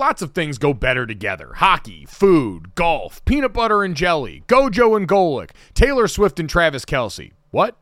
Lots 0.00 0.22
of 0.22 0.30
things 0.30 0.58
go 0.58 0.72
better 0.72 1.06
together 1.06 1.54
hockey, 1.56 2.06
food, 2.06 2.76
golf, 2.76 3.24
peanut 3.24 3.52
butter 3.52 3.82
and 3.82 3.96
jelly, 3.96 4.44
Gojo 4.46 4.96
and 4.96 5.08
Golic, 5.08 5.50
Taylor 5.74 6.06
Swift 6.06 6.38
and 6.38 6.48
Travis 6.48 6.84
Kelce. 6.84 7.32
What? 7.50 7.76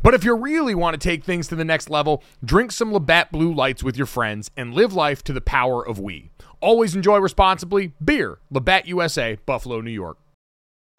But 0.00 0.14
if 0.14 0.22
you 0.22 0.36
really 0.36 0.76
want 0.76 0.94
to 0.94 0.98
take 0.98 1.24
things 1.24 1.48
to 1.48 1.56
the 1.56 1.64
next 1.64 1.90
level, 1.90 2.22
drink 2.44 2.70
some 2.70 2.92
Labatt 2.92 3.32
Blue 3.32 3.52
Lights 3.52 3.82
with 3.82 3.96
your 3.96 4.06
friends 4.06 4.52
and 4.56 4.72
live 4.72 4.92
life 4.92 5.24
to 5.24 5.32
the 5.32 5.40
power 5.40 5.84
of 5.84 5.98
we. 5.98 6.30
Always 6.60 6.94
enjoy 6.94 7.16
responsibly. 7.16 7.92
Beer, 8.04 8.38
Labatt 8.52 8.86
USA, 8.86 9.40
Buffalo, 9.44 9.80
New 9.80 9.90
York. 9.90 10.18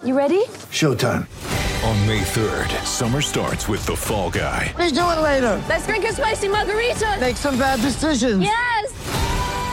You 0.04 0.18
ready? 0.18 0.44
Showtime. 0.74 1.26
On 1.86 2.06
May 2.06 2.20
3rd, 2.20 2.84
summer 2.84 3.22
starts 3.22 3.70
with 3.70 3.86
The 3.86 3.96
Fall 3.96 4.30
Guy. 4.30 4.74
Let's 4.78 4.92
do 4.92 5.00
it 5.00 5.22
later. 5.22 5.64
Let's 5.70 5.88
drink 5.88 6.04
a 6.04 6.12
spicy 6.12 6.50
margarita. 6.50 7.16
Make 7.22 7.38
some 7.38 7.58
bad 7.58 7.80
decisions. 7.80 8.44
Yes. 8.44 9.19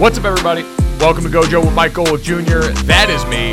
What's 0.00 0.16
up, 0.16 0.24
everybody? 0.24 0.62
Welcome 0.98 1.24
to 1.24 1.28
Gojo 1.28 1.62
with 1.62 1.74
Mike 1.74 1.92
Golic 1.92 2.22
Jr. 2.22 2.72
That 2.86 3.10
is 3.10 3.22
me. 3.26 3.52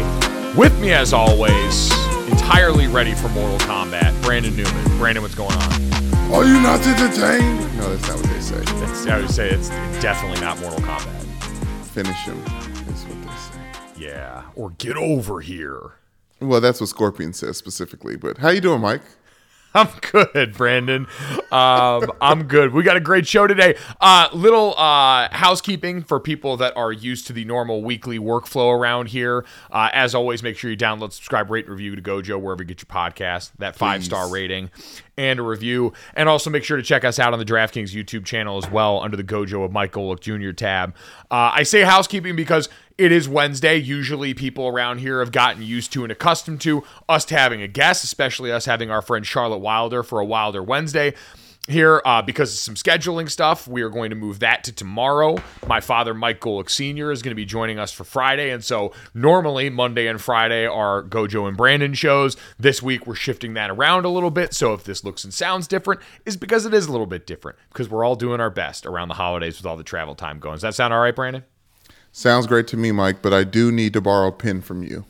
With 0.58 0.80
me, 0.80 0.94
as 0.94 1.12
always, 1.12 1.92
entirely 2.32 2.88
ready 2.88 3.14
for 3.14 3.28
Mortal 3.28 3.58
Kombat, 3.68 4.24
Brandon 4.24 4.56
Newman. 4.56 4.98
Brandon, 4.98 5.22
what's 5.22 5.36
going 5.36 5.52
on? 5.52 6.34
Are 6.34 6.46
you 6.46 6.62
not 6.62 6.80
entertained? 6.88 7.78
No, 7.78 7.94
that's 7.94 8.08
not 8.08 8.16
what 8.16 8.30
they 8.30 8.40
say. 8.40 8.62
It's, 8.62 9.08
I 9.08 9.18
would 9.20 9.30
say 9.30 9.50
it's 9.50 9.68
definitely 10.02 10.40
not 10.40 10.58
Mortal 10.62 10.80
Kombat. 10.80 11.22
Finish 11.88 12.16
him 12.20 12.38
is 12.94 13.04
what 13.04 13.22
they 13.24 13.38
say. 14.00 14.06
Yeah, 14.06 14.44
or 14.56 14.70
get 14.70 14.96
over 14.96 15.42
here. 15.42 15.96
Well, 16.40 16.62
that's 16.62 16.80
what 16.80 16.88
Scorpion 16.88 17.34
says 17.34 17.58
specifically. 17.58 18.16
But 18.16 18.38
how 18.38 18.52
you 18.52 18.62
doing, 18.62 18.80
Mike? 18.80 19.02
I'm 19.78 19.90
good, 20.02 20.54
Brandon. 20.54 21.06
Um, 21.52 22.12
I'm 22.20 22.48
good. 22.48 22.74
We 22.74 22.82
got 22.82 22.98
a 22.98 23.00
great 23.00 23.28
show 23.28 23.46
today. 23.46 23.76
Uh, 24.02 24.28
little 24.34 24.76
uh, 24.76 25.30
housekeeping 25.32 26.02
for 26.02 26.20
people 26.20 26.58
that 26.58 26.76
are 26.76 26.92
used 26.92 27.28
to 27.28 27.34
the 27.34 27.46
normal 27.46 27.84
weekly 27.84 28.18
workflow 28.18 28.76
around 28.76 29.10
here. 29.10 29.46
Uh, 29.70 29.90
as 29.94 30.16
always, 30.16 30.42
make 30.42 30.58
sure 30.58 30.72
you 30.72 30.78
download, 30.78 31.14
subscribe, 31.14 31.52
rate, 31.52 31.66
and 31.66 31.76
review 31.76 31.96
to 31.96 32.02
Gojo 32.02 32.42
wherever 32.42 32.64
you 32.64 32.68
get 32.68 32.82
your 32.82 32.88
podcast. 32.88 33.52
That 33.60 33.76
five 33.76 34.04
star 34.04 34.32
rating 34.32 34.72
and 35.16 35.40
a 35.40 35.44
review, 35.44 35.94
and 36.16 36.28
also 36.28 36.50
make 36.50 36.64
sure 36.64 36.78
to 36.78 36.84
check 36.84 37.04
us 37.04 37.20
out 37.20 37.34
on 37.34 37.40
the 37.40 37.46
DraftKings 37.46 37.94
YouTube 37.94 38.26
channel 38.26 38.58
as 38.58 38.70
well 38.70 39.00
under 39.02 39.18
the 39.18 39.24
Gojo 39.24 39.64
of 39.64 39.72
Mike 39.72 39.92
Golic 39.92 40.20
Jr. 40.22 40.54
tab. 40.54 40.96
Uh, 41.30 41.52
I 41.54 41.64
say 41.64 41.82
housekeeping 41.82 42.36
because 42.36 42.70
it 42.98 43.12
is 43.12 43.30
Wednesday. 43.30 43.78
Usually, 43.78 44.34
people 44.34 44.68
around 44.68 45.00
here 45.00 45.20
have 45.20 45.32
gotten 45.32 45.62
used 45.62 45.94
to 45.94 46.04
and 46.04 46.12
accustomed 46.12 46.62
to 46.62 46.84
us 47.08 47.30
having 47.30 47.62
a 47.62 47.68
guest, 47.68 48.04
especially 48.04 48.52
us 48.52 48.66
having 48.66 48.90
our 48.90 49.02
friend 49.02 49.26
Charlotte 49.26 49.60
Wilder 49.60 50.04
for 50.04 50.20
a 50.20 50.26
Wilder 50.26 50.64
Wednesday. 50.64 51.14
Here, 51.70 52.02
uh, 52.06 52.22
because 52.22 52.54
of 52.54 52.60
some 52.60 52.76
scheduling 52.76 53.30
stuff, 53.30 53.68
we 53.68 53.82
are 53.82 53.90
going 53.90 54.10
to 54.12 54.16
move 54.16 54.40
that 54.40 54.64
to 54.64 54.72
tomorrow. 54.72 55.38
My 55.68 55.82
father, 55.82 56.14
Mike 56.14 56.40
Golic 56.40 56.70
Sr., 56.70 57.12
is 57.12 57.22
going 57.22 57.32
to 57.32 57.36
be 57.36 57.44
joining 57.44 57.78
us 57.78 57.92
for 57.92 58.06
Friday. 58.06 58.52
And 58.52 58.64
so, 58.64 58.94
normally, 59.14 59.70
Monday 59.70 60.08
and 60.08 60.20
Friday 60.20 60.66
are 60.66 61.04
Gojo 61.04 61.46
and 61.46 61.58
Brandon 61.58 61.94
shows. 61.94 62.38
This 62.58 62.82
week, 62.82 63.06
we're 63.06 63.16
shifting 63.16 63.54
that 63.56 63.70
around 63.70 64.06
a 64.06 64.10
little 64.10 64.32
bit. 64.32 64.54
So, 64.54 64.74
if 64.74 64.86
this 64.86 65.04
looks 65.04 65.26
and 65.26 65.34
sounds 65.34 65.68
different, 65.68 66.00
is 66.26 66.38
because 66.38 66.66
it 66.66 66.74
is 66.74 66.88
a 66.88 66.92
little 66.92 67.06
bit 67.06 67.28
different 67.28 67.58
because 67.68 67.90
we're 67.90 68.06
all 68.06 68.16
doing 68.16 68.40
our 68.40 68.50
best 68.50 68.86
around 68.86 69.10
the 69.10 69.16
holidays 69.16 69.58
with 69.58 69.66
all 69.66 69.76
the 69.76 69.84
travel 69.84 70.16
time 70.16 70.40
going. 70.40 70.56
Does 70.56 70.62
that 70.62 70.74
sound 70.74 70.94
all 70.94 71.02
right, 71.02 71.16
Brandon? 71.16 71.44
Sounds 72.12 72.48
great 72.48 72.68
to 72.68 72.78
me, 72.78 72.92
Mike. 72.92 73.22
But 73.22 73.34
I 73.34 73.44
do 73.44 73.72
need 73.72 73.94
to 73.94 74.02
borrow 74.02 74.28
a 74.28 74.32
pin 74.32 74.62
from 74.62 74.84
you. 74.84 75.06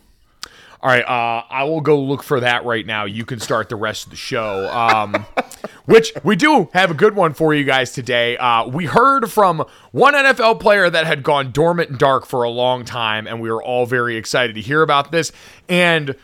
All 0.80 0.92
right, 0.92 1.04
uh, 1.04 1.44
I 1.50 1.64
will 1.64 1.82
go 1.82 2.00
look 2.00 2.22
for 2.22 2.40
that 2.40 2.64
right 2.64 2.86
now. 2.86 3.06
You 3.06 3.26
can 3.26 3.40
start 3.40 3.68
the 3.68 3.76
rest 3.76 4.06
of 4.06 4.12
the 4.12 4.16
show, 4.16 4.70
um, 4.70 5.26
which 5.86 6.14
we 6.24 6.36
do 6.36 6.70
have 6.74 6.92
a 6.92 6.94
good 6.94 7.16
one 7.16 7.34
for 7.34 7.54
you 7.56 7.64
guys 7.64 7.94
today. 7.94 8.38
Uh, 8.38 8.68
we 8.68 8.86
heard 8.86 9.32
from 9.32 9.66
one 9.92 10.14
NFL 10.14 10.60
player 10.60 10.88
that 10.88 11.08
had 11.08 11.24
gone 11.24 11.52
dormant 11.52 11.90
and 11.90 11.98
dark 11.98 12.28
for 12.28 12.44
a 12.44 12.50
long 12.50 12.86
time, 12.86 13.26
and 13.26 13.42
we 13.42 13.50
were 13.50 13.62
all 13.62 13.88
very 13.88 14.18
excited 14.18 14.54
to 14.54 14.62
hear 14.62 14.84
about 14.84 15.12
this. 15.12 15.32
And 15.68 16.16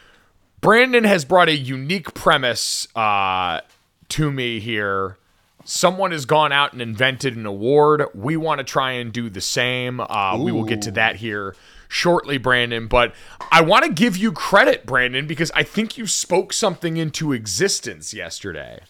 Brandon 0.62 1.04
has 1.04 1.26
brought 1.26 1.50
a 1.50 1.56
unique 1.56 2.14
premise 2.14 2.88
uh, 2.96 3.62
to 4.10 4.32
me 4.32 4.60
here. 4.60 5.18
Someone 5.66 6.12
has 6.12 6.26
gone 6.26 6.52
out 6.52 6.74
and 6.74 6.82
invented 6.82 7.36
an 7.36 7.46
award. 7.46 8.04
We 8.14 8.36
want 8.38 8.60
to 8.60 8.64
try 8.64 8.94
and 8.94 9.14
do 9.14 9.30
the 9.30 9.42
same. 9.42 10.00
Uh, 10.02 10.38
we 10.38 10.52
will 10.52 10.66
get 10.66 10.82
to 10.84 10.92
that 10.92 11.18
here 11.18 11.56
shortly, 11.88 12.38
Brandon. 12.38 12.88
But 12.88 13.14
I 13.52 13.62
want 13.62 13.86
to 13.86 13.92
give 13.92 14.18
you 14.18 14.32
credit, 14.32 14.86
Brandon, 14.86 15.28
because 15.28 15.52
I 15.56 15.64
think 15.64 15.98
you 15.98 16.08
spoke 16.08 16.52
something 16.52 16.98
into 16.98 17.32
existence 17.32 18.14
yesterday. 18.14 18.82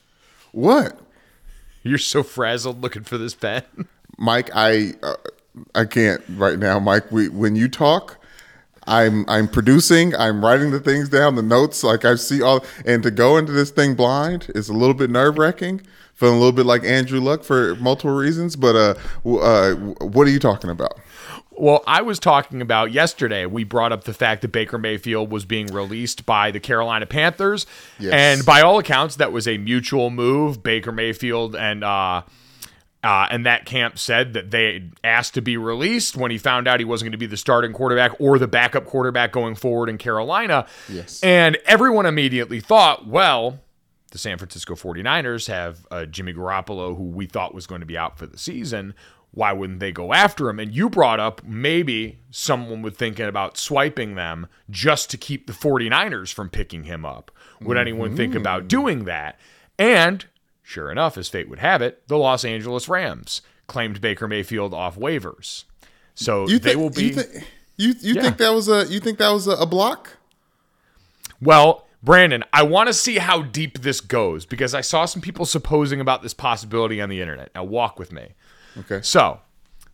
What, 0.52 1.00
You're 1.84 1.98
so 1.98 2.24
frazzled 2.24 2.82
looking 2.82 3.04
for 3.04 3.18
this 3.18 3.36
pen. 3.36 3.64
Mike? 4.18 4.50
I 4.56 4.94
uh, 5.04 5.16
I 5.76 5.86
can't 5.86 6.22
right 6.30 6.58
now, 6.58 6.80
Mike. 6.80 7.12
We, 7.12 7.30
when 7.30 7.56
you 7.56 7.68
talk, 7.68 8.18
I'm 8.88 9.26
I'm 9.28 9.48
producing. 9.48 10.16
I'm 10.16 10.44
writing 10.44 10.72
the 10.72 10.80
things 10.80 11.10
down, 11.10 11.36
the 11.36 11.42
notes. 11.42 11.84
Like 11.84 12.06
I 12.06 12.16
see 12.16 12.42
all, 12.42 12.64
and 12.86 13.04
to 13.04 13.12
go 13.12 13.38
into 13.38 13.52
this 13.52 13.72
thing 13.72 13.96
blind 13.96 14.52
is 14.56 14.70
a 14.70 14.74
little 14.74 14.94
bit 14.94 15.10
nerve 15.10 15.38
wracking. 15.38 15.82
Feeling 16.14 16.36
a 16.36 16.40
little 16.40 16.52
bit 16.52 16.66
like 16.66 16.84
Andrew 16.84 17.20
Luck 17.20 17.44
for 17.44 17.76
multiple 17.76 18.12
reasons. 18.16 18.56
But 18.56 18.76
uh, 18.76 18.94
uh, 19.38 19.74
what 19.76 20.28
are 20.28 20.32
you 20.32 20.40
talking 20.40 20.70
about? 20.70 21.00
Well, 21.56 21.84
I 21.86 22.02
was 22.02 22.18
talking 22.20 22.62
about 22.62 22.92
yesterday. 22.92 23.46
We 23.46 23.64
brought 23.64 23.92
up 23.92 24.06
the 24.06 24.14
fact 24.14 24.42
that 24.42 24.48
Baker 24.52 24.78
Mayfield 24.80 25.32
was 25.32 25.46
being 25.46 25.68
released 25.68 26.26
by 26.26 26.50
the 26.52 26.60
Carolina 26.60 27.06
Panthers, 27.06 27.68
Yes. 28.00 28.14
and 28.14 28.46
by 28.46 28.62
all 28.62 28.80
accounts, 28.80 29.18
that 29.18 29.32
was 29.32 29.48
a 29.48 29.58
mutual 29.60 30.10
move. 30.10 30.64
Baker 30.64 30.92
Mayfield 30.92 31.56
and 31.56 31.84
uh, 31.84 32.24
uh, 33.04 33.28
and 33.30 33.46
that 33.46 33.66
camp 33.66 34.00
said 34.00 34.34
that 34.34 34.50
they 34.50 34.90
asked 35.04 35.34
to 35.36 35.42
be 35.42 35.58
released 35.58 36.16
when 36.16 36.32
he 36.32 36.38
found 36.38 36.68
out 36.68 36.80
he 36.80 36.86
wasn't 36.86 37.06
going 37.08 37.12
to 37.12 37.18
be 37.18 37.26
the 37.28 37.38
starting 37.38 37.74
quarterback 37.74 38.12
or 38.20 38.40
the 38.40 38.48
backup 38.48 38.86
quarterback 38.86 39.32
going 39.32 39.54
forward 39.56 39.90
in 39.90 39.98
Carolina. 39.98 40.66
Yes. 40.90 41.22
And 41.22 41.58
everyone 41.66 42.06
immediately 42.06 42.62
thought, 42.62 43.06
well, 43.06 43.60
the 44.14 44.18
San 44.18 44.38
Francisco 44.38 44.74
49ers 44.76 45.48
have 45.48 45.86
uh, 45.92 46.06
Jimmy 46.06 46.34
Garoppolo, 46.34 46.96
who 46.96 47.04
we 47.04 47.26
thought 47.26 47.54
was 47.54 47.68
going 47.68 47.82
to 47.82 47.86
be 47.88 47.98
out 47.98 48.18
for 48.18 48.26
the 48.26 48.38
season. 48.38 48.94
Why 49.32 49.52
wouldn't 49.52 49.80
they 49.80 49.92
go 49.92 50.14
after 50.14 50.48
him? 50.50 50.60
And 50.60 50.74
you 50.74 50.90
brought 50.90 51.20
up 51.20 51.44
maybe 51.44 52.20
someone 52.30 52.84
would 52.84 52.96
thinking 52.96 53.26
about 53.26 53.58
swiping 53.58 54.14
them 54.16 54.48
just 54.70 55.10
to 55.10 55.18
keep 55.18 55.48
the 55.48 55.54
49ers 55.54 56.32
from 56.32 56.50
picking 56.50 56.84
him 56.84 57.04
up. 57.06 57.32
Would 57.62 57.78
anyone 57.78 58.16
think 58.16 58.36
about 58.36 58.68
doing 58.68 59.06
that? 59.06 59.40
And 59.80 60.26
Sure 60.66 60.90
enough, 60.92 61.18
as 61.18 61.28
fate 61.28 61.50
would 61.50 61.60
have 61.60 61.82
it, 61.82 62.08
the 62.08 62.18
Los 62.18 62.46
Angeles 62.46 62.88
Rams 62.88 63.42
claimed 63.68 64.00
Baker 64.00 64.28
Mayfield 64.30 64.74
off 64.74 64.96
waivers. 64.98 65.66
So 66.16 66.48
You 66.48 66.58
they 66.60 66.76
will 66.78 66.90
be. 66.90 67.06
you, 67.08 67.14
thi- 67.16 67.40
you, 67.76 67.94
you 68.00 68.14
Yeah. 68.14 68.22
think 68.22 68.38
that 68.38 68.54
was 68.54 68.70
a 68.70 68.86
you 68.88 69.00
think 69.02 69.18
that 69.18 69.30
was 69.32 69.46
a, 69.48 69.54
a 69.54 69.66
block? 69.66 70.12
Well, 71.42 71.86
Brandon, 72.04 72.44
I 72.52 72.64
want 72.64 72.88
to 72.88 72.94
see 72.94 73.18
how 73.18 73.44
deep 73.44 73.80
this 73.80 74.02
goes 74.02 74.46
because 74.46 74.74
I 74.74 74.82
saw 74.82 75.06
some 75.06 75.22
people 75.22 75.46
supposing 75.46 76.02
about 76.02 76.22
this 76.22 76.34
possibility 76.34 77.00
on 77.00 77.08
the 77.08 77.22
internet. 77.22 77.52
Now, 77.56 77.64
walk 77.64 77.98
with 77.98 78.12
me. 78.12 78.34
Okay. 78.78 79.00
So, 79.02 79.40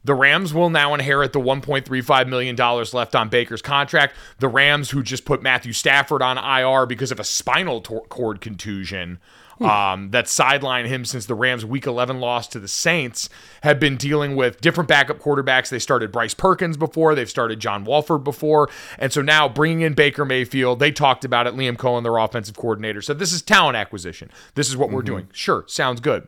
the 0.04 0.16
Rams 0.16 0.54
will 0.54 0.70
now 0.72 0.94
inherit 0.94 1.34
the 1.34 1.40
$1.35 1.40 2.28
million 2.28 2.56
left 2.56 3.16
on 3.16 3.30
Baker's 3.30 3.62
contract. 3.62 4.16
The 4.40 4.48
Rams, 4.48 4.90
who 4.90 5.04
just 5.04 5.24
put 5.24 5.44
Matthew 5.44 5.74
Stafford 5.74 6.24
on 6.24 6.38
IR 6.38 6.88
because 6.88 7.12
of 7.12 7.20
a 7.20 7.24
spinal 7.24 7.82
tor- 7.82 8.08
cord 8.08 8.42
contusion 8.42 9.20
um, 9.66 10.12
that 10.12 10.26
sidelined 10.26 10.88
him 10.88 11.06
since 11.06 11.26
the 11.26 11.36
Rams' 11.36 11.66
Week 11.66 11.86
11 11.86 12.20
loss 12.20 12.48
to 12.50 12.60
the 12.60 12.68
Saints, 12.68 13.30
have 13.64 13.80
been 13.80 13.98
dealing 13.98 14.36
with 14.36 14.62
different 14.62 14.88
backup 14.88 15.20
quarterbacks. 15.20 15.70
They 15.70 15.80
started 15.80 16.12
Bryce 16.12 16.34
Perkins 16.34 16.78
before, 16.78 17.16
they've 17.16 17.30
started 17.30 17.60
John 17.60 17.84
Wolford 17.84 18.24
before. 18.24 18.70
And 18.98 19.12
so 19.12 19.22
now 19.22 19.50
bringing 19.50 19.82
in 19.82 19.94
Baker 19.94 20.26
Mayfield, 20.26 20.80
they 20.80 20.92
talked 20.92 21.26
about 21.26 21.48
it. 21.48 21.56
Liam 21.56 21.78
Coen, 21.78 22.04
their 22.04 22.18
offensive 22.18 22.56
coordinator, 22.56 23.02
said 23.02 23.20
this 23.20 23.34
is 23.34 23.42
talent 23.42 23.76
acquisition. 23.76 24.32
This 24.56 24.70
is 24.70 24.78
what 24.78 24.92
we're 24.92 25.02
doing. 25.02 25.28
Sure, 25.34 25.66
sounds 25.68 26.00
good. 26.00 26.28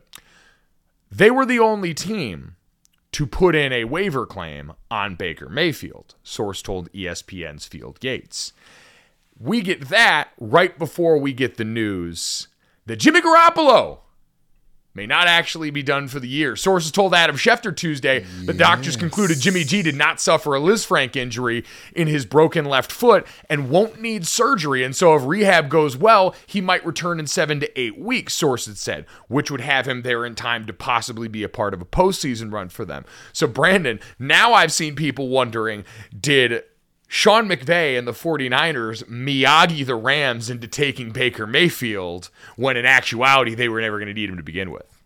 They 1.11 1.31
were 1.31 1.45
the 1.45 1.59
only 1.59 1.93
team 1.93 2.55
to 3.11 3.27
put 3.27 3.55
in 3.55 3.73
a 3.73 3.83
waiver 3.83 4.25
claim 4.25 4.71
on 4.89 5.15
Baker 5.15 5.49
Mayfield, 5.49 6.15
source 6.23 6.61
told 6.61 6.91
ESPN's 6.93 7.65
Field 7.65 7.97
Yates. 8.01 8.53
We 9.37 9.61
get 9.61 9.89
that 9.89 10.29
right 10.39 10.77
before 10.77 11.17
we 11.17 11.33
get 11.33 11.57
the 11.57 11.65
news 11.65 12.47
that 12.85 12.97
Jimmy 12.97 13.21
Garoppolo 13.21 13.99
may 14.93 15.05
not 15.05 15.27
actually 15.27 15.69
be 15.69 15.83
done 15.83 16.07
for 16.07 16.19
the 16.19 16.27
year. 16.27 16.55
Sources 16.55 16.91
told 16.91 17.13
Adam 17.13 17.37
Schefter 17.37 17.75
Tuesday 17.75 18.25
the 18.45 18.53
doctors 18.53 18.97
concluded 18.97 19.39
Jimmy 19.39 19.63
G 19.63 19.81
did 19.81 19.95
not 19.95 20.19
suffer 20.19 20.55
a 20.55 20.59
Lisfranc 20.59 21.15
injury 21.15 21.63
in 21.95 22.07
his 22.07 22.25
broken 22.25 22.65
left 22.65 22.91
foot 22.91 23.25
and 23.49 23.69
won't 23.69 24.01
need 24.01 24.27
surgery. 24.27 24.83
And 24.83 24.95
so 24.95 25.15
if 25.15 25.25
rehab 25.25 25.69
goes 25.69 25.95
well, 25.95 26.35
he 26.45 26.59
might 26.59 26.85
return 26.85 27.19
in 27.19 27.27
seven 27.27 27.59
to 27.61 27.79
eight 27.79 27.97
weeks, 27.97 28.33
sources 28.33 28.79
said, 28.79 29.05
which 29.27 29.49
would 29.49 29.61
have 29.61 29.87
him 29.87 30.01
there 30.01 30.25
in 30.25 30.35
time 30.35 30.65
to 30.65 30.73
possibly 30.73 31.27
be 31.27 31.43
a 31.43 31.49
part 31.49 31.73
of 31.73 31.81
a 31.81 31.85
postseason 31.85 32.51
run 32.51 32.69
for 32.69 32.83
them. 32.83 33.05
So, 33.31 33.47
Brandon, 33.47 33.99
now 34.19 34.53
I've 34.53 34.73
seen 34.73 34.95
people 34.95 35.29
wondering 35.29 35.85
did 36.19 36.63
Sean 37.13 37.45
McVay 37.45 37.99
and 37.99 38.07
the 38.07 38.13
49ers 38.13 39.03
Miyagi 39.03 39.85
the 39.85 39.95
Rams 39.95 40.49
into 40.49 40.65
taking 40.65 41.11
Baker 41.11 41.45
Mayfield 41.45 42.29
when 42.55 42.77
in 42.77 42.85
actuality 42.85 43.53
they 43.53 43.67
were 43.67 43.81
never 43.81 43.97
going 43.97 44.07
to 44.07 44.13
need 44.13 44.29
him 44.29 44.37
to 44.37 44.43
begin 44.43 44.71
with. 44.71 45.03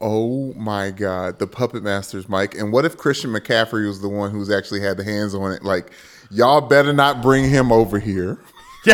Oh 0.00 0.52
my 0.54 0.90
God, 0.90 1.38
the 1.38 1.46
puppet 1.46 1.84
masters, 1.84 2.28
Mike. 2.28 2.56
And 2.56 2.72
what 2.72 2.84
if 2.84 2.96
Christian 2.96 3.30
McCaffrey 3.30 3.86
was 3.86 4.00
the 4.00 4.08
one 4.08 4.32
who's 4.32 4.50
actually 4.50 4.80
had 4.80 4.96
the 4.96 5.04
hands 5.04 5.36
on 5.36 5.52
it? 5.52 5.62
Like, 5.62 5.92
y'all 6.32 6.62
better 6.62 6.92
not 6.92 7.22
bring 7.22 7.48
him 7.48 7.70
over 7.70 8.00
here. 8.00 8.40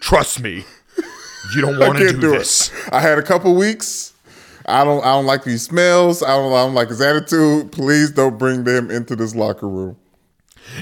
Trust 0.00 0.40
me, 0.40 0.64
you 1.54 1.60
don't 1.60 1.78
want 1.78 1.98
to 1.98 2.10
do, 2.10 2.20
do 2.20 2.30
this. 2.30 2.70
it. 2.70 2.90
I 2.90 3.02
had 3.02 3.18
a 3.18 3.22
couple 3.22 3.54
weeks. 3.54 4.14
I 4.64 4.82
don't. 4.82 5.04
I 5.04 5.08
don't 5.08 5.26
like 5.26 5.44
these 5.44 5.64
smells. 5.64 6.22
I 6.22 6.28
don't. 6.28 6.54
I 6.54 6.64
don't 6.64 6.74
like 6.74 6.88
his 6.88 7.02
attitude. 7.02 7.70
Please 7.70 8.10
don't 8.12 8.38
bring 8.38 8.64
them 8.64 8.90
into 8.90 9.14
this 9.14 9.34
locker 9.34 9.68
room. 9.68 9.98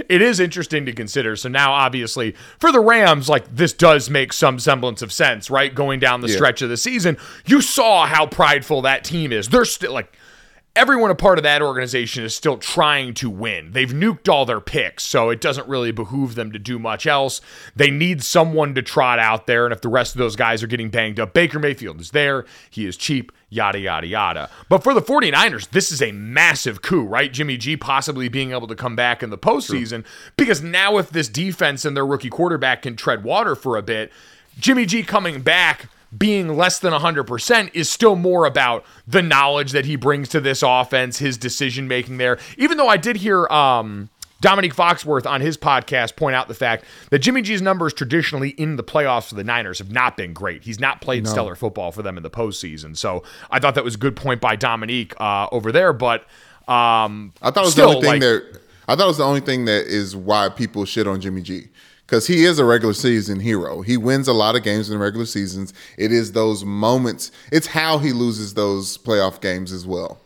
It 0.09 0.23
is 0.23 0.41
interesting 0.41 0.87
to 0.87 0.93
consider. 0.93 1.37
So 1.37 1.49
now, 1.49 1.73
obviously, 1.73 2.35
for 2.59 2.71
the 2.73 2.81
Rams, 2.81 3.29
like 3.29 3.55
this 3.55 3.73
does 3.73 4.11
make 4.11 4.33
some 4.33 4.59
semblance 4.59 5.03
of 5.03 5.13
sense, 5.13 5.51
right? 5.51 5.75
Going 5.75 6.01
down 6.01 6.21
the 6.21 6.29
Yeah. 6.29 6.37
stretch 6.37 6.63
of 6.63 6.69
the 6.69 6.77
season, 6.77 7.17
you 7.47 7.61
saw 7.61 8.07
how 8.07 8.27
prideful 8.27 8.83
that 8.83 9.05
team 9.05 9.33
is. 9.33 9.49
They're 9.49 9.65
still 9.65 9.93
like 9.93 10.13
everyone 10.77 11.11
a 11.11 11.15
part 11.15 11.39
of 11.39 11.43
that 11.43 11.63
organization 11.63 12.25
is 12.25 12.35
still 12.35 12.57
trying 12.57 13.13
to 13.15 13.29
win. 13.29 13.73
They've 13.73 13.91
nuked 13.91 14.29
all 14.29 14.47
their 14.47 14.61
picks, 14.61 15.05
so 15.05 15.31
it 15.31 15.41
doesn't 15.41 15.69
really 15.69 15.91
behoove 15.91 16.37
them 16.37 16.53
to 16.53 16.59
do 16.59 16.79
much 16.79 17.07
else. 17.07 17.41
They 17.75 17.91
need 17.91 18.23
someone 18.23 18.75
to 18.77 18.83
trot 18.83 19.19
out 19.19 19.47
there, 19.47 19.67
and 19.67 19.73
if 19.73 19.81
the 19.81 19.89
rest 19.89 20.15
of 20.15 20.19
those 20.19 20.37
guys 20.37 20.63
are 20.63 20.69
getting 20.69 20.91
banged 20.91 21.19
up, 21.19 21.35
Baker 21.35 21.59
Mayfield 21.59 22.01
is 22.01 22.13
there. 22.13 22.45
He 22.71 22.87
is 22.87 22.97
cheap, 22.97 23.33
yada, 23.49 23.79
yada, 23.79 24.07
yada. 24.07 24.51
But 24.69 24.83
for 24.85 24.95
the 24.95 25.03
49ers, 25.03 25.71
this 25.71 25.91
is 25.91 26.01
a 26.01 26.13
massive 26.13 26.83
coup, 26.83 27.05
right? 27.05 27.33
Jimmy 27.33 27.57
G 27.57 27.77
possibly 27.77 28.29
being 28.29 28.53
able 28.53 28.69
to 28.69 28.77
come 28.77 28.95
back 28.95 29.23
in 29.23 29.31
the 29.31 29.39
postseason 29.39 30.05
because 30.37 30.63
now 30.63 30.99
if 30.99 31.11
this 31.11 31.29
defense 31.29 31.85
and 31.85 31.97
their 31.97 32.07
rookie 32.07 32.31
quarterback 32.31 32.83
can 32.83 32.97
tread 32.97 33.25
water 33.25 33.57
for 33.57 33.77
a 33.77 33.83
bit, 33.83 34.13
Jimmy 34.59 34.87
G 34.87 35.03
coming 35.03 35.43
back 35.43 35.89
being 36.17 36.57
less 36.57 36.79
than 36.79 36.93
100% 36.93 37.71
is 37.73 37.89
still 37.89 38.17
more 38.17 38.45
about 38.45 38.85
the 39.07 39.23
knowledge 39.23 39.73
that 39.73 39.85
he 39.85 39.97
brings 39.97 40.29
to 40.31 40.41
this 40.41 40.63
offense, 40.63 41.19
his 41.19 41.39
decision 41.39 41.87
making 41.87 42.19
there. 42.19 42.39
Even 42.57 42.77
though 42.77 42.89
I 42.89 42.97
did 42.97 43.17
hear 43.17 43.47
um, 43.47 44.11
Dominique 44.41 44.75
Foxworth 44.75 45.27
on 45.27 45.41
his 45.41 45.57
podcast 45.57 46.17
point 46.17 46.35
out 46.35 46.49
the 46.49 46.55
fact 46.55 46.85
that 47.11 47.21
Jimmy 47.21 47.43
G's 47.43 47.63
numbers 47.63 47.93
traditionally 47.93 48.51
in 48.51 48.77
the 48.77 48.83
playoffs 48.83 49.29
for 49.29 49.35
the 49.35 49.45
Niners 49.45 49.79
have 49.79 49.93
not 49.93 50.17
been 50.17 50.33
great. 50.33 50.65
He's 50.65 50.81
not 50.81 51.01
played 51.01 51.29
stellar 51.29 51.55
football 51.55 51.93
for 51.93 52.03
them 52.03 52.17
in 52.17 52.23
the 52.23 52.31
postseason. 52.31 52.97
So 52.97 53.23
I 53.51 53.61
thought 53.61 53.75
that 53.75 53.85
was 53.85 53.95
a 53.95 53.99
good 53.99 54.17
point 54.17 54.41
by 54.41 54.57
Dominique 54.57 55.15
uh, 55.21 55.49
over 55.53 55.71
there. 55.71 55.93
But 55.93 56.23
um, 56.67 57.33
I 57.43 57.51
thought 57.51 57.59
it 57.59 57.67
was 57.67 57.73
still, 57.73 57.91
the 57.91 57.97
only 57.97 58.09
thing 58.09 58.21
like, 58.21 58.53
that. 58.53 58.61
I 58.89 58.97
thought 58.97 59.05
it 59.05 59.09
was 59.09 59.19
the 59.19 59.25
only 59.25 59.41
thing 59.41 59.67
that 59.67 59.87
is 59.87 60.17
why 60.17 60.49
people 60.49 60.85
shit 60.85 61.07
on 61.07 61.21
Jimmy 61.21 61.43
G. 61.43 61.69
Because 62.11 62.27
he 62.27 62.45
is 62.45 62.59
a 62.59 62.65
regular 62.65 62.93
season 62.93 63.39
hero. 63.39 63.83
He 63.83 63.97
wins 63.97 64.27
a 64.27 64.33
lot 64.33 64.57
of 64.57 64.65
games 64.65 64.91
in 64.91 64.99
regular 64.99 65.27
seasons. 65.27 65.73
It 65.97 66.11
is 66.11 66.33
those 66.33 66.65
moments. 66.65 67.31
It's 67.53 67.69
how 67.69 67.99
he 67.99 68.13
loses 68.13 68.55
those 68.55 68.99
playoff 68.99 69.41
games 69.41 69.71
as 69.71 69.87
well. 69.87 70.19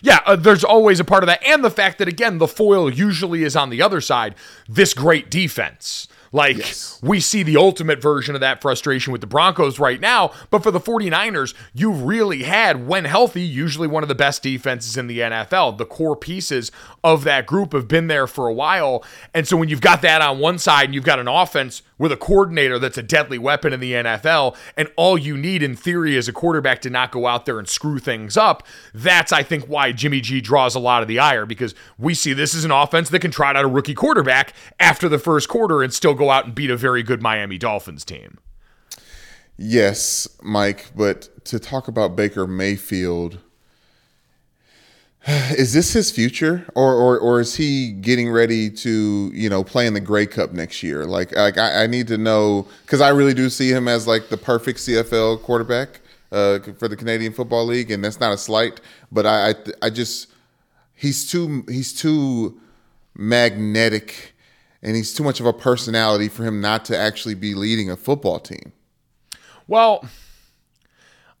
Yeah, 0.00 0.20
uh, 0.24 0.36
there's 0.36 0.64
always 0.64 1.00
a 1.00 1.04
part 1.04 1.22
of 1.22 1.26
that. 1.26 1.44
And 1.44 1.62
the 1.62 1.70
fact 1.70 1.98
that, 1.98 2.08
again, 2.08 2.38
the 2.38 2.48
foil 2.48 2.90
usually 2.90 3.44
is 3.44 3.54
on 3.56 3.68
the 3.68 3.82
other 3.82 4.00
side 4.00 4.36
this 4.66 4.94
great 4.94 5.30
defense. 5.30 6.08
Like, 6.32 6.56
Yes. 6.58 6.98
we 7.02 7.20
see 7.20 7.42
the 7.42 7.56
ultimate 7.58 8.00
version 8.00 8.34
of 8.34 8.40
that 8.40 8.62
frustration 8.62 9.12
with 9.12 9.20
the 9.20 9.26
Broncos 9.26 9.78
right 9.78 10.00
now. 10.00 10.32
But 10.50 10.62
for 10.62 10.70
the 10.70 10.80
49ers, 10.80 11.54
you 11.74 11.92
really 11.92 12.42
had, 12.44 12.86
when 12.88 13.04
healthy, 13.04 13.42
usually 13.42 13.86
one 13.86 14.02
of 14.02 14.08
the 14.08 14.14
best 14.14 14.42
defenses 14.42 14.96
in 14.96 15.06
the 15.08 15.18
NFL. 15.20 15.76
The 15.78 15.84
core 15.86 16.16
pieces 16.16 16.72
of 17.04 17.24
that 17.24 17.46
group 17.46 17.72
have 17.74 17.86
been 17.86 18.06
there 18.06 18.26
for 18.26 18.48
a 18.48 18.54
while. 18.54 19.04
And 19.34 19.46
so 19.46 19.56
when 19.56 19.68
you've 19.68 19.80
got 19.82 20.00
that 20.02 20.22
on 20.22 20.38
one 20.38 20.58
side 20.58 20.86
and 20.86 20.94
you've 20.94 21.04
got 21.04 21.18
an 21.18 21.28
offense 21.28 21.82
with 21.98 22.10
a 22.12 22.16
coordinator 22.16 22.78
that's 22.80 22.98
a 22.98 23.02
deadly 23.02 23.38
weapon 23.38 23.72
in 23.72 23.78
the 23.78 23.92
NFL, 23.92 24.56
and 24.76 24.88
all 24.96 25.16
you 25.16 25.36
need 25.36 25.62
in 25.62 25.76
theory 25.76 26.16
is 26.16 26.26
a 26.28 26.32
quarterback 26.32 26.80
to 26.82 26.90
not 26.90 27.12
go 27.12 27.26
out 27.26 27.46
there 27.46 27.58
and 27.60 27.68
screw 27.68 27.98
things 27.98 28.36
up, 28.36 28.66
that's, 28.94 29.32
I 29.32 29.42
think, 29.44 29.66
why 29.66 29.92
Jimmy 29.92 30.20
G 30.20 30.40
draws 30.40 30.74
a 30.74 30.80
lot 30.80 31.02
of 31.02 31.08
the 31.08 31.18
ire 31.20 31.46
because 31.46 31.74
we 31.98 32.14
see 32.14 32.32
this 32.32 32.54
is 32.54 32.64
an 32.64 32.70
offense 32.72 33.08
that 33.10 33.20
can 33.20 33.30
trot 33.30 33.54
out 33.56 33.64
a 33.64 33.68
rookie 33.68 33.94
quarterback 33.94 34.52
after 34.80 35.08
the 35.08 35.18
first 35.18 35.48
quarter 35.48 35.82
and 35.82 35.92
still 35.92 36.14
go 36.14 36.21
out 36.30 36.46
and 36.46 36.54
beat 36.54 36.70
a 36.70 36.76
very 36.76 37.02
good 37.02 37.22
Miami 37.22 37.58
Dolphins 37.58 38.04
team. 38.04 38.38
Yes, 39.56 40.28
Mike, 40.42 40.90
but 40.96 41.44
to 41.46 41.58
talk 41.58 41.88
about 41.88 42.16
Baker 42.16 42.46
Mayfield, 42.46 43.38
is 45.26 45.72
this 45.72 45.92
his 45.92 46.10
future, 46.10 46.66
or 46.74 46.94
or 46.94 47.18
or 47.18 47.40
is 47.40 47.54
he 47.54 47.92
getting 47.92 48.30
ready 48.30 48.68
to 48.70 49.30
you 49.32 49.48
know 49.48 49.62
play 49.62 49.86
in 49.86 49.94
the 49.94 50.00
Grey 50.00 50.26
Cup 50.26 50.52
next 50.52 50.82
year? 50.82 51.04
Like, 51.04 51.30
like 51.36 51.58
I, 51.58 51.84
I 51.84 51.86
need 51.86 52.08
to 52.08 52.18
know 52.18 52.66
because 52.84 53.00
I 53.00 53.10
really 53.10 53.34
do 53.34 53.48
see 53.48 53.70
him 53.70 53.86
as 53.86 54.06
like 54.06 54.30
the 54.30 54.36
perfect 54.36 54.80
CFL 54.80 55.40
quarterback 55.42 56.00
uh, 56.32 56.58
for 56.78 56.88
the 56.88 56.96
Canadian 56.96 57.32
Football 57.32 57.66
League, 57.66 57.90
and 57.92 58.02
that's 58.02 58.18
not 58.18 58.32
a 58.32 58.38
slight, 58.38 58.80
but 59.12 59.24
I 59.24 59.50
I, 59.50 59.54
I 59.82 59.90
just 59.90 60.28
he's 60.94 61.30
too 61.30 61.64
he's 61.68 61.92
too 61.92 62.60
magnetic, 63.14 64.31
and 64.82 64.96
he's 64.96 65.14
too 65.14 65.22
much 65.22 65.40
of 65.40 65.46
a 65.46 65.52
personality 65.52 66.28
for 66.28 66.44
him 66.44 66.60
not 66.60 66.84
to 66.86 66.96
actually 66.96 67.34
be 67.34 67.54
leading 67.54 67.90
a 67.90 67.96
football 67.96 68.40
team. 68.40 68.72
Well, 69.68 70.04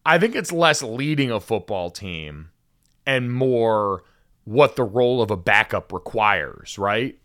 I 0.06 0.18
think 0.18 0.34
it's 0.34 0.52
less 0.52 0.82
leading 0.82 1.30
a 1.30 1.40
football 1.40 1.90
team 1.90 2.50
and 3.06 3.32
more 3.32 4.04
what 4.44 4.76
the 4.76 4.84
role 4.84 5.22
of 5.22 5.30
a 5.30 5.36
backup 5.36 5.92
requires, 5.92 6.78
right? 6.78 7.18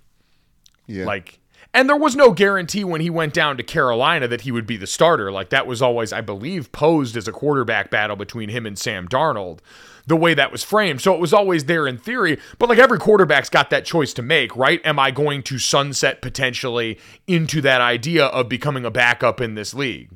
Yeah. 0.88 1.06
Like, 1.06 1.40
and 1.74 1.90
there 1.90 1.98
was 1.98 2.16
no 2.16 2.32
guarantee 2.32 2.84
when 2.84 3.02
he 3.02 3.10
went 3.10 3.34
down 3.34 3.58
to 3.58 3.64
Carolina 3.64 4.28
that 4.28 4.42
he 4.42 4.52
would 4.52 4.66
be 4.66 4.78
the 4.78 4.88
starter. 4.88 5.32
Like, 5.32 5.50
that 5.50 5.68
was 5.68 5.82
always, 5.82 6.14
I 6.14 6.22
believe, 6.22 6.72
posed 6.72 7.18
as 7.18 7.28
a 7.28 7.32
quarterback 7.32 7.92
battle 7.92 8.16
between 8.16 8.50
him 8.50 8.66
and 8.66 8.78
Sam 8.78 9.08
Darnold, 9.08 9.60
the 10.08 10.16
way 10.16 10.34
that 10.34 10.52
was 10.52 10.64
framed. 10.64 11.02
So 11.02 11.14
it 11.14 11.20
was 11.20 11.34
always 11.34 11.66
there 11.66 11.86
in 11.86 11.98
theory. 11.98 12.40
But 12.58 12.70
like, 12.70 12.80
every 12.80 12.98
quarterback's 12.98 13.50
got 13.50 13.70
that 13.70 13.86
choice 13.86 14.14
to 14.14 14.22
make, 14.22 14.56
right? 14.56 14.82
Am 14.86 14.98
I 14.98 15.12
going 15.12 15.44
to 15.44 15.60
sunset 15.60 16.22
potentially 16.22 16.98
into 17.28 17.62
that 17.62 17.82
idea 17.82 18.26
of 18.26 18.50
becoming 18.50 18.86
a 18.86 18.92
backup 18.92 19.40
in 19.42 19.56
this 19.56 19.74
league? 19.74 20.10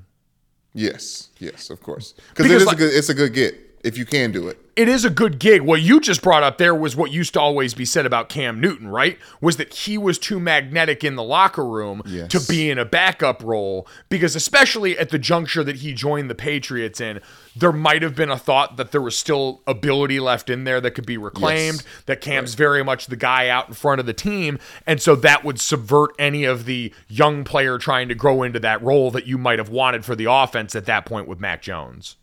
Yes, 0.74 1.30
yes, 1.40 1.70
of 1.70 1.82
course. 1.84 2.14
Because 2.30 2.46
it 2.46 2.52
is 2.54 2.66
like- 2.66 2.78
a 2.78 2.80
good. 2.80 2.94
It's 2.94 3.10
a 3.10 3.14
good 3.14 3.34
get. 3.34 3.56
If 3.84 3.98
you 3.98 4.06
can 4.06 4.32
do 4.32 4.48
it. 4.48 4.58
it 4.76 4.88
is 4.88 5.04
a 5.04 5.10
good 5.10 5.38
gig. 5.38 5.62
What 5.62 5.82
you 5.82 6.00
just 6.00 6.22
brought 6.22 6.44
up 6.44 6.58
there 6.58 6.74
was 6.74 6.96
what 6.96 7.12
used 7.12 7.34
to 7.34 7.42
always 7.42 7.74
be 7.74 7.84
said 7.86 8.06
about 8.06 8.30
Cam 8.30 8.60
Newton, 8.62 8.88
right? 8.88 9.18
Was 9.42 9.58
that 9.58 9.74
he 9.74 9.98
was 9.98 10.18
too 10.18 10.40
magnetic 10.40 11.04
in 11.04 11.16
the 11.16 11.24
locker 11.24 11.66
room 11.66 12.02
Yes. 12.06 12.32
to 12.32 12.40
be 12.40 12.70
in 12.70 12.78
a 12.80 12.86
backup 12.86 13.44
role 13.44 13.86
because 14.10 14.36
especially 14.36 14.98
at 14.98 15.10
the 15.10 15.20
juncture 15.20 15.64
that 15.64 15.78
he 15.78 15.94
joined 15.94 16.30
the 16.30 16.36
Patriots 16.36 17.02
in, 17.02 17.20
there 17.56 17.74
might 17.74 18.02
have 18.02 18.16
been 18.16 18.32
a 18.32 18.38
thought 18.38 18.78
that 18.78 18.92
there 18.92 19.02
was 19.02 19.18
still 19.18 19.62
ability 19.68 20.20
left 20.22 20.50
in 20.50 20.64
there 20.64 20.80
that 20.80 20.92
could 20.92 21.06
be 21.06 21.18
reclaimed, 21.18 21.78
Yes. 21.84 22.04
that 22.06 22.22
Cam's 22.22 22.54
very 22.54 22.82
much 22.84 23.08
the 23.08 23.18
guy 23.18 23.50
out 23.50 23.68
in 23.68 23.74
front 23.74 24.00
of 24.00 24.06
the 24.06 24.14
team, 24.14 24.58
and 24.88 25.02
so 25.02 25.16
that 25.18 25.44
would 25.44 25.60
subvert 25.60 26.12
any 26.18 26.46
of 26.46 26.64
the 26.66 26.94
young 27.10 27.44
player 27.44 27.78
trying 27.78 28.08
to 28.08 28.16
grow 28.16 28.42
into 28.42 28.60
that 28.62 28.82
role 28.82 29.12
that 29.12 29.28
you 29.28 29.38
might 29.38 29.60
have 29.60 29.70
wanted 29.70 30.06
for 30.06 30.16
the 30.16 30.26
offense 30.32 30.76
at 30.76 30.86
that 30.86 31.06
point 31.06 31.28
with 31.28 31.40
Mac 31.42 31.62
Jones. 31.62 32.16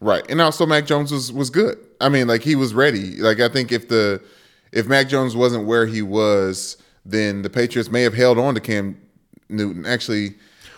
Right. 0.00 0.24
And 0.28 0.40
also 0.40 0.66
Mac 0.66 0.86
Jones 0.86 1.12
was 1.12 1.32
was 1.32 1.50
good. 1.50 1.78
I 2.00 2.08
mean, 2.08 2.26
like 2.28 2.42
he 2.42 2.54
was 2.56 2.74
ready. 2.74 3.16
Like 3.16 3.40
I 3.40 3.48
think 3.48 3.72
if 3.72 3.88
the 3.88 4.22
if 4.72 4.86
Mac 4.86 5.08
Jones 5.08 5.34
wasn't 5.34 5.66
where 5.66 5.86
he 5.86 6.02
was, 6.02 6.76
then 7.04 7.42
the 7.42 7.50
Patriots 7.50 7.90
may 7.90 8.02
have 8.02 8.14
held 8.14 8.38
on 8.38 8.54
to 8.54 8.60
Cam 8.60 9.00
Newton. 9.48 9.86
Actually, 9.86 10.34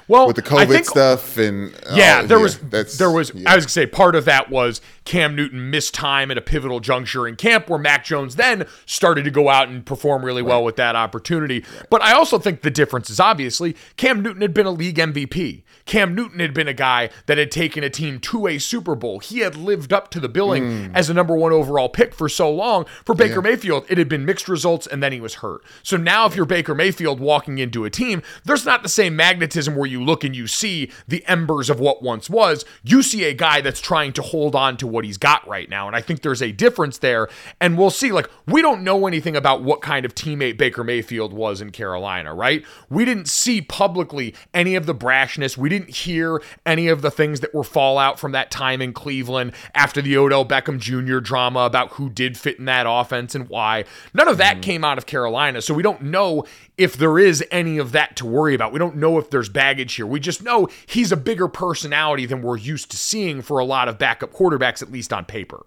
Well, 0.07 0.27
with 0.27 0.37
the 0.37 0.43
COVID 0.43 0.69
think- 0.69 0.85
stuff 0.87 1.37
and 1.37 1.75
oh, 1.89 1.97
Yeah, 1.97 2.21
oh, 2.23 2.27
there 2.27 2.39
was 2.39 2.59
that's 2.59 2.97
there 2.99 3.11
was 3.11 3.33
yeah. 3.35 3.51
I 3.51 3.57
was 3.57 3.65
gonna 3.65 3.71
say 3.71 3.87
part 3.87 4.15
of 4.15 4.25
that 4.27 4.51
was 4.51 4.81
Cam 5.05 5.35
Newton 5.35 5.71
missed 5.71 5.95
time 5.95 6.31
at 6.31 6.39
a 6.39 6.43
pivotal 6.43 6.79
juncture 6.81 7.27
in 7.27 7.35
camp 7.37 7.69
where 7.69 7.79
Mac 7.79 8.05
Jones 8.05 8.37
then 8.37 8.67
started 8.87 9.25
to 9.25 9.31
go 9.31 9.49
out 9.49 9.69
and 9.69 9.85
perform 9.85 10.25
really 10.25 10.43
well 10.43 10.63
with 10.63 10.77
that 10.77 10.95
opportunity. 10.95 11.65
But 11.91 12.03
I 12.03 12.13
also 12.13 12.39
think 12.39 12.63
the 12.63 12.71
difference 12.71 13.11
is 13.11 13.19
obviously 13.19 13.75
Cam 13.97 14.23
Newton 14.23 14.43
had 14.43 14.55
been 14.55 14.67
a 14.67 14.71
league 14.71 14.97
MVP. 14.99 15.63
Cam 15.89 16.15
Newton 16.15 16.39
had 16.39 16.55
been 16.55 16.69
a 16.69 16.73
guy 16.75 17.11
that 17.27 17.39
had 17.39 17.51
taken 17.51 17.83
a 17.83 17.91
team 17.91 18.21
to 18.21 18.47
a 18.47 18.59
Super 18.59 18.95
Bowl. 18.95 19.19
He 19.19 19.41
had 19.41 19.57
lived 19.57 19.93
up 19.93 20.11
to 20.13 20.21
the 20.21 20.29
billing 20.29 20.59
Hmm. 20.89 20.95
as 20.97 21.11
a 21.11 21.15
number 21.15 21.35
one 21.35 21.53
overall 21.53 21.89
pick 21.89 22.15
for 22.15 22.29
so 22.29 22.49
long. 22.51 22.85
For 23.05 23.15
Baker 23.15 23.41
Mayfield, 23.43 23.87
it 23.89 23.99
had 23.99 24.09
been 24.09 24.25
mixed 24.25 24.49
results 24.49 24.87
and 24.87 25.03
then 25.03 25.13
he 25.13 25.21
was 25.21 25.37
hurt. 25.37 25.63
So 25.83 25.97
now 25.97 26.27
if 26.27 26.37
you're 26.37 26.45
Baker 26.45 26.75
Mayfield 26.75 27.19
walking 27.21 27.59
into 27.59 27.85
a 27.85 27.91
team, 27.91 28.23
there's 28.45 28.67
not 28.67 28.83
the 28.83 28.89
same 28.89 29.17
magnetism 29.17 29.75
where 29.75 29.89
you 29.89 30.05
look 30.05 30.23
and 30.25 30.37
you 30.37 30.47
see 30.47 30.91
the 31.09 31.25
embers 31.27 31.71
of 31.71 31.81
what 31.81 32.03
once 32.03 32.29
was. 32.29 32.65
You 32.85 33.03
see 33.03 33.25
a 33.25 33.33
guy 33.33 33.63
that's 33.63 33.81
trying 33.81 34.13
to 34.13 34.23
hold 34.23 34.55
on 34.55 34.77
to 34.77 34.87
what 34.87 35.07
he's 35.07 35.17
got 35.17 35.47
right 35.49 35.71
now. 35.71 35.87
And 35.87 35.97
I 35.97 36.03
think 36.03 36.21
there's 36.21 36.43
a 36.43 36.53
difference 36.53 36.99
there. 36.99 37.29
And 37.61 37.79
we'll 37.79 37.89
see. 37.91 38.13
Like, 38.13 38.29
we 38.47 38.61
don't 38.61 38.83
know 38.85 39.07
anything 39.07 39.37
about 39.37 39.63
what 39.63 39.81
kind 39.81 40.05
of 40.05 40.15
teammate 40.15 40.59
Baker 40.59 40.85
Mayfield 40.85 41.33
was 41.33 41.63
in 41.63 41.71
Carolina, 41.71 42.35
right? 42.35 42.63
We 42.91 43.07
didn't 43.07 43.29
see 43.29 43.63
publicly 43.63 44.35
any 44.53 44.75
of 44.75 44.85
the 44.85 44.95
brashness. 44.95 45.57
We 45.57 45.69
didn't 45.71 45.78
hear 45.85 46.43
any 46.65 46.89
of 46.89 47.03
the 47.03 47.11
things 47.11 47.41
that 47.41 47.55
were 47.55 47.65
fallout 47.65 48.19
from 48.19 48.33
that 48.33 48.51
time 48.51 48.81
in 48.81 48.93
Cleveland 48.93 49.53
after 49.75 50.03
the 50.03 50.17
Odell 50.17 50.45
Beckham 50.45 50.79
Jr. 50.79 51.19
drama 51.19 51.61
about 51.61 51.93
who 51.93 52.11
did 52.11 52.37
fit 52.37 52.59
in 52.59 52.65
that 52.67 52.87
offense 52.89 53.35
and 53.35 53.49
why. 53.49 53.85
None 54.15 54.29
of 54.29 54.39
that 54.39 54.59
mm. 54.59 54.63
came 54.63 54.85
out 54.85 54.99
of 54.99 55.07
Carolina. 55.07 55.63
So 55.63 55.75
we 55.75 55.83
don't 55.83 56.03
know 56.03 56.45
if 56.77 56.97
there 56.97 57.19
is 57.19 57.45
any 57.51 57.79
of 57.79 57.93
that 57.93 58.17
to 58.17 58.27
worry 58.27 58.55
about. 58.55 58.73
We 58.73 58.79
don't 58.79 58.97
know 58.97 59.19
if 59.19 59.31
there's 59.31 59.49
baggage 59.49 59.95
here. 59.95 60.07
We 60.07 60.21
just 60.21 60.43
know 60.43 60.69
he's 60.87 61.13
a 61.13 61.17
bigger 61.17 61.49
personality 61.49 62.27
than 62.27 62.43
we're 62.43 62.57
used 62.57 62.91
to 62.91 62.97
seeing 62.97 63.43
for 63.43 63.59
a 63.59 63.65
lot 63.65 63.89
of 63.89 63.99
backup 63.99 64.33
quarterbacks, 64.33 64.83
at 64.83 64.91
least 64.93 65.13
on 65.13 65.25
paper. 65.25 65.67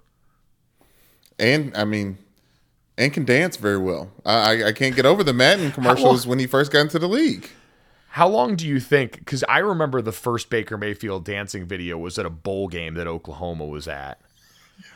and 1.39 1.75
I 1.75 1.85
mean, 1.85 2.17
and 2.97 3.11
can 3.13 3.25
dance 3.25 3.57
very 3.57 3.77
well. 3.77 4.11
I 4.25 4.33
I, 4.33 4.67
I 4.67 4.71
can't 4.71 4.95
get 4.95 5.05
over 5.05 5.23
the 5.23 5.33
Madden 5.33 5.71
commercials 5.73 6.27
when 6.27 6.39
he 6.39 6.47
first 6.47 6.71
got 6.71 6.81
into 6.81 6.99
the 6.99 7.07
league. 7.07 7.49
How 8.15 8.27
long 8.27 8.55
do 8.57 8.67
you 8.67 8.79
think? 8.79 9.19
Because 9.19 9.43
I 9.47 9.59
remember 9.59 10.01
the 10.01 10.11
first 10.11 10.49
Baker 10.49 10.77
Mayfield 10.77 11.23
dancing 11.23 11.65
video 11.65 11.97
was 11.97 12.19
at 12.19 12.25
a 12.25 12.29
bowl 12.29 12.67
game 12.67 12.95
that 12.95 13.07
Oklahoma 13.07 13.65
was 13.65 13.87
at. 13.87 14.19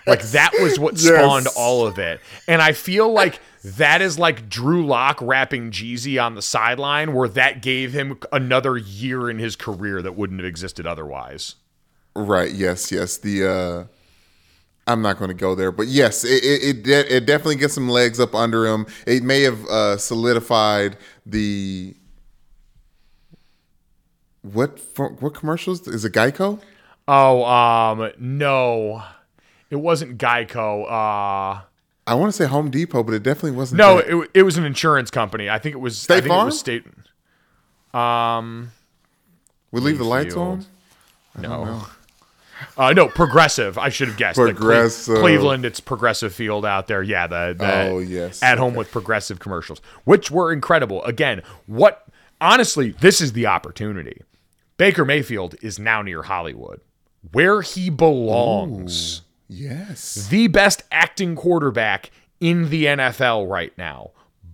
Like 0.06 0.22
that 0.32 0.52
was 0.60 0.78
what 0.80 0.98
spawned 1.00 1.46
Yes. 1.46 1.56
all 1.56 1.88
of 1.88 1.98
it. 1.98 2.20
And 2.48 2.62
I 2.62 2.74
feel 2.74 3.12
like 3.12 3.40
that 3.64 4.02
is 4.02 4.20
like 4.20 4.50
Drew 4.50 4.86
Lock 4.86 5.18
rapping 5.22 5.72
Jeezy 5.72 6.22
on 6.22 6.36
the 6.36 6.42
sideline, 6.42 7.14
where 7.14 7.30
that 7.30 7.62
gave 7.62 7.94
him 7.94 8.20
another 8.34 8.76
year 8.78 9.30
in 9.30 9.40
his 9.40 9.56
career 9.56 10.02
that 10.02 10.16
wouldn't 10.16 10.40
have 10.42 10.48
existed 10.48 10.86
otherwise. 10.86 11.56
Right. 12.16 12.52
Yes. 12.52 12.92
Yes. 12.92 13.18
The 13.18 13.48
uh 13.48 13.84
I'm 14.88 15.02
not 15.02 15.18
going 15.18 15.30
to 15.30 15.34
go 15.36 15.56
there, 15.56 15.72
but 15.72 15.88
yes, 15.88 16.24
it 16.24 16.44
it, 16.44 16.88
it, 16.88 17.12
it 17.12 17.26
definitely 17.26 17.56
gets 17.56 17.74
some 17.74 17.90
legs 17.90 18.20
up 18.20 18.36
under 18.36 18.68
him. 18.68 18.86
It 19.08 19.24
may 19.24 19.42
have 19.42 19.66
uh, 19.66 19.98
solidified 19.98 20.98
the 21.26 21.96
what 24.54 24.80
for, 24.80 25.10
what 25.10 25.34
commercials 25.34 25.88
is 25.88 26.06
it? 26.06 26.14
Geico? 26.14 26.60
Oh, 27.08 27.44
um, 27.46 28.12
no. 28.18 29.04
It 29.70 29.76
wasn't 29.78 30.18
Geico. 30.18 30.86
Uh 30.86 31.62
I 32.08 32.14
want 32.14 32.32
to 32.32 32.38
say 32.38 32.46
Home 32.46 32.70
Depot, 32.70 33.02
but 33.04 33.16
it 33.16 33.24
definitely 33.24 33.52
wasn't. 33.58 33.80
no, 33.80 33.98
that. 33.98 34.08
it, 34.08 34.30
it 34.36 34.44
was 34.44 34.58
an 34.58 34.64
insurance 34.66 35.10
company. 35.10 35.50
I 35.50 35.58
think 35.58 35.74
it 35.74 35.80
was 35.80 35.98
State 35.98 36.14
I 36.14 36.18
think 36.22 36.26
it 36.26 36.30
Farm? 36.30 36.46
was 36.46 36.60
state 36.60 36.84
um 37.94 38.72
we 39.72 39.82
leave 39.82 39.98
the 39.98 40.04
lights 40.04 40.36
on. 40.36 40.66
No. 41.40 41.86
Uh, 42.78 42.94
no, 42.94 43.10
progressive. 43.10 43.78
I 43.78 43.90
should 43.90 44.08
have 44.08 44.16
guessed. 44.18 44.38
The 44.38 44.46
Cle- 44.46 44.54
Progressive. 44.56 45.18
Cleveland, 45.18 45.66
it's 45.66 45.82
progressive 45.82 46.34
field 46.34 46.66
out 46.66 46.88
there. 46.88 47.04
Yeah, 47.04 47.28
the, 47.28 47.54
the 47.58 47.82
Oh, 47.90 48.00
yes. 48.00 48.42
at 48.42 48.58
home 48.58 48.76
with 48.76 48.90
progressive 48.92 49.40
commercials, 49.40 49.82
which 50.06 50.32
were 50.32 50.54
incredible. 50.54 51.04
Again, 51.04 51.42
what 51.66 52.06
honestly, 52.40 52.92
this 53.02 53.20
is 53.20 53.34
the 53.34 53.48
opportunity. 53.48 54.22
Baker 54.78 55.06
Mayfield 55.06 55.56
is 55.62 55.80
now 55.80 56.02
near 56.02 56.24
Hollywood, 56.24 56.82
where 57.32 57.62
he 57.62 57.90
belongs. 57.90 59.22
Yes. 59.48 60.28
The 60.30 60.48
best 60.48 60.84
acting 60.92 61.36
quarterback 61.36 62.12
in 62.40 62.70
the 62.70 62.86
NFL 62.86 63.50
right 63.50 63.76
now, 63.78 64.12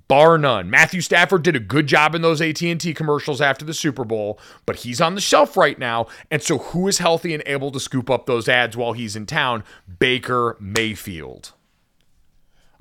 bar 0.08 0.38
none. 0.38 0.70
Matthew 0.70 1.01
Stafford 1.01 1.42
did 1.42 1.56
a 1.56 1.60
good 1.60 1.88
job 1.88 2.13
in 2.13 2.22
those 2.22 2.42
AT&T 2.42 2.94
commercials 2.94 3.42
after 3.42 3.66
the 3.66 3.74
Super 3.74 4.04
Bowl, 4.04 4.40
but 4.66 4.75
he's 4.78 5.01
on 5.01 5.16
the 5.16 5.22
shelf 5.22 5.58
right 5.58 5.80
now. 5.80 6.08
And 6.30 6.44
so 6.44 6.60
who 6.60 6.88
is 6.88 7.00
healthy 7.00 7.34
and 7.34 7.42
able 7.46 7.72
to 7.72 7.80
scoop 7.80 8.10
up 8.10 8.25
those 8.25 8.48
ads 8.48 8.78
while 8.78 8.94
he's 8.94 9.16
in 9.16 9.25
town? 9.25 9.63
Baker 10.00 10.58
Mayfield. 10.60 11.54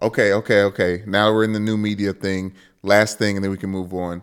Okay. 0.03 0.33
Okay. 0.33 0.63
Okay. 0.63 1.05
Now 1.07 1.33
we're 1.33 1.45
in 1.45 1.53
the 1.53 1.61
new 1.61 1.77
media 1.77 2.13
thing. 2.13 2.53
Last 2.83 3.19
thing, 3.19 3.37
and 3.37 3.45
then 3.45 3.51
we 3.51 3.59
can 3.59 3.71
move 3.71 3.95
on. 3.95 4.23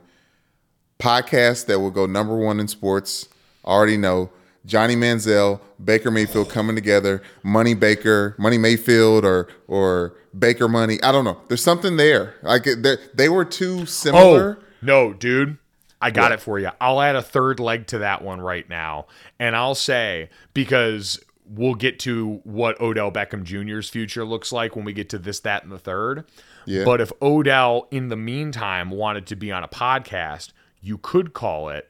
Podcast 1.00 1.66
that 1.68 1.80
will 1.80 1.92
go 1.92 2.06
number 2.06 2.36
one 2.36 2.60
in 2.60 2.68
sports. 2.68 3.27
Already 3.66 3.98
know 3.98 4.30
Johnny 4.66 4.96
Manziel, 4.96 5.60
Baker 5.84 6.10
Mayfield 6.12 6.50
coming 6.50 6.75
together. 6.75 7.22
Money 7.44 7.74
Baker, 7.74 8.36
Money 8.38 8.58
Mayfield, 8.58 9.24
or 9.25 9.48
or 9.68 10.16
Baker 10.38 10.68
Money. 10.68 11.01
I 11.04 11.12
don't 11.12 11.25
know. 11.25 11.39
There's 11.48 11.63
something 11.63 11.98
there. 11.98 12.36
Like 12.42 12.63
they 12.63 12.98
they 13.13 13.30
were 13.30 13.46
too 13.46 13.86
similar. 13.86 14.58
Oh, 14.60 14.63
no, 14.82 15.13
dude. 15.13 15.58
I 16.00 16.12
got 16.12 16.25
What? 16.25 16.32
it 16.34 16.42
for 16.42 16.60
you. 16.60 16.70
I'll 16.80 17.01
add 17.01 17.16
a 17.16 17.24
third 17.24 17.60
leg 17.60 17.88
to 17.88 17.98
that 18.00 18.22
one 18.22 18.39
right 18.39 18.70
now. 18.70 19.08
And 19.39 19.56
I'll 19.56 19.74
say, 19.74 20.30
because 20.54 21.20
we'll 21.44 21.74
get 21.74 21.98
to 22.01 22.39
what 22.44 22.80
Odell 22.80 23.12
Beckham 23.12 23.44
Jr.'s 23.44 23.89
future 23.89 24.24
looks 24.24 24.51
like 24.51 24.75
when 24.75 24.86
we 24.86 24.94
get 24.94 25.10
to 25.10 25.18
this, 25.18 25.39
that, 25.39 25.63
and 25.63 25.72
the 25.72 25.80
third. 25.80 26.25
Yeah. 26.68 26.84
But 26.86 27.01
if 27.01 27.12
Odell, 27.20 27.88
in 27.89 28.10
the 28.10 28.16
meantime, 28.16 28.92
wanted 28.92 29.25
to 29.27 29.36
be 29.36 29.51
on 29.51 29.63
a 29.63 29.68
podcast, 29.68 30.51
you 30.81 30.98
could 30.98 31.34
call 31.34 31.69
it 31.69 31.89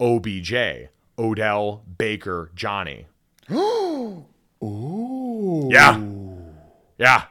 OBJ 0.00 0.54
Odell 1.18 1.82
Baker 1.98 2.50
Johnny. 2.54 3.06
Ooh. 3.50 4.24
Yeah. 5.70 6.00
Yeah. 6.98 7.24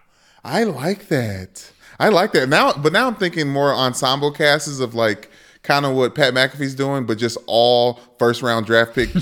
I 0.43 0.63
like 0.63 1.07
that. 1.07 1.71
I 1.99 2.09
like 2.09 2.31
that. 2.33 2.49
Now, 2.49 2.73
but 2.73 2.93
now 2.93 3.07
I'm 3.07 3.15
thinking 3.15 3.49
more 3.49 3.73
ensemble 3.73 4.31
casts 4.31 4.79
of 4.79 4.95
like 4.95 5.29
kind 5.63 5.85
of 5.85 5.95
what 5.95 6.15
Pat 6.15 6.33
McAfee's 6.33 6.75
doing, 6.75 7.05
but 7.05 7.17
just 7.17 7.37
all 7.45 7.99
first 8.17 8.41
round 8.41 8.65
draft 8.65 8.95
pick 8.95 9.09
uh, 9.15 9.19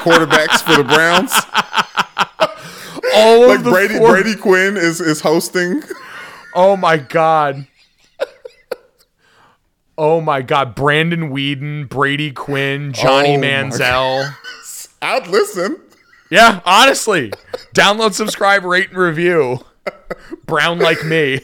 quarterbacks 0.00 0.62
for 0.62 0.76
the 0.76 0.84
Browns. 0.84 1.32
All 3.14 3.48
Like 3.48 3.62
Brady 3.62 3.98
four- 3.98 4.10
Brady 4.12 4.36
Quinn 4.36 4.76
is 4.76 5.00
is 5.00 5.20
hosting. 5.20 5.82
Oh 6.54 6.76
my 6.76 6.96
god. 6.96 7.66
Oh 10.02 10.20
my 10.20 10.42
god. 10.42 10.74
Brandon 10.74 11.30
Weeden, 11.30 11.88
Brady 11.88 12.32
Quinn, 12.32 12.92
Johnny 12.92 13.36
Oh 13.36 13.40
Manziel. 13.40 14.34
I'd 15.02 15.28
listen. 15.28 15.80
Yeah, 16.28 16.60
honestly. 16.66 17.32
Download, 17.72 18.12
subscribe, 18.12 18.64
rate, 18.64 18.88
and 18.88 18.98
review. 18.98 19.60
Brown 20.44 20.80
like 20.80 21.04
me. 21.04 21.42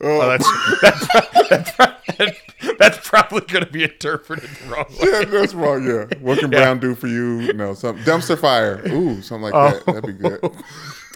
Oh, 0.00 0.20
oh 0.20 0.28
that's 0.28 0.80
that's, 0.80 1.76
that's, 1.76 2.40
that's 2.78 3.08
probably 3.08 3.40
going 3.40 3.64
to 3.64 3.70
be 3.72 3.82
interpreted 3.82 4.48
wrongly. 4.68 4.96
Yeah, 5.00 5.24
that's 5.24 5.54
wrong. 5.54 5.84
Yeah. 5.84 6.04
What 6.20 6.38
can 6.38 6.50
Brown 6.50 6.78
do 6.78 6.94
for 6.94 7.08
you? 7.08 7.52
No, 7.52 7.74
some 7.74 7.98
dumpster 8.04 8.38
fire. 8.38 8.80
Ooh, 8.86 9.20
something 9.22 9.50
like 9.50 9.74
that. 9.74 9.86
That'd 9.86 10.06
be 10.06 10.12
good. 10.12 10.38
Oh. 10.44 10.52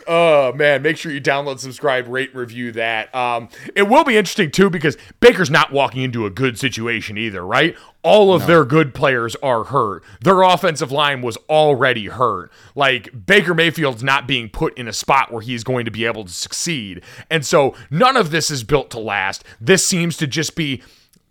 Oh 0.07 0.53
man, 0.53 0.83
make 0.83 0.97
sure 0.97 1.13
you 1.13 1.21
download, 1.21 1.59
subscribe, 1.59 2.09
rate, 2.09 2.35
review 2.35 2.73
that. 2.73 3.15
Um, 3.15 3.49
it 3.75 3.85
will 3.85 4.05
be 4.05 4.17
interesting 4.17 4.51
too 4.51 4.71
because 4.71 4.97
Baker's 5.21 5.51
not 5.51 5.73
walking 5.73 6.03
into 6.03 6.27
a 6.27 6.31
good 6.31 6.59
situation 6.59 7.17
either, 7.17 7.45
right? 7.45 7.77
All 8.03 8.35
of 8.35 8.47
their 8.47 8.65
good 8.65 8.95
players 8.95 9.37
are 9.37 9.65
hurt. 9.65 10.03
Their 10.21 10.43
offensive 10.43 10.91
line 10.91 11.23
was 11.23 11.37
already 11.49 12.07
hurt. 12.07 12.51
Like 12.75 13.27
Baker 13.27 13.55
Mayfield's 13.55 14.03
not 14.03 14.27
being 14.27 14.49
put 14.49 14.77
in 14.77 14.89
a 14.89 14.93
spot 14.93 15.31
where 15.31 15.43
he's 15.43 15.63
going 15.63 15.85
to 15.85 15.91
be 15.91 16.05
able 16.05 16.25
to 16.25 16.33
succeed. 16.33 17.03
And 17.31 17.47
so 17.47 17.75
none 17.91 18.17
of 18.17 18.31
this 18.31 18.51
is 18.51 18.65
built 18.65 18.91
to 18.91 18.99
last. 18.99 19.45
This 19.61 19.87
seems 19.87 20.17
to 20.17 20.27
just 20.27 20.57
be 20.57 20.83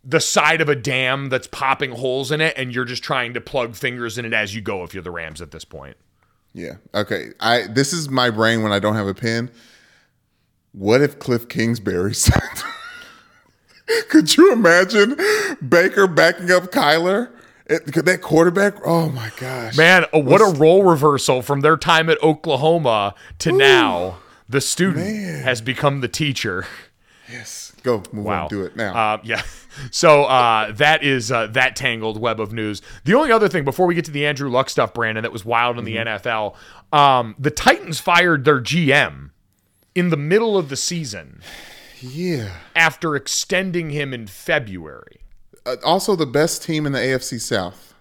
the 0.03 0.19
side 0.19 0.61
of 0.61 0.69
a 0.69 0.75
dam 0.75 1.29
that's 1.29 1.47
popping 1.47 1.91
holes 1.91 2.31
in 2.31 2.41
it, 2.41 2.53
and 2.57 2.73
you're 2.73 2.85
just 2.85 3.03
trying 3.03 3.33
to 3.33 3.41
plug 3.41 3.75
fingers 3.75 4.17
in 4.17 4.25
it 4.25 4.33
as 4.33 4.55
you 4.55 4.61
go 4.61 4.83
if 4.83 4.93
you're 4.93 5.03
the 5.03 5.11
Rams 5.11 5.41
at 5.41 5.51
this 5.51 5.65
point. 5.65 5.97
Yeah. 6.53 6.73
Okay. 6.93 7.29
I 7.39 7.67
this 7.67 7.93
is 7.93 8.09
my 8.09 8.29
brain 8.29 8.61
when 8.63 8.71
I 8.71 8.79
don't 8.79 8.95
have 8.95 9.07
a 9.07 9.13
pen. 9.13 9.49
What 10.73 11.01
if 11.01 11.19
Cliff 11.19 11.47
Kingsbury 11.49 12.13
said? 12.15 12.41
Could 14.09 14.37
you 14.37 14.53
imagine 14.53 15.17
Baker 15.67 16.07
backing 16.07 16.49
up 16.51 16.63
Kyler? 16.71 17.29
It, 17.65 17.91
could 17.93 18.05
that 18.05 18.21
quarterback? 18.21 18.75
Oh 18.85 19.09
my 19.09 19.31
gosh, 19.37 19.77
Man, 19.77 20.05
uh, 20.13 20.19
what 20.19 20.41
a 20.41 20.57
role 20.57 20.83
reversal 20.83 21.41
from 21.41 21.61
their 21.61 21.77
time 21.77 22.09
at 22.09 22.21
Oklahoma 22.23 23.15
to 23.39 23.51
now. 23.51 24.17
The 24.49 24.59
student 24.59 25.05
Man. 25.05 25.43
has 25.43 25.61
become 25.61 26.01
the 26.01 26.09
teacher. 26.09 26.65
Yes. 27.31 27.71
Go 27.83 28.03
move 28.11 28.25
Wow. 28.25 28.43
on. 28.43 28.49
Do 28.49 28.63
it 28.63 28.75
now. 28.75 29.13
Uh, 29.13 29.17
yeah. 29.23 29.41
So 29.91 30.25
uh, 30.25 30.71
that 30.73 31.03
is 31.03 31.31
uh, 31.31 31.47
that 31.47 31.75
tangled 31.75 32.19
web 32.19 32.39
of 32.39 32.53
news. 32.53 32.81
The 33.05 33.13
only 33.13 33.31
other 33.31 33.47
thing 33.47 33.63
before 33.63 33.85
we 33.85 33.95
get 33.95 34.05
to 34.05 34.11
the 34.11 34.25
Andrew 34.25 34.49
Luck 34.49 34.69
stuff, 34.69 34.93
Brandon, 34.93 35.23
that 35.23 35.31
was 35.31 35.45
wild 35.45 35.77
in 35.77 35.85
the 35.85 35.95
Mm-hmm. 35.95 36.27
NFL, 36.27 36.55
um, 36.97 37.35
the 37.37 37.51
Titans 37.51 37.99
fired 37.99 38.45
their 38.45 38.59
GM 38.59 39.31
in 39.95 40.09
the 40.09 40.17
middle 40.17 40.57
of 40.57 40.69
the 40.69 40.75
season 40.75 41.41
yeah. 42.01 42.49
after 42.75 43.15
extending 43.15 43.89
him 43.89 44.13
in 44.13 44.27
February. 44.27 45.21
Uh, 45.65 45.75
also, 45.83 46.15
the 46.15 46.25
best 46.25 46.63
team 46.63 46.85
in 46.85 46.91
the 46.91 46.99
AFC 46.99 47.39
South. 47.39 47.93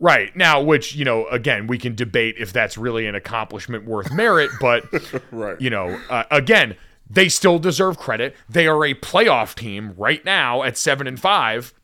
Right. 0.00 0.34
Now, 0.36 0.62
which, 0.62 0.94
you 0.94 1.04
know, 1.04 1.26
again, 1.26 1.66
we 1.66 1.76
can 1.76 1.94
debate 1.96 2.36
if 2.38 2.52
that's 2.52 2.78
really 2.78 3.06
an 3.06 3.16
accomplishment 3.16 3.84
worth 3.84 4.12
merit, 4.12 4.50
but, 4.60 4.84
Right. 5.32 5.60
you 5.60 5.70
know, 5.70 6.00
uh, 6.08 6.22
again, 6.30 6.76
they 7.10 7.28
still 7.28 7.58
deserve 7.58 7.98
credit. 7.98 8.34
They 8.48 8.66
are 8.66 8.84
a 8.84 8.94
playoff 8.94 9.54
team 9.54 9.94
right 9.96 10.24
now 10.24 10.62
at 10.62 10.76
7 10.76 11.06
and 11.06 11.18
5, 11.18 11.74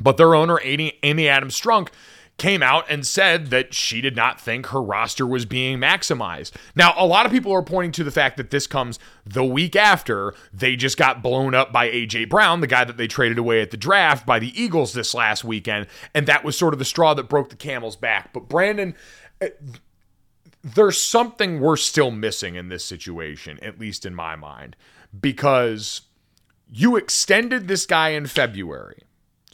but 0.00 0.16
their 0.16 0.34
owner 0.34 0.60
Amy, 0.62 1.28
Adams 1.28 1.60
Strunk 1.60 1.88
came 2.36 2.62
out 2.62 2.84
and 2.90 3.06
said 3.06 3.46
that 3.48 3.72
she 3.74 4.00
did 4.00 4.16
not 4.16 4.40
think 4.40 4.66
her 4.66 4.82
roster 4.82 5.24
was 5.24 5.46
being 5.46 5.78
maximized. 5.78 6.50
Now, 6.74 6.92
a 6.96 7.06
lot 7.06 7.26
of 7.26 7.32
people 7.32 7.52
are 7.52 7.62
pointing 7.62 7.92
to 7.92 8.04
the 8.04 8.10
fact 8.10 8.36
that 8.38 8.50
this 8.50 8.66
comes 8.66 8.98
the 9.24 9.44
week 9.44 9.76
after 9.76 10.34
they 10.52 10.74
just 10.74 10.96
got 10.96 11.22
blown 11.22 11.54
up 11.54 11.72
by 11.72 11.88
AJ 11.88 12.28
Brown, 12.28 12.60
the 12.60 12.66
guy 12.66 12.84
that 12.84 12.96
they 12.96 13.06
traded 13.06 13.38
away 13.38 13.60
at 13.60 13.70
the 13.70 13.76
draft 13.76 14.26
by 14.26 14.40
the 14.40 14.60
Eagles 14.60 14.94
this 14.94 15.14
last 15.14 15.44
weekend, 15.44 15.86
and 16.12 16.26
that 16.26 16.44
was 16.44 16.58
sort 16.58 16.74
of 16.74 16.78
the 16.78 16.84
straw 16.84 17.14
that 17.14 17.28
broke 17.28 17.50
the 17.50 17.56
camel's 17.56 17.96
back. 17.96 18.32
But 18.32 18.48
Brandon, 18.48 18.96
uh, 19.40 19.48
there's 20.64 21.00
something 21.00 21.60
we're 21.60 21.76
still 21.76 22.10
missing 22.10 22.54
in 22.54 22.70
this 22.70 22.84
situation, 22.84 23.58
at 23.60 23.78
least 23.78 24.06
in 24.06 24.14
my 24.14 24.34
mind, 24.34 24.76
because 25.20 26.00
you 26.72 26.96
extended 26.96 27.68
this 27.68 27.84
guy 27.84 28.08
in 28.10 28.26
February. 28.26 29.02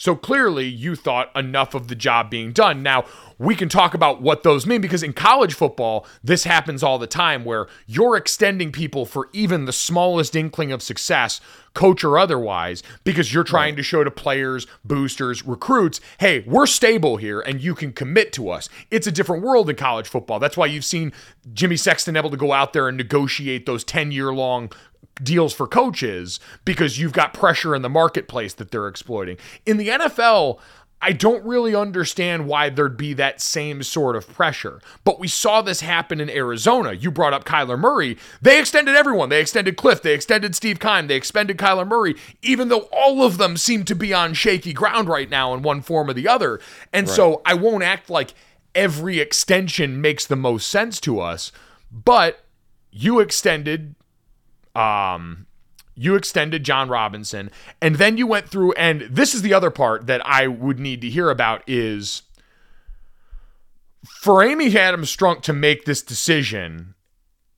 So 0.01 0.17
clearly, 0.17 0.65
you 0.67 0.97
thought 0.97 1.31
enough 1.37 1.75
of 1.75 1.89
the 1.89 1.95
job 1.95 2.31
being 2.31 2.53
done. 2.53 2.83
Now, 2.83 3.05
we 3.37 3.55
can 3.55 3.69
talk 3.69 3.93
about 3.93 4.23
what 4.23 4.45
those 4.45 4.67
mean 4.67 4.81
because 4.81 5.03
in 5.03 5.13
college 5.13 5.53
football, 5.53 6.07
this 6.25 6.45
happens 6.45 6.83
all 6.83 6.99
the 6.99 7.07
time 7.07 7.45
where 7.45 7.67
you're 7.87 8.17
extending 8.17 8.73
people 8.73 9.05
for 9.05 9.29
even 9.35 9.67
the 9.67 9.75
smallest 9.75 10.35
inkling 10.35 10.73
of 10.73 10.81
success, 10.81 11.43
coach 11.75 12.03
or 12.03 12.17
otherwise, 12.17 12.83
because 13.05 13.35
you're 13.35 13.45
trying 13.45 13.77
to 13.77 13.83
show 13.83 14.03
to 14.03 14.11
players, 14.11 14.67
boosters, 14.87 15.45
recruits, 15.45 16.01
hey, 16.17 16.45
we're 16.47 16.67
stable 16.67 17.19
here 17.19 17.41
and 17.41 17.61
you 17.61 17.75
can 17.75 17.93
commit 17.93 18.33
to 18.33 18.49
us. 18.49 18.71
It's 18.91 19.07
a 19.07 19.13
different 19.13 19.43
world 19.43 19.69
in 19.69 19.77
college 19.77 20.09
football. 20.09 20.39
That's 20.39 20.57
why 20.57 20.65
you've 20.65 20.87
seen 20.87 21.13
Jimmy 21.53 21.77
Sexton 21.77 22.17
able 22.17 22.31
to 22.31 22.39
go 22.39 22.53
out 22.53 22.73
there 22.73 22.89
and 22.89 22.97
negotiate 22.97 23.67
those 23.67 23.85
10 23.85 24.13
year 24.13 24.33
long 24.33 24.73
deals 25.23 25.53
for 25.53 25.67
coaches 25.67 26.41
because 26.65 26.99
you've 26.99 27.13
got 27.13 27.35
pressure 27.35 27.75
in 27.75 27.83
the 27.83 27.89
marketplace 27.89 28.55
that 28.55 28.71
they're 28.71 28.89
exploiting. 28.89 29.37
In 29.67 29.77
the 29.77 29.89
NFL, 29.89 30.59
I 31.03 31.13
don't 31.13 31.45
really 31.45 31.75
understand 31.75 32.47
why 32.47 32.69
there'd 32.69 32.97
be 32.97 33.15
that 33.15 33.41
same 33.41 33.83
sort 33.83 34.17
of 34.17 34.29
pressure. 34.29 34.81
But 35.03 35.19
we 35.19 35.29
saw 35.29 35.63
this 35.63 35.81
happen 35.81 36.21
in 36.21 36.29
Arizona. 36.29 36.93
You 36.93 37.11
brought 37.11 37.33
up 37.33 37.45
Kyler 37.45 37.79
Murray. 37.79 38.19
They 38.43 38.61
extended 38.61 38.95
everyone. 38.95 39.31
They 39.31 39.41
extended 39.41 39.79
Cliff. 39.79 40.03
They 40.03 40.13
extended 40.13 40.55
Steve 40.55 40.79
Keim. 40.79 41.07
They 41.07 41.17
extended 41.17 41.57
Kyler 41.57 41.89
Murray, 41.89 42.17
even 42.43 42.69
though 42.69 42.89
all 42.93 43.23
of 43.23 43.39
them 43.39 43.57
seem 43.57 43.85
to 43.87 43.95
be 43.95 44.13
on 44.13 44.35
shaky 44.35 44.75
ground 44.75 45.09
right 45.09 45.31
now 45.31 45.55
in 45.55 45.63
one 45.63 45.81
form 45.81 46.11
or 46.11 46.13
the 46.13 46.29
other. 46.29 46.61
And 46.93 47.09
so 47.09 47.41
I 47.47 47.55
won't 47.55 47.83
act 47.83 48.11
like 48.11 48.35
every 48.75 49.21
extension 49.21 50.03
makes 50.03 50.27
the 50.27 50.37
most 50.37 50.69
sense 50.69 51.01
to 51.01 51.19
us, 51.19 51.51
but 51.91 52.45
you 52.91 53.21
extended 53.21 53.95
um 54.75 55.47
you 55.95 56.15
extended 56.15 56.65
Jon 56.65 56.89
Robinson 56.89 57.51
and 57.83 57.97
then 57.97 58.17
you 58.17 58.27
went 58.27 58.49
through 58.49 58.73
and 58.73 59.03
this 59.03 59.35
is 59.35 59.43
the 59.43 59.53
other 59.53 59.71
part 59.71 60.07
that 60.07 60.25
I 60.25 60.47
would 60.47 60.79
need 60.79 61.01
to 61.03 61.11
hear 61.11 61.31
about 61.31 61.63
is 61.67 62.23
for 64.05 64.43
Amy 64.43 64.75
Adams 64.77 65.15
Strunk 65.15 65.43
to 65.43 65.53
make 65.53 65.85
this 65.85 66.03
decision 66.03 66.95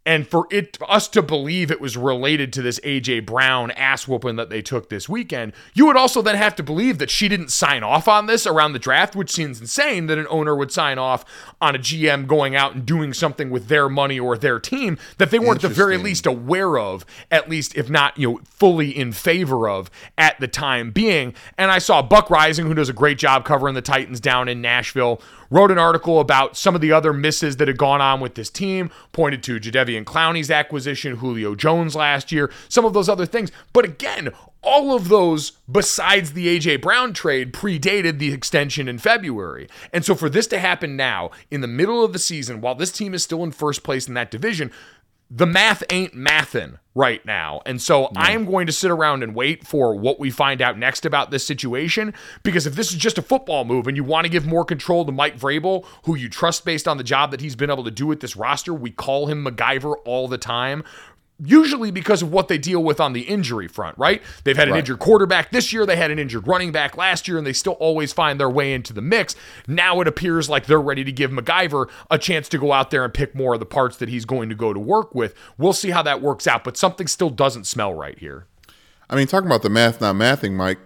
and 0.05 0.27
for 0.27 0.47
it 0.51 0.79
us 0.89 1.07
to 1.09 1.23
believe 1.23 1.71
it 1.71 1.81
was 1.81 1.97
related 1.97 2.53
to 2.53 2.63
this 2.63 2.81
AJ 2.81 3.25
Brown 3.25 3.71
ass 3.73 4.09
whooping 4.09 4.37
that 4.37 4.51
they 4.51 4.61
took 4.61 4.89
this 4.89 5.09
weekend, 5.09 5.53
you 5.75 5.87
would 5.87 5.97
also 5.97 6.23
then 6.23 6.35
have 6.37 6.57
to 6.57 6.63
believe 6.63 6.99
that 6.99 7.11
she 7.11 7.29
didn't 7.29 7.51
sign 7.51 7.83
off 7.83 8.09
on 8.09 8.27
this 8.27 8.47
around 8.47 8.73
the 8.73 8.79
draft, 8.79 9.15
which 9.15 9.31
seems 9.31 9.61
insane 9.61 10.07
that 10.07 10.19
an 10.19 10.27
owner 10.29 10.57
would 10.57 10.73
sign 10.73 10.99
off 10.99 11.25
on 11.61 11.77
a 11.77 11.79
GM 11.79 12.27
going 12.27 12.57
out 12.57 12.75
and 12.75 12.85
doing 12.85 13.13
something 13.13 13.51
with 13.51 13.69
their 13.69 13.89
money 13.89 14.19
or 14.19 14.37
their 14.37 14.59
team 14.59 14.99
that 15.19 15.31
they 15.31 15.39
weren't 15.39 15.63
at 15.63 15.69
the 15.69 15.75
very 15.75 15.97
least 15.97 16.27
aware 16.27 16.79
of, 16.79 17.05
at 17.31 17.49
least 17.49 17.77
if 17.77 17.89
not, 17.89 18.19
you 18.19 18.29
know, 18.29 18.41
fully 18.45 18.97
in 18.97 19.13
favor 19.13 19.69
of 19.69 19.91
at 20.19 20.39
the 20.41 20.49
time 20.49 20.91
being. 20.91 21.35
And 21.57 21.71
I 21.71 21.79
saw 21.79 22.03
Buck 22.03 22.29
Reising, 22.29 22.67
who 22.67 22.75
does 22.75 22.89
a 22.89 22.95
great 22.95 23.19
job 23.19 23.45
covering 23.45 23.75
the 23.75 23.83
Titans 23.83 24.21
down 24.21 24.49
in 24.49 24.61
Nashville, 24.61 25.21
wrote 25.53 25.71
an 25.71 25.79
article 25.79 26.19
about 26.19 26.57
some 26.57 26.75
of 26.75 26.81
the 26.81 26.91
other 26.93 27.13
misses 27.13 27.59
that 27.59 27.69
had 27.69 27.77
gone 27.77 28.01
on 28.01 28.21
with 28.21 28.35
this 28.37 28.49
team, 28.49 28.91
pointed 29.13 29.43
to 29.43 29.61
Jadeveon 29.61 30.05
Clowney's 30.05 30.51
acquisition, 30.51 31.17
Julio 31.17 31.55
Jones 31.55 31.95
last 31.95 32.33
year, 32.33 32.51
some 32.71 32.87
of 32.87 32.95
those 32.95 33.09
other 33.09 33.27
things. 33.27 33.53
But 33.75 33.85
again, 33.85 34.31
all 34.63 34.97
of 34.97 35.09
those, 35.09 35.53
besides 35.71 36.33
the 36.33 36.59
AJ 36.59 36.81
Brown 36.81 37.13
trade, 37.13 37.53
predated 37.53 38.19
the 38.19 38.33
extension 38.33 38.89
in 38.89 38.99
February. 38.99 39.69
And 39.93 40.07
so 40.07 40.15
for 40.15 40.31
this 40.31 40.47
to 40.49 40.59
happen 40.59 40.97
now, 40.97 41.31
in 41.51 41.61
the 41.61 41.67
middle 41.67 42.03
of 42.03 42.15
the 42.15 42.19
season, 42.19 42.63
while 42.63 42.75
this 42.75 42.93
team 42.93 43.13
is 43.13 43.23
still 43.23 43.45
in 43.45 43.53
first 43.53 43.83
place 43.83 44.09
in 44.09 44.15
that 44.15 44.31
division, 44.31 44.71
the 45.35 45.47
math 45.47 45.83
ain't 45.89 46.15
mathin' 46.15 46.79
right 46.95 47.25
now. 47.25 47.63
And 47.65 47.81
so 47.81 48.11
I 48.17 48.33
am 48.33 48.45
going 48.45 48.67
to 48.67 48.73
sit 48.73 48.91
around 48.91 49.23
and 49.23 49.35
wait 49.35 49.67
for 49.67 49.95
what 49.95 50.21
we 50.21 50.31
find 50.31 50.61
out 50.61 50.77
next 50.77 51.07
about 51.07 51.31
this 51.31 51.47
situation. 51.47 52.13
Because 52.43 52.67
if 52.67 52.75
this 52.75 52.91
is 52.91 52.99
just 52.99 53.17
a 53.17 53.23
football 53.23 53.65
move 53.65 53.87
and 53.87 53.97
you 53.97 54.05
want 54.05 54.27
to 54.27 54.29
give 54.29 54.45
more 54.45 54.63
control 54.63 55.07
to 55.07 55.13
Mike 55.13 55.39
Vrabel, 55.39 55.87
who 56.05 56.17
you 56.17 56.29
trust 56.29 56.67
based 56.67 56.87
on 56.87 56.99
the 56.99 57.05
job 57.05 57.31
that 57.31 57.41
he's 57.41 57.57
been 57.57 57.71
able 57.71 57.85
to 57.85 57.91
do 57.91 58.07
with 58.07 58.21
this 58.21 58.37
roster, 58.37 58.75
we 58.75 58.91
call 58.91 59.27
him 59.27 59.43
MacGyver 59.43 59.95
all 60.05 60.29
the 60.29 60.37
time. 60.37 60.85
Usually 61.45 61.91
because 61.91 62.23
of 62.23 62.31
what 62.31 62.47
they 62.47 62.59
deal 62.59 62.85
with 62.85 63.01
on 63.01 63.15
the 63.15 63.23
injury 63.23 63.67
front, 63.67 63.99
right? 63.99 64.23
They've 64.45 64.57
had 64.57 64.69
an 64.69 64.75
Right. 64.75 64.79
injured 64.81 65.01
quarterback 65.01 65.51
this 65.51 65.73
year, 65.73 65.85
they 65.85 65.97
had 65.97 66.11
an 66.13 66.19
injured 66.21 66.47
running 66.47 66.71
back 66.71 66.97
last 66.97 67.27
year, 67.27 67.37
and 67.37 67.45
they 67.47 67.53
still 67.53 67.73
always 67.75 68.13
find 68.13 68.39
their 68.39 68.51
way 68.51 68.73
into 68.73 68.93
the 68.93 69.01
mix. 69.03 69.35
Now 69.67 70.01
it 70.01 70.07
appears 70.07 70.49
like 70.49 70.67
they're 70.67 70.81
ready 70.81 71.03
to 71.03 71.11
give 71.11 71.33
MacGyver 71.33 71.89
a 72.11 72.19
chance 72.19 72.49
to 72.51 72.59
go 72.59 72.73
out 72.73 72.91
there 72.91 73.03
and 73.05 73.13
pick 73.13 73.35
more 73.35 73.55
of 73.55 73.61
the 73.61 73.67
parts 73.67 73.97
that 73.97 74.09
he's 74.09 74.25
going 74.25 74.51
to 74.51 74.55
go 74.55 74.73
to 74.73 74.79
work 74.79 75.15
with. 75.17 75.35
We'll 75.59 75.73
see 75.73 75.91
how 75.91 76.03
that 76.03 76.23
works 76.23 76.47
out, 76.47 76.63
but 76.63 76.77
something 76.77 77.09
still 77.09 77.31
doesn't 77.31 77.65
smell 77.67 77.93
right 77.93 78.19
here. 78.19 78.47
I 79.11 79.17
mean, 79.17 79.27
talking 79.27 79.47
about 79.49 79.63
the 79.63 79.71
math 79.71 80.01
not 80.01 80.15
mathing, 80.15 80.53
Mike. 80.53 80.79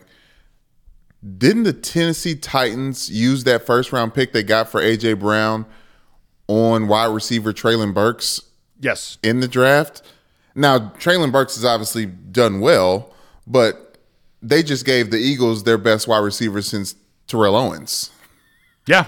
Didn't 1.38 1.64
the 1.64 1.72
Tennessee 1.72 2.34
Titans 2.36 3.10
use 3.10 3.44
that 3.44 3.66
first 3.66 3.92
round 3.92 4.14
pick 4.14 4.32
they 4.32 4.42
got 4.42 4.68
for 4.70 4.80
AJ 4.80 5.14
Brown 5.18 5.66
on 6.46 6.88
wide 6.88 7.06
receiver 7.12 7.52
Treylon 7.52 7.92
Burks 7.92 8.40
Yes. 8.80 9.18
in 9.22 9.40
the 9.40 9.48
draft? 9.48 10.02
Now, 10.56 10.78
Treylon 10.78 11.30
Burks 11.30 11.54
has 11.56 11.64
obviously 11.66 12.06
done 12.06 12.60
well, 12.60 13.12
but 13.46 13.98
they 14.42 14.62
just 14.62 14.86
gave 14.86 15.10
the 15.10 15.18
Eagles 15.18 15.64
their 15.64 15.78
best 15.78 16.08
wide 16.08 16.18
receiver 16.18 16.62
since 16.62 16.94
Terrell 17.26 17.54
Owens. 17.54 18.10
Yeah. 18.86 19.06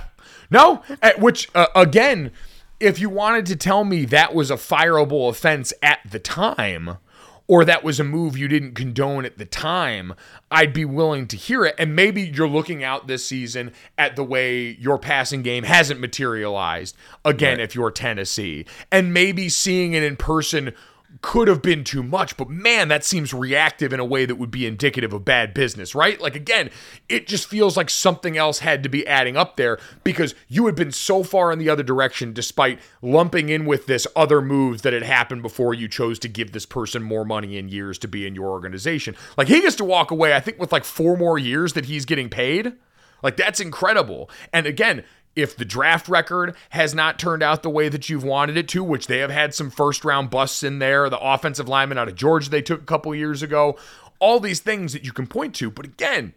No, 0.50 0.82
which 1.18 1.48
uh, 1.54 1.68
again, 1.74 2.32
if 2.80 3.00
you 3.00 3.08
wanted 3.08 3.46
to 3.46 3.56
tell 3.56 3.84
me 3.84 4.04
that 4.06 4.34
was 4.34 4.50
a 4.50 4.56
fireable 4.56 5.28
offense 5.28 5.72
at 5.82 6.00
the 6.08 6.18
time, 6.18 6.98
or 7.46 7.64
that 7.64 7.82
was 7.82 7.98
a 7.98 8.04
move 8.04 8.36
you 8.36 8.46
didn't 8.46 8.74
condone 8.74 9.24
at 9.24 9.38
the 9.38 9.44
time, 9.46 10.14
I'd 10.50 10.74
be 10.74 10.84
willing 10.84 11.26
to 11.28 11.36
hear 11.36 11.64
it. 11.64 11.74
And 11.78 11.96
maybe 11.96 12.22
you're 12.22 12.46
looking 12.46 12.84
out 12.84 13.06
this 13.06 13.24
season 13.24 13.72
at 13.96 14.16
the 14.16 14.24
way 14.24 14.76
your 14.78 14.98
passing 14.98 15.40
game 15.40 15.64
hasn't 15.64 15.98
materialized 15.98 16.94
again 17.24 17.58
if 17.58 17.74
you're 17.74 17.90
Tennessee. 17.90 18.66
And 18.92 19.14
maybe 19.14 19.48
seeing 19.48 19.94
it 19.94 20.02
in 20.02 20.16
person 20.16 20.74
could 21.20 21.48
have 21.48 21.62
been 21.62 21.82
too 21.84 22.02
much, 22.02 22.36
but 22.36 22.48
man, 22.48 22.88
that 22.88 23.04
seems 23.04 23.34
reactive 23.34 23.92
in 23.92 24.00
a 24.00 24.04
way 24.04 24.24
that 24.24 24.36
would 24.36 24.50
be 24.50 24.66
indicative 24.66 25.12
of 25.12 25.24
bad 25.24 25.52
business, 25.52 25.94
right? 25.94 26.20
Like, 26.20 26.36
again, 26.36 26.70
it 27.08 27.26
just 27.26 27.46
feels 27.48 27.76
like 27.76 27.90
something 27.90 28.36
else 28.36 28.60
had 28.60 28.82
to 28.84 28.88
be 28.88 29.06
adding 29.06 29.36
up 29.36 29.56
there 29.56 29.78
because 30.04 30.34
you 30.46 30.66
had 30.66 30.76
been 30.76 30.92
so 30.92 31.22
far 31.24 31.50
in 31.50 31.58
the 31.58 31.68
other 31.68 31.82
direction 31.82 32.32
despite 32.32 32.78
lumping 33.02 33.48
in 33.48 33.66
with 33.66 33.86
this 33.86 34.06
other 34.14 34.40
moves 34.40 34.82
that 34.82 34.92
had 34.92 35.02
happened 35.02 35.42
before 35.42 35.74
you 35.74 35.88
chose 35.88 36.18
to 36.20 36.28
give 36.28 36.52
this 36.52 36.66
person 36.66 37.02
more 37.02 37.24
money 37.24 37.58
in 37.58 37.68
years 37.68 37.98
to 37.98 38.08
be 38.08 38.26
in 38.26 38.34
your 38.34 38.48
organization. 38.48 39.16
Like, 39.36 39.48
he 39.48 39.60
gets 39.60 39.76
to 39.76 39.84
walk 39.84 40.10
away, 40.10 40.34
I 40.34 40.40
think, 40.40 40.58
with 40.58 40.72
like 40.72 40.84
four 40.84 41.16
more 41.16 41.38
years 41.38 41.72
that 41.72 41.86
he's 41.86 42.04
getting 42.04 42.28
paid. 42.28 42.74
Like, 43.22 43.36
that's 43.36 43.60
incredible. 43.60 44.30
And 44.52 44.66
again, 44.66 45.04
if 45.36 45.56
the 45.56 45.64
draft 45.64 46.08
record 46.08 46.56
has 46.70 46.94
not 46.94 47.18
turned 47.18 47.42
out 47.42 47.62
the 47.62 47.70
way 47.70 47.88
that 47.88 48.08
you've 48.08 48.24
wanted 48.24 48.56
it 48.56 48.68
to, 48.68 48.82
which 48.82 49.06
they 49.06 49.18
have 49.18 49.30
had 49.30 49.54
some 49.54 49.70
first 49.70 50.04
round 50.04 50.30
busts 50.30 50.62
in 50.62 50.78
there, 50.80 51.08
the 51.08 51.18
offensive 51.20 51.68
lineman 51.68 51.98
out 51.98 52.08
of 52.08 52.16
Georgia 52.16 52.50
they 52.50 52.62
took 52.62 52.82
a 52.82 52.86
couple 52.86 53.14
years 53.14 53.42
ago, 53.42 53.76
all 54.18 54.40
these 54.40 54.60
things 54.60 54.92
that 54.92 55.04
you 55.04 55.12
can 55.12 55.26
point 55.26 55.54
to. 55.56 55.70
But 55.70 55.84
again, 55.86 56.34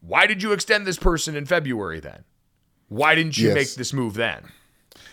why 0.00 0.26
did 0.26 0.42
you 0.42 0.52
extend 0.52 0.86
this 0.86 0.98
person 0.98 1.34
in 1.34 1.46
February 1.46 2.00
then? 2.00 2.24
Why 2.88 3.14
didn't 3.14 3.38
you 3.38 3.48
Yes. 3.48 3.54
make 3.54 3.74
this 3.74 3.92
move 3.92 4.14
then? 4.14 4.44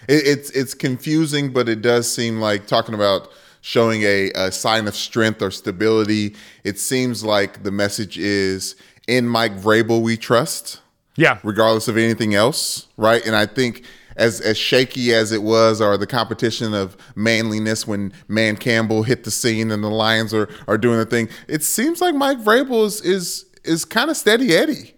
It, 0.07 0.27
it's 0.27 0.49
it's 0.51 0.73
confusing, 0.73 1.51
but 1.51 1.67
it 1.67 1.81
does 1.81 2.11
seem 2.11 2.39
like 2.39 2.67
talking 2.67 2.95
about 2.95 3.29
showing 3.61 4.03
a, 4.03 4.31
a 4.35 4.51
sign 4.51 4.87
of 4.87 4.95
strength 4.95 5.41
or 5.41 5.51
stability. 5.51 6.35
It 6.63 6.79
seems 6.79 7.23
like 7.23 7.63
the 7.63 7.71
message 7.71 8.17
is 8.17 8.75
in 9.07 9.27
Mike 9.27 9.57
Vrabel 9.57 10.01
we 10.01 10.15
trust. 10.15 10.81
Yeah. 11.17 11.39
regardless 11.43 11.87
of 11.89 11.97
anything 11.97 12.33
else, 12.35 12.87
right? 12.95 13.25
And 13.25 13.35
I 13.35 13.45
think 13.47 13.83
as 14.15 14.39
as 14.39 14.57
shaky 14.57 15.13
as 15.13 15.31
it 15.31 15.43
was, 15.43 15.81
or 15.81 15.97
the 15.97 16.07
competition 16.07 16.73
of 16.73 16.95
manliness 17.15 17.85
when 17.85 18.13
Dan 18.33 18.55
Campbell 18.55 19.03
hit 19.03 19.23
the 19.25 19.31
scene 19.31 19.71
and 19.71 19.83
the 19.83 19.89
Lions 19.89 20.33
are 20.33 20.49
are 20.67 20.77
doing 20.77 20.97
the 20.97 21.05
thing, 21.05 21.27
it 21.47 21.63
seems 21.63 22.01
like 22.01 22.15
Mike 22.15 22.39
Vrabel 22.39 22.85
is 22.85 23.01
is 23.01 23.45
is 23.63 23.83
kind 23.83 24.09
of 24.09 24.17
steady 24.17 24.55
Eddie. 24.55 24.93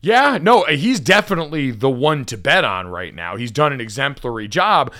Yeah, 0.00 0.38
no, 0.40 0.64
he's 0.64 1.00
definitely 1.00 1.70
the 1.70 1.88
one 1.88 2.26
to 2.26 2.36
bet 2.36 2.62
on 2.62 2.88
right 2.88 3.14
now. 3.14 3.36
He's 3.36 3.50
done 3.50 3.72
an 3.72 3.80
exemplary 3.80 4.48
job. 4.48 4.92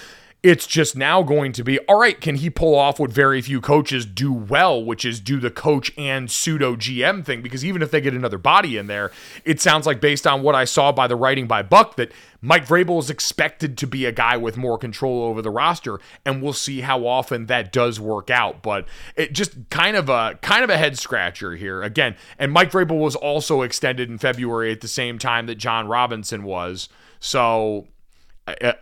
It's 0.45 0.67
just 0.67 0.95
now 0.95 1.23
going 1.23 1.53
to 1.53 1.65
be 1.65 1.79
all 1.79 1.99
right. 1.99 2.21
Can 2.21 2.35
he 2.35 2.51
pull 2.51 2.75
off 2.75 3.01
what 3.01 3.11
very 3.11 3.41
few 3.41 3.63
coaches 3.63 4.05
do 4.05 4.31
well, 4.31 4.85
which 4.85 5.07
is 5.07 5.19
do 5.19 5.41
the 5.41 5.51
coach 5.51 5.91
and 5.97 6.31
pseudo 6.31 6.77
GM 6.77 7.25
thing? 7.25 7.41
Because 7.41 7.65
even 7.65 7.81
if 7.81 7.91
they 7.91 8.03
get 8.03 8.13
another 8.13 8.37
body 8.37 8.77
in 8.77 8.87
there, 8.87 9.11
it 9.47 9.63
sounds 9.63 9.87
like 9.87 10.03
based 10.03 10.27
on 10.27 10.43
what 10.43 10.55
I 10.55 10.67
saw 10.67 10.93
by 10.93 11.07
the 11.07 11.17
writing 11.17 11.47
by 11.47 11.63
Buck 11.63 11.97
that 11.97 12.13
Mike 12.43 12.67
Vrabel 12.67 12.99
is 12.99 13.09
expected 13.09 13.79
to 13.79 13.87
be 13.87 14.05
a 14.05 14.13
guy 14.13 14.37
with 14.37 14.59
more 14.59 14.77
control 14.77 15.23
over 15.23 15.41
the 15.41 15.49
roster, 15.49 15.99
and 16.27 16.43
we'll 16.43 16.53
see 16.53 16.83
how 16.83 17.07
often 17.07 17.47
that 17.47 17.73
does 17.73 17.99
work 17.99 18.29
out. 18.29 18.61
But 18.63 18.85
it 19.17 19.33
just 19.33 19.71
kind 19.71 19.97
of 19.97 20.11
a 20.11 20.39
kind 20.43 20.63
of 20.63 20.69
a 20.69 20.77
head 20.77 20.99
scratcher 20.99 21.57
here 21.57 21.83
again. 21.83 22.17
And 22.39 22.53
Mike 22.53 22.71
Vrabel 22.71 23.01
was 23.01 23.17
also 23.17 23.63
extended 23.63 24.11
in 24.11 24.19
February 24.19 24.73
at 24.73 24.83
the 24.83 24.89
same 24.89 25.19
time 25.19 25.47
that 25.47 25.55
Jon 25.55 25.89
Robinson 25.89 26.43
was. 26.43 26.91
So 27.19 27.87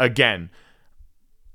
again. 0.00 0.50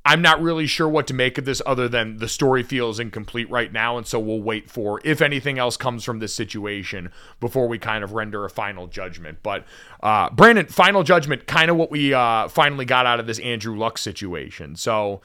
I'm 0.08 0.22
not 0.22 0.42
really 0.42 0.68
sure 0.68 0.88
what 0.88 1.06
to 1.08 1.14
make 1.14 1.38
of 1.38 1.44
this 1.44 1.62
other 1.66 1.90
than 1.90 2.20
the 2.20 2.30
story 2.30 2.64
feels 2.64 2.98
incomplete 2.98 3.50
right 3.50 3.74
now. 3.74 3.98
And 3.98 4.08
so 4.08 4.20
we'll 4.20 4.42
wait 4.42 4.70
for 4.70 5.02
if 5.04 5.22
anything 5.22 5.60
else 5.60 5.76
comes 5.76 6.06
from 6.06 6.20
this 6.20 6.34
situation 6.34 7.12
before 7.42 7.68
we 7.68 7.78
kind 7.78 8.06
of 8.06 8.14
render 8.14 8.46
a 8.46 8.50
final 8.50 8.88
judgment. 8.88 9.40
But, 9.44 9.66
uh, 10.02 10.30
Brandon, 10.30 10.66
final 10.68 11.04
judgment, 11.04 11.46
kind 11.46 11.70
of 11.70 11.76
what 11.76 11.92
we 11.92 12.14
uh, 12.14 12.48
finally 12.48 12.86
got 12.86 13.06
out 13.06 13.20
of 13.20 13.28
this 13.28 13.38
Andrew 13.40 13.78
Luck 13.78 13.98
situation. 13.98 14.78
So, 14.78 15.20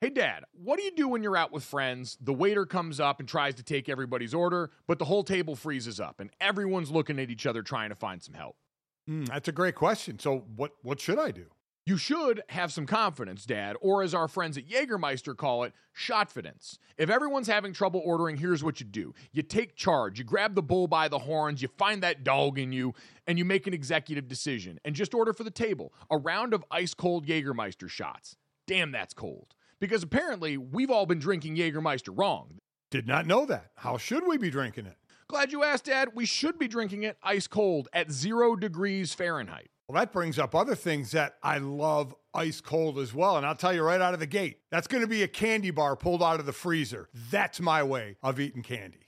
hey, 0.00 0.10
Dad, 0.10 0.44
what 0.52 0.78
do 0.78 0.84
you 0.84 0.92
do 0.92 1.08
when 1.08 1.24
you're 1.24 1.36
out 1.36 1.50
with 1.50 1.64
friends? 1.64 2.16
The 2.20 2.32
waiter 2.32 2.64
comes 2.64 3.00
up 3.00 3.18
and 3.18 3.28
tries 3.28 3.56
to 3.56 3.64
take 3.64 3.88
everybody's 3.88 4.34
order, 4.34 4.70
but 4.86 5.00
the 5.00 5.06
whole 5.06 5.24
table 5.24 5.56
freezes 5.56 5.98
up 5.98 6.20
and 6.20 6.30
everyone's 6.40 6.92
looking 6.92 7.18
at 7.18 7.28
each 7.28 7.44
other 7.44 7.62
trying 7.64 7.88
to 7.88 7.96
find 7.96 8.22
some 8.22 8.34
help. 8.34 8.54
Mm, 9.10 9.26
that's 9.26 9.48
a 9.48 9.52
great 9.52 9.74
question. 9.74 10.20
So, 10.20 10.44
what 10.54 10.74
what 10.82 11.00
should 11.00 11.18
I 11.18 11.32
do? 11.32 11.46
You 11.88 11.96
should 11.96 12.42
have 12.50 12.70
some 12.70 12.84
confidence, 12.84 13.46
Dad, 13.46 13.74
or 13.80 14.02
as 14.02 14.12
our 14.12 14.28
friends 14.28 14.58
at 14.58 14.68
Jägermeister 14.68 15.34
call 15.34 15.64
it, 15.64 15.72
shotfidence. 15.96 16.76
If 16.98 17.08
everyone's 17.08 17.46
having 17.46 17.72
trouble 17.72 18.02
ordering, 18.04 18.36
here's 18.36 18.62
what 18.62 18.78
you 18.78 18.84
do 18.84 19.14
you 19.32 19.42
take 19.42 19.74
charge, 19.74 20.18
you 20.18 20.24
grab 20.26 20.54
the 20.54 20.62
bull 20.62 20.86
by 20.86 21.08
the 21.08 21.20
horns, 21.20 21.62
you 21.62 21.68
find 21.78 22.02
that 22.02 22.24
dog 22.24 22.58
in 22.58 22.72
you, 22.72 22.92
and 23.26 23.38
you 23.38 23.46
make 23.46 23.66
an 23.66 23.72
executive 23.72 24.28
decision 24.28 24.78
and 24.84 24.94
just 24.94 25.14
order 25.14 25.32
for 25.32 25.44
the 25.44 25.50
table 25.50 25.94
a 26.10 26.18
round 26.18 26.52
of 26.52 26.62
ice 26.70 26.92
cold 26.92 27.26
Jägermeister 27.26 27.88
shots. 27.88 28.36
Damn, 28.66 28.92
that's 28.92 29.14
cold. 29.14 29.54
Because 29.80 30.02
apparently, 30.02 30.58
we've 30.58 30.90
all 30.90 31.06
been 31.06 31.18
drinking 31.18 31.56
Jägermeister 31.56 32.12
wrong. 32.14 32.58
Did 32.90 33.06
not 33.08 33.26
know 33.26 33.46
that. 33.46 33.70
How 33.76 33.96
should 33.96 34.26
we 34.26 34.36
be 34.36 34.50
drinking 34.50 34.84
it? 34.84 34.98
Glad 35.26 35.52
you 35.52 35.64
asked, 35.64 35.86
Dad. 35.86 36.10
We 36.14 36.26
should 36.26 36.58
be 36.58 36.68
drinking 36.68 37.04
it 37.04 37.16
ice 37.22 37.46
cold 37.46 37.88
at 37.94 38.12
zero 38.12 38.56
degrees 38.56 39.14
Fahrenheit. 39.14 39.70
Well, 39.88 39.98
that 39.98 40.12
brings 40.12 40.38
up 40.38 40.54
other 40.54 40.74
things 40.74 41.12
that 41.12 41.36
I 41.42 41.56
love 41.56 42.14
ice 42.34 42.60
cold 42.60 42.98
as 42.98 43.14
well. 43.14 43.38
And 43.38 43.46
I'll 43.46 43.54
tell 43.54 43.72
you 43.72 43.82
right 43.82 44.02
out 44.02 44.12
of 44.12 44.20
the 44.20 44.26
gate, 44.26 44.58
that's 44.70 44.86
going 44.86 45.00
to 45.00 45.08
be 45.08 45.22
a 45.22 45.28
candy 45.28 45.70
bar 45.70 45.96
pulled 45.96 46.22
out 46.22 46.40
of 46.40 46.46
the 46.46 46.52
freezer. 46.52 47.08
That's 47.30 47.58
my 47.58 47.82
way 47.82 48.16
of 48.22 48.38
eating 48.38 48.62
candy. 48.62 49.07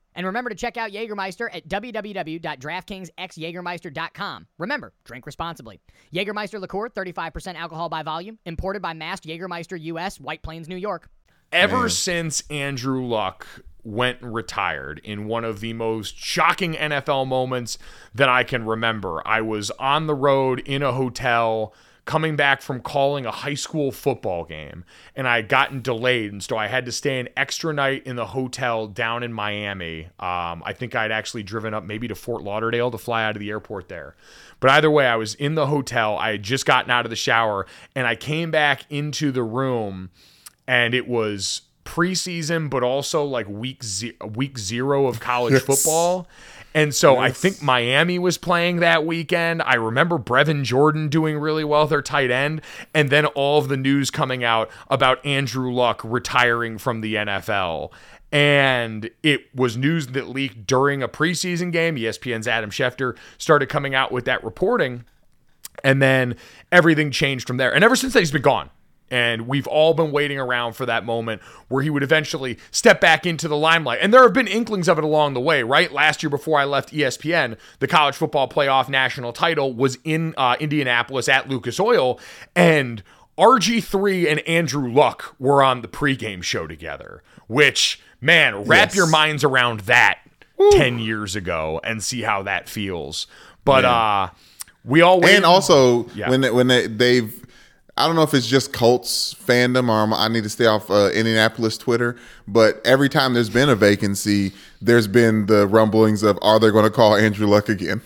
And 0.15 0.25
remember 0.25 0.49
to 0.49 0.55
check 0.55 0.77
out 0.77 0.91
Jägermeister 0.91 1.49
at 1.53 1.67
www.draftkingsxjagermeister.com. 1.67 4.47
Remember, 4.57 4.93
drink 5.03 5.25
responsibly. 5.25 5.79
Jägermeister 6.13 6.59
liqueur, 6.59 6.89
35% 6.89 7.55
alcohol 7.55 7.89
by 7.89 8.03
volume, 8.03 8.37
imported 8.45 8.81
by 8.81 8.93
Mast 8.93 9.23
Jägermeister 9.23 9.79
US, 9.81 10.19
White 10.19 10.43
Plains, 10.43 10.67
New 10.67 10.75
York. 10.75 11.09
ever 11.51 11.89
since 11.89 12.43
Andrew 12.49 13.05
Luck 13.05 13.45
went 13.83 14.21
and 14.21 14.33
retired 14.33 15.01
in 15.03 15.25
one 15.25 15.43
of 15.43 15.59
the 15.59 15.73
most 15.73 16.17
shocking 16.17 16.73
NFL 16.73 17.27
moments 17.27 17.77
that 18.13 18.29
I 18.29 18.43
can 18.43 18.65
remember. 18.65 19.25
I 19.27 19.41
was 19.41 19.71
on 19.71 20.07
the 20.07 20.15
road 20.15 20.59
in 20.59 20.83
a 20.83 20.91
hotel 20.91 21.73
coming 22.05 22.35
back 22.35 22.61
from 22.63 22.81
calling 22.81 23.25
a 23.27 23.31
high 23.31 23.53
school 23.53 23.91
football 23.91 24.43
game 24.43 24.83
and 25.15 25.27
I 25.27 25.35
had 25.35 25.47
gotten 25.47 25.81
delayed 25.81 26.31
and 26.31 26.41
so 26.43 26.57
I 26.57 26.65
had 26.67 26.85
to 26.87 26.91
stay 26.91 27.19
an 27.19 27.29
extra 27.37 27.71
night 27.73 28.07
in 28.07 28.15
the 28.15 28.25
hotel 28.25 28.87
down 28.87 29.21
in 29.21 29.31
Miami. 29.31 30.05
Um, 30.19 30.63
I 30.65 30.73
think 30.75 30.95
I'd 30.95 31.11
actually 31.11 31.43
driven 31.43 31.73
up 31.75 31.83
maybe 31.83 32.07
to 32.07 32.15
Fort 32.15 32.41
Lauderdale 32.41 32.89
to 32.91 32.97
fly 32.97 33.23
out 33.23 33.35
of 33.35 33.39
the 33.39 33.49
airport 33.51 33.87
there. 33.87 34.15
But 34.59 34.71
either 34.71 34.89
way, 34.89 35.05
I 35.05 35.15
was 35.15 35.35
in 35.35 35.53
the 35.55 35.67
hotel. 35.67 36.17
I 36.17 36.31
had 36.31 36.43
just 36.43 36.65
gotten 36.65 36.89
out 36.89 37.05
of 37.05 37.11
the 37.11 37.15
shower 37.15 37.67
and 37.95 38.07
I 38.07 38.15
came 38.15 38.49
back 38.49 38.83
into 38.89 39.31
the 39.31 39.43
room 39.43 40.09
and 40.67 40.93
it 40.95 41.07
was 41.07 41.61
preseason, 41.85 42.69
but 42.69 42.83
also 42.83 43.23
like 43.23 43.47
week 43.47 43.83
ze- 43.83 44.17
week 44.35 44.57
zero 44.57 45.07
of 45.07 45.19
college 45.19 45.53
Yes. 45.53 45.63
football. 45.63 46.27
And 46.73 46.95
so 46.95 47.17
I 47.17 47.31
think 47.31 47.61
Miami 47.61 48.17
was 48.17 48.37
playing 48.37 48.77
that 48.77 49.05
weekend. 49.05 49.61
I 49.61 49.75
remember 49.75 50.17
Brevin 50.17 50.63
Jordan 50.63 51.09
doing 51.09 51.37
really 51.37 51.63
well, 51.65 51.85
their 51.85 52.01
tight 52.01 52.31
end, 52.31 52.61
and 52.93 53.09
then 53.09 53.25
all 53.27 53.59
of 53.59 53.67
the 53.67 53.77
news 53.77 54.09
coming 54.09 54.43
out 54.43 54.69
about 54.89 55.25
Andrew 55.25 55.73
Luck 55.73 56.01
retiring 56.03 56.77
from 56.77 57.01
the 57.01 57.15
NFL. 57.15 57.91
And 58.31 59.09
it 59.21 59.53
was 59.53 59.75
news 59.75 60.07
that 60.07 60.29
leaked 60.29 60.65
during 60.65 61.03
a 61.03 61.09
preseason 61.09 61.71
game. 61.71 61.97
ESPN's 61.97 62.47
Adam 62.47 62.69
Schefter 62.69 63.17
started 63.37 63.67
coming 63.67 63.93
out 63.93 64.11
with 64.11 64.23
that 64.25 64.41
reporting. 64.43 65.03
And 65.83 66.01
then 66.01 66.35
everything 66.71 67.11
changed 67.11 67.47
from 67.47 67.57
there. 67.57 67.73
And 67.73 67.83
ever 67.83 67.95
since 67.95 68.13
then, 68.13 68.21
he's 68.21 68.31
been 68.31 68.41
gone. 68.41 68.69
And 69.11 69.45
we've 69.47 69.67
all 69.67 69.93
been 69.93 70.11
waiting 70.11 70.39
around 70.39 70.73
for 70.73 70.85
that 70.87 71.05
moment 71.05 71.41
where 71.67 71.83
he 71.83 71.89
would 71.89 72.01
eventually 72.01 72.57
step 72.71 73.01
back 73.01 73.25
into 73.25 73.47
the 73.49 73.57
limelight. 73.57 73.99
And 74.01 74.13
there 74.13 74.23
have 74.23 74.33
been 74.33 74.47
inklings 74.47 74.87
of 74.87 74.97
it 74.97 75.03
along 75.03 75.33
the 75.33 75.41
way, 75.41 75.61
right? 75.63 75.91
Last 75.91 76.23
year, 76.23 76.29
before 76.29 76.57
I 76.59 76.63
left 76.65 76.93
ESPN, 76.93 77.57
the 77.79 77.87
college 77.87 78.15
football 78.15 78.47
playoff 78.47 78.87
national 78.89 79.33
title 79.33 79.73
was 79.73 79.97
in 80.05 80.33
uh, 80.37 80.55
Indianapolis 80.59 81.27
at 81.29 81.49
Lucas 81.49 81.79
Oil. 81.79 82.19
And 82.55 83.03
RG3 83.37 84.29
and 84.31 84.39
Andrew 84.47 84.91
Luck 84.91 85.35
were 85.39 85.61
on 85.61 85.81
the 85.81 85.87
pregame 85.87 86.41
show 86.43 86.67
together, 86.67 87.21
which, 87.47 87.99
man, 88.21 88.63
wrap 88.63 88.89
Yes. 88.89 88.95
your 88.95 89.07
minds 89.07 89.43
around 89.43 89.81
that 89.81 90.19
10 90.71 90.99
years 90.99 91.35
ago 91.35 91.81
and 91.83 92.03
see 92.03 92.21
how 92.21 92.43
that 92.43 92.69
feels. 92.69 93.27
But 93.65 93.83
uh 93.83 94.29
we 94.83 95.01
all 95.01 95.19
waited- 95.21 95.35
and 95.37 95.45
also 95.45 96.07
Yeah. 96.15 96.29
when 96.29 96.41
they, 96.41 96.49
when 96.49 96.67
they, 96.67 96.87
they've 96.87 97.40
I 97.97 98.07
don't 98.07 98.15
know 98.15 98.23
if 98.23 98.33
it's 98.33 98.47
just 98.47 98.73
Colts 98.73 99.33
fandom 99.33 99.89
or 99.89 100.13
I'm- 100.15 100.33
need 100.33 100.43
to 100.43 100.49
stay 100.49 100.65
off 100.65 100.89
uh, 100.89 101.09
Indianapolis 101.13 101.77
Twitter, 101.77 102.15
but 102.47 102.81
every 102.85 103.09
time 103.09 103.33
there's 103.33 103.49
been 103.49 103.69
a 103.69 103.75
vacancy, 103.75 104.53
there's 104.81 105.07
been 105.07 105.45
the 105.47 105.67
rumblings 105.67 106.23
of 106.23 106.39
are 106.41 106.59
they 106.59 106.71
going 106.71 106.85
to 106.85 106.89
call 106.91 107.15
Andrew 107.15 107.47
Luck 107.47 107.69
again? 107.69 108.01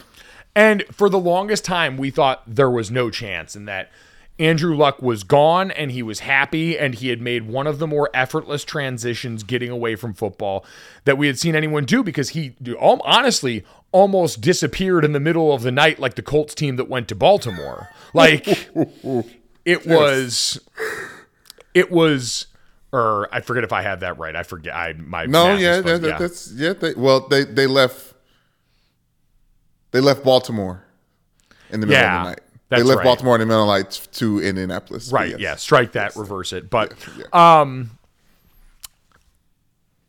And 0.56 0.84
for 0.91 1.10
the 1.10 1.19
longest 1.19 1.65
time, 1.65 1.98
we 1.98 2.10
thought 2.10 2.43
there 2.48 2.69
was 2.69 2.89
no 2.89 3.10
chance 3.10 3.56
and 3.56 3.67
that 3.67 3.91
Andrew 4.38 4.76
Luck 4.76 5.02
was 5.02 5.24
gone 5.24 5.71
and 5.71 5.91
he 5.91 6.04
was 6.04 6.19
happy 6.19 6.78
and 6.78 6.95
he 6.95 7.08
had 7.08 7.21
made 7.21 7.48
one 7.48 7.67
of 7.67 7.80
the 7.80 7.88
more 7.88 8.10
effortless 8.13 8.65
transitions 8.65 9.43
getting 9.43 9.69
away 9.69 9.95
from 9.95 10.13
football 10.13 10.65
that 11.06 11.17
we 11.17 11.28
had 11.28 11.39
seen 11.39 11.56
anyone 11.56 11.86
do 11.86 12.04
because 12.04 12.30
he 12.30 12.54
honestly 12.82 13.63
almost 13.93 14.41
disappeared 14.41 15.06
in 15.06 15.13
the 15.13 15.21
middle 15.21 15.54
of 15.54 15.62
the 15.62 15.71
night 15.71 16.00
like 16.00 16.15
the 16.15 16.21
Colts 16.21 16.54
team 16.54 16.76
that 16.76 16.89
went 16.89 17.08
to 17.08 17.15
Baltimore. 17.15 17.89
Like 18.13 18.69
it 19.65 19.86
was 19.86 20.60
it 21.73 21.91
was 21.91 22.47
or 22.91 23.28
I 23.34 23.41
forget 23.41 23.63
if 23.63 23.73
I 23.73 23.82
had 23.82 23.99
that 24.01 24.17
right. 24.17 24.36
I 24.36 24.43
forget 24.43 24.73
I 24.75 24.93
my 24.93 25.25
No, 25.25 25.56
yeah, 25.56 25.82
that, 25.82 26.01
that's 26.01 26.51
yeah. 26.54 26.73
They, 26.73 26.93
well, 26.93 27.28
they 27.28 27.43
they 27.43 27.67
left 27.67 28.13
they 29.91 29.99
left 29.99 30.23
Baltimore 30.23 30.84
in 31.69 31.82
the 31.82 31.88
middle 31.88 32.01
Yeah, 32.01 32.17
of 32.19 32.23
the 32.23 32.30
night. 32.32 32.39
that's 32.69 32.82
they 32.82 32.88
left 32.88 32.97
right. 32.99 33.04
Baltimore 33.06 33.36
in 33.36 33.39
the 33.41 33.45
middle 33.45 33.63
of 33.63 33.67
the 33.67 33.84
night 33.84 34.08
to 34.13 34.39
Indianapolis. 34.41 35.12
Right. 35.12 35.32
yes. 35.32 35.39
Yeah. 35.39 35.56
Strike 35.56 35.91
that. 35.93 36.15
Reverse 36.15 36.54
it. 36.54 36.69
But 36.69 36.93
um, 37.34 37.91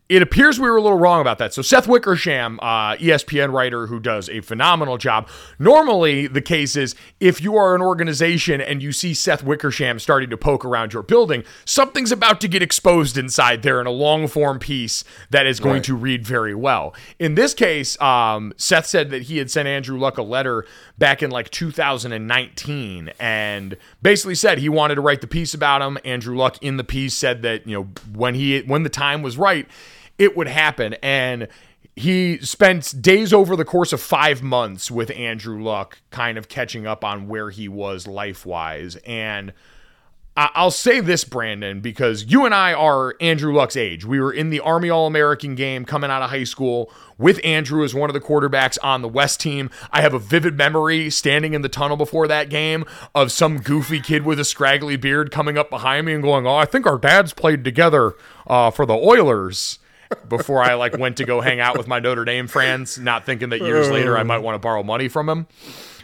it 0.08 0.22
appears 0.22 0.60
we 0.60 0.70
were 0.70 0.76
a 0.76 0.82
little 0.82 0.98
wrong 0.98 1.20
about 1.20 1.38
that. 1.38 1.52
So 1.52 1.62
Seth 1.62 1.88
Wickersham, 1.88 2.60
uh, 2.62 2.94
ESPN 2.96 3.52
writer 3.52 3.88
who 3.88 3.98
does 3.98 4.28
a 4.28 4.40
phenomenal 4.40 4.98
job. 4.98 5.28
Normally, 5.58 6.28
the 6.28 6.40
case 6.40 6.76
is 6.76 6.94
if 7.18 7.40
you 7.40 7.56
are 7.56 7.74
an 7.74 7.82
organization 7.82 8.60
and 8.60 8.82
you 8.82 8.92
see 8.92 9.14
Seth 9.14 9.42
Wickersham 9.42 9.98
starting 9.98 10.30
to 10.30 10.36
poke 10.36 10.64
around 10.64 10.92
your 10.92 11.02
building, 11.02 11.42
something's 11.64 12.12
about 12.12 12.40
to 12.42 12.48
get 12.48 12.62
exposed 12.62 13.18
inside 13.18 13.62
there 13.62 13.80
in 13.80 13.86
a 13.88 13.90
long 13.90 14.28
form 14.28 14.58
piece 14.60 15.02
that 15.30 15.44
is 15.46 15.58
going 15.58 15.74
Right. 15.76 15.84
to 15.84 15.96
read 15.96 16.24
very 16.24 16.54
well. 16.54 16.94
In 17.18 17.34
this 17.34 17.52
case, 17.52 18.00
um, 18.00 18.52
Seth 18.56 18.86
said 18.86 19.10
that 19.10 19.22
he 19.22 19.38
had 19.38 19.50
sent 19.50 19.66
Andrew 19.66 19.98
Luck 19.98 20.18
a 20.18 20.22
letter 20.22 20.64
back 20.98 21.20
in 21.22 21.30
like 21.32 21.50
2019 21.50 23.10
and 23.18 23.76
basically 24.02 24.34
said 24.34 24.58
he 24.58 24.68
wanted 24.68 24.94
to 24.96 25.00
write 25.00 25.20
the 25.20 25.26
piece 25.26 25.54
about 25.54 25.82
him. 25.82 25.98
Andrew 26.04 26.36
Luck 26.36 26.62
in 26.62 26.76
the 26.76 26.84
piece 26.84 27.14
said 27.14 27.42
that, 27.42 27.66
you 27.66 27.74
know, 27.76 27.88
when 28.14 28.34
he 28.34 28.60
when 28.60 28.82
the 28.82 28.88
time 28.88 29.22
was 29.22 29.36
right, 29.36 29.66
it 30.18 30.36
would 30.36 30.48
happen. 30.48 30.94
And 31.02 31.48
he 31.94 32.38
spent 32.38 33.00
days 33.00 33.32
over 33.32 33.56
the 33.56 33.64
course 33.64 33.92
of 33.92 34.00
five 34.00 34.42
months 34.42 34.90
with 34.90 35.10
Andrew 35.12 35.62
Luck, 35.62 35.98
kind 36.10 36.36
of 36.36 36.48
catching 36.48 36.86
up 36.86 37.04
on 37.04 37.26
where 37.26 37.50
he 37.50 37.68
was 37.68 38.06
life 38.06 38.44
wise. 38.44 38.96
And 39.06 39.52
I'll 40.38 40.70
say 40.70 41.00
this, 41.00 41.24
Brandon, 41.24 41.80
because 41.80 42.24
you 42.24 42.44
and 42.44 42.54
I 42.54 42.74
are 42.74 43.14
Andrew 43.22 43.54
Luck's 43.54 43.74
age. 43.74 44.04
We 44.04 44.20
were 44.20 44.30
in 44.30 44.50
the 44.50 44.60
Army 44.60 44.90
All 44.90 45.06
American 45.06 45.54
game 45.54 45.86
coming 45.86 46.10
out 46.10 46.20
of 46.20 46.28
high 46.28 46.44
school 46.44 46.92
with 47.16 47.40
Andrew 47.42 47.82
as 47.82 47.94
one 47.94 48.10
of 48.10 48.14
the 48.14 48.20
quarterbacks 48.20 48.76
on 48.82 49.00
the 49.00 49.08
West 49.08 49.40
team. 49.40 49.70
I 49.90 50.02
have 50.02 50.12
a 50.12 50.18
vivid 50.18 50.54
memory 50.54 51.08
standing 51.08 51.54
in 51.54 51.62
the 51.62 51.70
tunnel 51.70 51.96
before 51.96 52.28
that 52.28 52.50
game 52.50 52.84
of 53.14 53.32
some 53.32 53.60
goofy 53.60 53.98
kid 53.98 54.26
with 54.26 54.38
a 54.38 54.44
scraggly 54.44 54.96
beard 54.96 55.30
coming 55.30 55.56
up 55.56 55.70
behind 55.70 56.04
me 56.04 56.12
and 56.12 56.22
going, 56.22 56.46
Oh, 56.46 56.56
I 56.56 56.66
think 56.66 56.86
our 56.86 56.98
dads 56.98 57.32
played 57.32 57.64
together 57.64 58.12
uh, 58.46 58.70
for 58.70 58.84
the 58.84 58.92
Oilers. 58.92 59.78
Before 60.28 60.62
I 60.62 60.74
like 60.74 60.96
went 60.98 61.16
to 61.18 61.24
go 61.24 61.40
hang 61.40 61.60
out 61.60 61.76
with 61.76 61.86
my 61.86 61.98
Notre 61.98 62.24
Dame 62.24 62.46
friends, 62.48 62.98
not 62.98 63.24
thinking 63.24 63.50
that 63.50 63.60
years 63.60 63.90
later 63.90 64.16
I 64.16 64.22
might 64.22 64.38
want 64.38 64.54
to 64.54 64.58
borrow 64.58 64.82
money 64.82 65.08
from 65.08 65.28
him. 65.28 65.46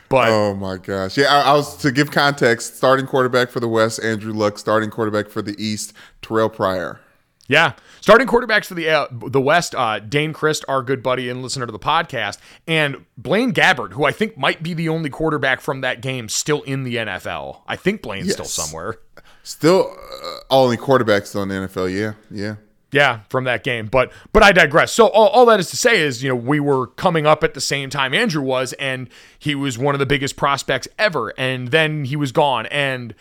But 0.08 0.28
Oh 0.28 0.54
my 0.54 0.76
gosh! 0.76 1.16
Yeah, 1.16 1.32
I, 1.32 1.50
I 1.50 1.52
was 1.54 1.76
to 1.78 1.90
give 1.90 2.10
context. 2.10 2.76
Starting 2.76 3.06
quarterback 3.06 3.50
for 3.50 3.60
the 3.60 3.68
West, 3.68 4.02
Andrew 4.02 4.32
Luck. 4.32 4.58
Starting 4.58 4.90
quarterback 4.90 5.28
for 5.30 5.40
the 5.40 5.54
East, 5.62 5.94
Terrelle 6.20 6.52
Pryor. 6.52 7.00
Yeah, 7.48 7.72
starting 8.00 8.26
quarterbacks 8.26 8.66
for 8.66 8.74
the 8.74 8.88
uh, 8.88 9.06
the 9.10 9.40
West, 9.40 9.74
uh, 9.74 9.98
Dayne 9.98 10.32
Crist, 10.32 10.64
our 10.68 10.82
good 10.82 11.02
buddy 11.02 11.28
and 11.28 11.42
listener 11.42 11.66
to 11.66 11.72
the 11.72 11.78
podcast, 11.78 12.38
and 12.68 13.04
Blaine 13.16 13.52
Gabbert, 13.52 13.92
who 13.92 14.04
I 14.04 14.12
think 14.12 14.38
might 14.38 14.62
be 14.62 14.74
the 14.74 14.88
only 14.88 15.10
quarterback 15.10 15.60
from 15.60 15.80
that 15.80 16.00
game 16.02 16.28
still 16.28 16.62
in 16.62 16.84
the 16.84 16.96
NFL. 16.96 17.62
I 17.66 17.76
think 17.76 18.00
Blaine's 18.00 18.32
still 18.32 18.44
somewhere. 18.44 18.98
Still, 19.42 19.94
uh, 20.22 20.36
only 20.50 20.76
quarterbacks 20.76 21.26
still 21.26 21.42
in 21.42 21.48
the 21.48 21.54
NFL. 21.56 21.92
Yeah, 21.92 22.12
yeah. 22.30 22.56
Yeah, 22.92 23.20
from 23.31 23.44
that 23.44 23.64
game. 23.64 23.87
But 23.87 24.12
but 24.33 24.42
I 24.42 24.52
digress. 24.52 24.92
So 24.92 25.07
all, 25.07 25.28
all 25.28 25.46
that 25.46 25.59
is 25.59 25.70
to 25.70 25.76
say 25.76 26.02
is, 26.02 26.22
you 26.22 26.28
know, 26.28 26.37
we 26.37 26.61
were 26.61 26.88
coming 26.88 27.26
up 27.26 27.42
at 27.42 27.55
the 27.55 27.61
same 27.61 27.88
time 27.88 28.12
Andrew 28.12 28.42
was, 28.42 28.74
and 28.74 29.09
he 29.38 29.55
was 29.55 29.78
one 29.78 29.94
of 29.94 29.98
the 29.98 30.07
biggest 30.07 30.37
prospects 30.37 30.87
ever. 30.98 31.33
And 31.38 31.68
then 31.68 32.05
he 32.05 32.16
was 32.16 32.33
gone. 32.33 32.66
And 32.66 33.14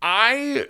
I 0.00 0.68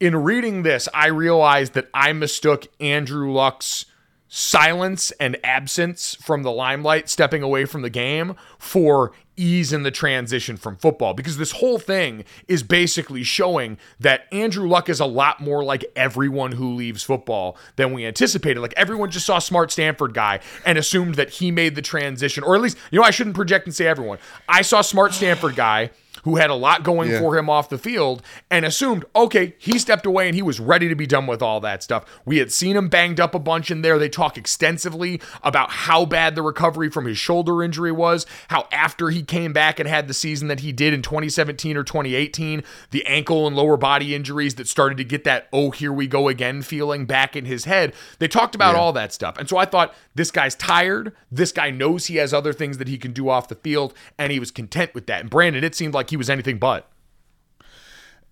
in 0.00 0.16
reading 0.16 0.62
this, 0.62 0.88
I 0.94 1.08
realized 1.08 1.72
that 1.74 1.88
I 1.92 2.12
mistook 2.12 2.66
Andrew 2.80 3.32
Luck's 3.32 3.86
silence 4.28 5.10
and 5.12 5.36
absence 5.42 6.14
from 6.16 6.42
the 6.42 6.52
limelight, 6.52 7.08
stepping 7.08 7.42
away 7.42 7.64
from 7.64 7.82
the 7.82 7.90
game, 7.90 8.36
for 8.58 9.12
ease 9.36 9.72
in 9.72 9.84
the 9.84 9.90
transition 9.90 10.56
from 10.56 10.76
football. 10.76 11.14
Because 11.14 11.36
this 11.36 11.52
whole 11.52 11.78
thing 11.78 12.24
is 12.48 12.62
basically 12.62 13.22
showing 13.22 13.78
that 14.00 14.26
Andrew 14.32 14.68
Luck 14.68 14.88
is 14.88 15.00
a 15.00 15.06
lot 15.06 15.40
more 15.40 15.64
like 15.64 15.84
everyone 15.96 16.52
who 16.52 16.74
leaves 16.74 17.02
football 17.02 17.56
than 17.76 17.92
we 17.92 18.04
anticipated. 18.04 18.60
Like 18.60 18.74
everyone 18.76 19.10
just 19.10 19.26
saw 19.26 19.38
smart 19.38 19.70
Stanford 19.70 20.12
guy 20.12 20.40
and 20.66 20.76
assumed 20.76 21.14
that 21.14 21.30
he 21.30 21.50
made 21.50 21.74
the 21.74 21.82
transition, 21.82 22.42
or 22.44 22.54
at 22.54 22.60
least, 22.60 22.76
you 22.90 22.98
know, 22.98 23.04
I 23.04 23.10
shouldn't 23.10 23.36
project 23.36 23.66
and 23.66 23.74
say 23.74 23.86
everyone. 23.86 24.18
I 24.48 24.62
saw 24.62 24.80
smart 24.80 25.14
Stanford 25.14 25.54
guy 25.54 25.90
who 26.28 26.36
had 26.36 26.50
a 26.50 26.54
lot 26.54 26.82
going 26.82 27.10
Yeah. 27.10 27.20
for 27.20 27.38
him 27.38 27.48
off 27.48 27.70
the 27.70 27.78
field 27.78 28.20
and 28.50 28.66
assumed, 28.66 29.06
okay, 29.16 29.54
he 29.56 29.78
stepped 29.78 30.04
away 30.04 30.26
and 30.26 30.34
he 30.34 30.42
was 30.42 30.60
ready 30.60 30.86
to 30.90 30.94
be 30.94 31.06
done 31.06 31.26
with 31.26 31.40
all 31.40 31.58
that 31.60 31.82
stuff. 31.82 32.04
We 32.26 32.36
had 32.36 32.52
seen 32.52 32.76
him 32.76 32.88
banged 32.90 33.18
up 33.18 33.34
a 33.34 33.38
bunch 33.38 33.70
in 33.70 33.80
there. 33.80 33.98
They 33.98 34.10
talk 34.10 34.36
extensively 34.36 35.22
about 35.42 35.70
how 35.70 36.04
bad 36.04 36.34
the 36.34 36.42
recovery 36.42 36.90
from 36.90 37.06
his 37.06 37.16
shoulder 37.16 37.62
injury 37.62 37.92
was, 37.92 38.26
how 38.48 38.68
after 38.70 39.08
he 39.08 39.22
came 39.22 39.54
back 39.54 39.80
and 39.80 39.88
had 39.88 40.06
the 40.06 40.12
season 40.12 40.48
that 40.48 40.60
he 40.60 40.70
did 40.70 40.92
in 40.92 41.00
2017 41.00 41.76
or 41.78 41.82
2018, 41.82 42.62
the 42.90 43.06
ankle 43.06 43.46
and 43.46 43.56
lower 43.56 43.78
body 43.78 44.14
injuries 44.14 44.56
that 44.56 44.68
started 44.68 44.98
to 44.98 45.04
get 45.04 45.24
that, 45.24 45.48
oh, 45.50 45.70
here 45.70 45.92
we 45.92 46.06
go 46.06 46.28
again 46.28 46.60
feeling 46.60 47.06
back 47.06 47.34
in 47.36 47.46
his 47.46 47.64
head. 47.64 47.94
They 48.18 48.28
talked 48.28 48.54
about 48.54 48.74
all 48.74 48.92
that 48.92 49.14
stuff. 49.14 49.38
And 49.38 49.48
so 49.48 49.56
I 49.56 49.64
thought, 49.64 49.94
this 50.14 50.30
guy's 50.30 50.54
tired. 50.56 51.12
This 51.32 51.52
guy 51.52 51.70
knows 51.70 52.06
he 52.06 52.16
has 52.16 52.34
other 52.34 52.52
things 52.52 52.76
that 52.78 52.88
he 52.88 52.98
can 52.98 53.12
do 53.12 53.30
off 53.30 53.48
the 53.48 53.54
field, 53.54 53.94
and 54.18 54.30
he 54.32 54.38
was 54.40 54.50
content 54.50 54.92
with 54.92 55.06
that. 55.06 55.20
And 55.20 55.30
Brandon, 55.30 55.62
it 55.64 55.74
seemed 55.76 55.94
like 55.94 56.10
he 56.10 56.16
was 56.18 56.28
anything 56.28 56.58
but. 56.58 56.90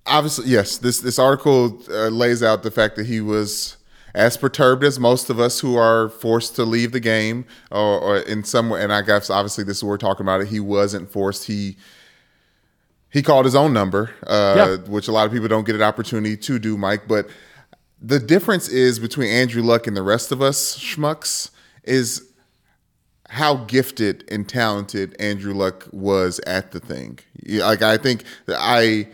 Obviously, 0.06 0.46
yes. 0.50 0.78
This 0.78 1.00
this 1.00 1.18
article 1.18 1.80
uh, 1.90 2.08
lays 2.08 2.42
out 2.42 2.62
the 2.62 2.70
fact 2.70 2.96
that 2.96 3.06
he 3.06 3.20
was 3.20 3.76
as 4.14 4.36
perturbed 4.36 4.82
as 4.84 4.98
most 4.98 5.28
of 5.30 5.38
us 5.40 5.60
who 5.60 5.76
are 5.76 6.08
forced 6.08 6.56
to 6.56 6.64
leave 6.64 6.92
the 6.92 7.00
game, 7.00 7.44
or, 7.70 8.00
or 8.00 8.16
in 8.18 8.44
some 8.44 8.70
way. 8.70 8.82
And 8.82 8.92
I 8.92 9.02
guess 9.02 9.28
obviously 9.30 9.64
this 9.64 9.78
is 9.78 9.84
what 9.84 9.90
we're 9.90 9.96
talking 9.98 10.24
about. 10.24 10.40
It. 10.42 10.48
He 10.48 10.60
wasn't 10.60 11.10
forced. 11.10 11.46
He 11.46 11.76
he 13.10 13.20
called 13.22 13.44
his 13.46 13.54
own 13.54 13.72
number, 13.72 14.10
uh, 14.26 14.54
Yeah. 14.56 14.76
which 14.90 15.08
a 15.08 15.12
lot 15.12 15.26
of 15.26 15.32
people 15.32 15.48
don't 15.48 15.64
get 15.64 15.74
an 15.74 15.82
opportunity 15.82 16.36
to 16.36 16.58
do, 16.58 16.76
Mike. 16.76 17.08
But 17.08 17.28
the 18.00 18.18
difference 18.20 18.68
is 18.68 18.98
between 18.98 19.28
Andrew 19.30 19.62
Luck 19.62 19.86
and 19.86 19.96
the 19.96 20.02
rest 20.02 20.30
of 20.32 20.40
us 20.42 20.78
schmucks 20.78 21.50
is 21.82 22.30
how 23.30 23.56
gifted 23.56 24.24
and 24.30 24.48
talented 24.48 25.16
Andrew 25.18 25.52
Luck 25.54 25.88
was 25.92 26.38
at 26.46 26.70
the 26.72 26.78
thing. 26.80 27.18
Like 27.46 27.82
I 27.82 27.96
think 27.96 28.24
that 28.46 28.58
I, 28.60 29.08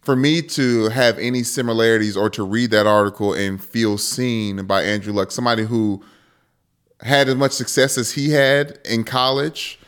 for 0.00 0.16
me 0.16 0.42
to 0.42 0.88
have 0.88 1.18
any 1.18 1.42
similarities 1.42 2.16
or 2.16 2.30
to 2.30 2.42
read 2.42 2.70
that 2.70 2.86
article 2.86 3.32
and 3.32 3.62
feel 3.62 3.98
seen 3.98 4.64
by 4.66 4.82
Andrew 4.82 5.12
Luck, 5.12 5.30
somebody 5.30 5.64
who 5.64 6.02
had 7.00 7.28
as 7.28 7.34
much 7.34 7.52
success 7.52 7.98
as 7.98 8.12
he 8.12 8.30
had 8.30 8.78
in 8.84 9.04
college, 9.04 9.78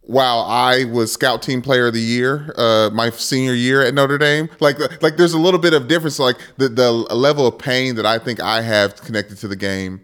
while 0.00 0.40
I 0.40 0.84
was 0.84 1.12
scout 1.12 1.42
team 1.42 1.60
player 1.60 1.88
of 1.88 1.92
the 1.92 2.00
year, 2.00 2.54
uh, 2.56 2.88
my 2.94 3.10
senior 3.10 3.52
year 3.52 3.82
at 3.82 3.92
Notre 3.92 4.16
Dame, 4.16 4.48
like 4.58 4.78
like 5.02 5.18
there's 5.18 5.34
a 5.34 5.38
little 5.38 5.60
bit 5.60 5.74
of 5.74 5.86
difference. 5.86 6.18
Like 6.18 6.38
the 6.56 6.70
the 6.70 6.90
level 6.90 7.46
of 7.46 7.58
pain 7.58 7.94
that 7.96 8.06
I 8.06 8.18
think 8.18 8.40
I 8.40 8.62
have 8.62 8.96
connected 8.96 9.36
to 9.38 9.48
the 9.48 9.54
game, 9.54 10.00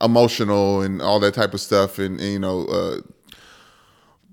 emotional 0.00 0.80
and 0.80 1.02
all 1.02 1.20
that 1.20 1.34
type 1.34 1.52
of 1.52 1.60
stuff, 1.60 1.98
and, 1.98 2.18
and, 2.18 2.32
you 2.32 2.38
know, 2.38 2.64
uh, 2.64 3.00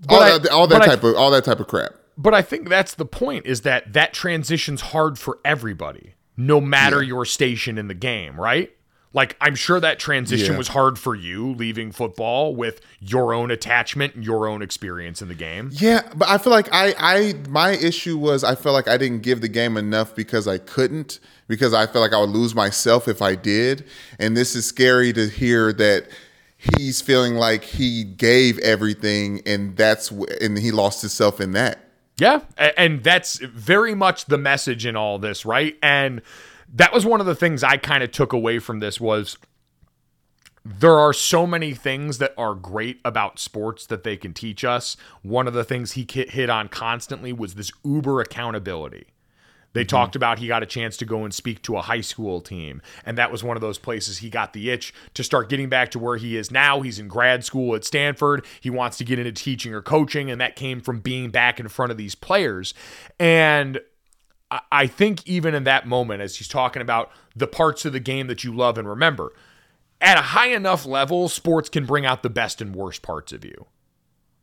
all 0.08 0.22
I- 0.22 0.38
that 0.38 0.50
all 0.50 0.68
that 0.68 0.80
but 0.80 0.82
I- 0.84 0.86
type 0.96 1.04
of 1.04 1.16
all 1.16 1.32
that 1.32 1.44
type 1.44 1.60
of 1.60 1.68
crap. 1.68 1.92
But 2.18 2.34
I 2.34 2.42
think 2.42 2.68
that's 2.70 2.96
the 2.96 3.06
point 3.06 3.46
is 3.46 3.62
that 3.62 3.94
that 3.94 4.14
transition's 4.14 4.82
hard 4.82 5.18
for 5.18 5.40
everybody, 5.46 6.16
no 6.36 6.60
matter 6.60 7.02
your 7.02 7.24
station 7.26 7.78
in 7.78 7.88
the 7.88 7.94
game, 7.94 8.40
right? 8.40 8.72
Like 9.14 9.36
I'm 9.42 9.56
sure 9.56 9.80
that 9.80 9.98
transition 10.00 10.52
Yeah. 10.52 10.58
was 10.58 10.68
hard 10.68 11.00
for 11.00 11.16
you 11.16 11.54
leaving 11.56 11.92
football 11.92 12.56
with 12.56 12.80
your 13.00 13.34
own 13.34 13.50
attachment 13.52 14.14
and 14.16 14.24
your 14.24 14.48
own 14.48 14.62
experience 14.62 15.22
in 15.22 15.30
the 15.30 15.34
game. 15.34 15.72
Yeah, 15.74 16.02
but 16.16 16.28
I 16.28 16.38
feel 16.38 16.52
like 16.52 16.68
I, 16.72 16.94
I 17.00 17.34
my 17.50 17.72
issue 17.72 18.18
was 18.18 18.44
I 18.44 18.54
felt 18.54 18.74
like 18.76 18.88
I 18.88 18.98
didn't 18.98 19.22
give 19.24 19.42
the 19.42 19.48
game 19.48 19.78
enough 19.78 20.14
because 20.14 20.48
I 20.48 20.60
couldn't 20.60 21.20
because 21.48 21.74
I 21.74 21.86
felt 21.88 22.04
like 22.04 22.14
I 22.14 22.20
would 22.20 22.30
lose 22.30 22.54
myself 22.54 23.08
if 23.08 23.22
I 23.22 23.34
did. 23.34 23.86
And 24.20 24.38
this 24.38 24.56
is 24.56 24.66
scary 24.68 25.12
to 25.14 25.28
hear 25.28 25.74
that 25.74 26.06
he's 26.60 27.02
feeling 27.02 27.36
like 27.36 27.64
he 27.64 28.04
gave 28.04 28.60
everything 28.60 29.42
and 29.46 29.78
that's 29.78 30.12
and 30.12 30.58
he 30.58 30.72
lost 30.72 31.02
himself 31.02 31.40
in 31.40 31.52
that. 31.54 31.80
Yeah, 32.18 32.42
and 32.58 33.02
that's 33.02 33.38
very 33.38 33.96
much 33.96 34.26
the 34.26 34.38
message 34.38 34.86
in 34.86 34.98
all 34.98 35.20
this, 35.20 35.46
right? 35.46 35.78
And 35.82 36.22
that 36.74 36.94
was 36.94 37.06
one 37.06 37.22
of 37.22 37.26
the 37.26 37.36
things 37.36 37.64
I 37.64 37.78
kind 37.78 38.04
of 38.04 38.12
took 38.12 38.34
away 38.34 38.60
from 38.60 38.80
this 38.80 39.00
was 39.00 39.38
there 40.66 41.00
are 41.00 41.14
so 41.14 41.48
many 41.48 41.74
things 41.74 42.18
that 42.18 42.34
are 42.38 42.54
great 42.54 43.00
about 43.06 43.40
sports 43.40 43.86
that 43.86 44.04
they 44.04 44.18
can 44.18 44.34
teach 44.34 44.66
us. 44.66 44.98
One 45.22 45.48
of 45.48 45.54
the 45.54 45.64
things 45.64 45.94
he 45.94 46.06
hit 46.10 46.50
on 46.50 46.68
constantly 46.68 47.32
was 47.32 47.56
this 47.56 47.72
uber 47.86 48.20
accountability. 48.20 49.08
They 49.74 49.82
mm-hmm. 49.82 49.88
talked 49.88 50.16
about 50.16 50.40
he 50.40 50.48
got 50.48 50.64
a 50.64 50.68
chance 50.68 50.98
to 50.98 51.06
go 51.06 51.24
and 51.24 51.34
speak 51.34 51.62
to 51.64 51.78
a 51.78 51.82
high 51.82 52.02
school 52.02 52.42
team. 52.42 52.82
And 53.06 53.18
that 53.18 53.32
was 53.32 53.44
one 53.44 53.58
of 53.58 53.62
those 53.62 53.78
places 53.78 54.20
he 54.20 54.30
got 54.30 54.54
the 54.54 54.70
itch 54.70 54.94
to 55.14 55.24
start 55.24 55.50
getting 55.50 55.70
back 55.70 55.92
to 55.92 56.00
where 56.00 56.18
he 56.18 56.38
is 56.38 56.52
now. 56.52 56.82
He's 56.82 57.00
in 57.00 57.08
grad 57.08 57.44
school 57.44 57.76
at 57.76 57.86
Stanford. 57.86 58.46
He 58.62 58.70
wants 58.70 58.98
to 58.98 59.04
get 59.04 59.20
into 59.20 59.32
teaching 59.32 59.74
or 59.74 59.82
coaching. 59.82 60.32
And 60.32 60.40
that 60.42 60.56
came 60.56 60.82
from 60.82 61.00
being 61.00 61.30
back 61.30 61.60
in 61.60 61.68
front 61.68 61.92
of 61.92 61.98
these 61.98 62.16
players. 62.16 62.74
And 63.20 63.80
I- 64.52 64.62
I 64.72 64.88
think 64.88 65.28
even 65.28 65.54
in 65.54 65.64
that 65.66 65.88
moment, 65.88 66.22
as 66.22 66.38
he's 66.38 66.48
talking 66.48 66.82
about 66.82 67.12
the 67.36 67.48
parts 67.48 67.86
of 67.86 67.94
the 67.94 68.00
game 68.00 68.28
that 68.28 68.44
you 68.44 68.54
love 68.54 68.78
and 68.78 68.88
remember, 68.88 69.32
at 70.02 70.18
a 70.18 70.22
high 70.22 70.48
enough 70.48 70.86
level, 70.86 71.30
sports 71.30 71.70
can 71.70 71.86
bring 71.86 72.06
out 72.06 72.24
the 72.24 72.30
best 72.30 72.62
and 72.62 72.76
worst 72.76 73.02
parts 73.02 73.32
of 73.32 73.44
you. 73.44 73.68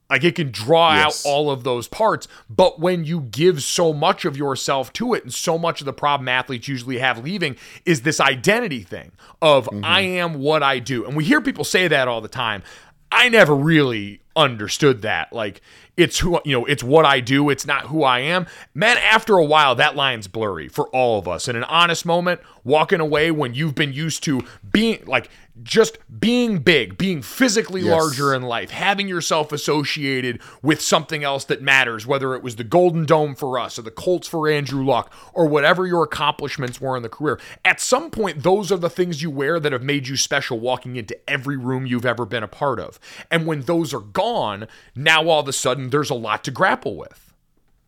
Like 0.09 0.25
it 0.25 0.37
can 0.37 0.51
draw 0.51 0.95
Yes. 0.95 1.27
out 1.27 1.29
all 1.29 1.51
of 1.51 1.65
those 1.65 1.89
parts, 1.89 2.29
but 2.49 2.79
when 2.79 3.05
you 3.05 3.21
give 3.23 3.63
so 3.63 3.93
much 3.93 4.25
of 4.25 4.37
yourself 4.37 4.93
to 4.95 5.15
it, 5.15 5.25
and 5.25 5.35
so 5.35 5.59
much 5.59 5.81
of 5.81 5.85
the 5.85 5.93
problem 5.93 6.29
athletes 6.29 6.69
usually 6.69 6.99
have 6.99 7.25
leaving 7.25 7.57
is 7.85 8.03
this 8.03 8.21
identity 8.21 8.83
thing 8.83 9.13
of 9.43 9.67
mm-hmm. 9.67 9.85
I 9.85 10.01
am 10.01 10.35
what 10.35 10.63
I 10.63 10.79
do. 10.79 11.05
And 11.05 11.17
we 11.17 11.25
hear 11.25 11.41
people 11.41 11.65
say 11.65 11.89
that 11.89 12.09
all 12.09 12.21
the 12.21 12.29
time. 12.29 12.63
I 13.11 13.29
never 13.29 13.55
really 13.55 14.21
understood 14.37 15.03
that. 15.03 15.33
Like 15.33 15.61
it's 15.97 16.19
who 16.19 16.41
you 16.45 16.53
know, 16.53 16.65
it's 16.67 16.85
what 16.85 17.05
I 17.05 17.21
do, 17.21 17.49
it's 17.51 17.67
not 17.67 17.87
who 17.87 18.05
I 18.05 18.21
am. 18.21 18.47
Man, 18.75 18.99
after 18.99 19.37
a 19.39 19.45
while 19.45 19.75
that 19.77 19.97
line's 19.97 20.29
blurry 20.29 20.69
for 20.69 20.89
all 20.89 21.19
of 21.19 21.27
us. 21.27 21.49
In 21.49 21.57
an 21.57 21.65
honest 21.65 22.05
moment, 22.05 22.41
walking 22.63 23.01
away 23.01 23.31
when 23.31 23.55
you've 23.55 23.75
been 23.75 23.93
used 23.93 24.23
to 24.25 24.43
being 24.71 25.03
like 25.07 25.31
just 25.63 25.99
being 26.21 26.59
big, 26.59 26.99
being 26.99 27.23
physically 27.23 27.81
Yes. 27.81 27.91
larger 27.91 28.35
in 28.35 28.43
life, 28.43 28.71
having 28.71 29.09
yourself 29.09 29.53
associated 29.53 30.41
with 30.63 30.81
something 30.81 31.25
else 31.25 31.45
that 31.45 31.63
matters, 31.63 32.07
whether 32.07 32.35
it 32.35 32.43
was 32.43 32.57
the 32.57 32.65
Golden 32.65 33.05
Dome 33.07 33.35
for 33.35 33.59
us 33.59 33.79
or 33.79 33.83
the 33.83 33.91
Colts 33.91 34.29
for 34.29 34.49
Andrew 34.49 34.85
Luck 34.85 35.13
or 35.33 35.47
whatever 35.47 35.87
your 35.87 36.03
accomplishments 36.03 36.81
were 36.81 36.97
in 36.97 37.03
the 37.03 37.09
career. 37.09 37.41
At 37.65 37.81
some 37.81 38.11
point, 38.11 38.43
those 38.43 38.71
are 38.71 38.77
the 38.77 38.91
things 38.91 39.23
you 39.23 39.31
wear 39.31 39.59
that 39.59 39.73
have 39.73 39.83
made 39.83 40.09
you 40.09 40.17
special 40.17 40.61
walking 40.61 40.97
into 40.97 41.19
every 41.29 41.57
room 41.57 41.87
you've 41.87 42.07
ever 42.07 42.27
been 42.27 42.43
a 42.43 42.49
part 42.49 42.79
of. 42.79 43.01
And 43.31 43.47
when 43.47 43.63
those 43.63 43.95
are 43.95 44.01
gone, 44.01 44.69
now 44.95 45.27
all 45.29 45.41
of 45.41 45.49
a 45.49 45.53
sudden 45.53 45.91
there's 45.91 46.11
a 46.11 46.15
lot 46.15 46.45
to 46.45 46.51
grapple 46.51 46.97
with. 46.97 47.33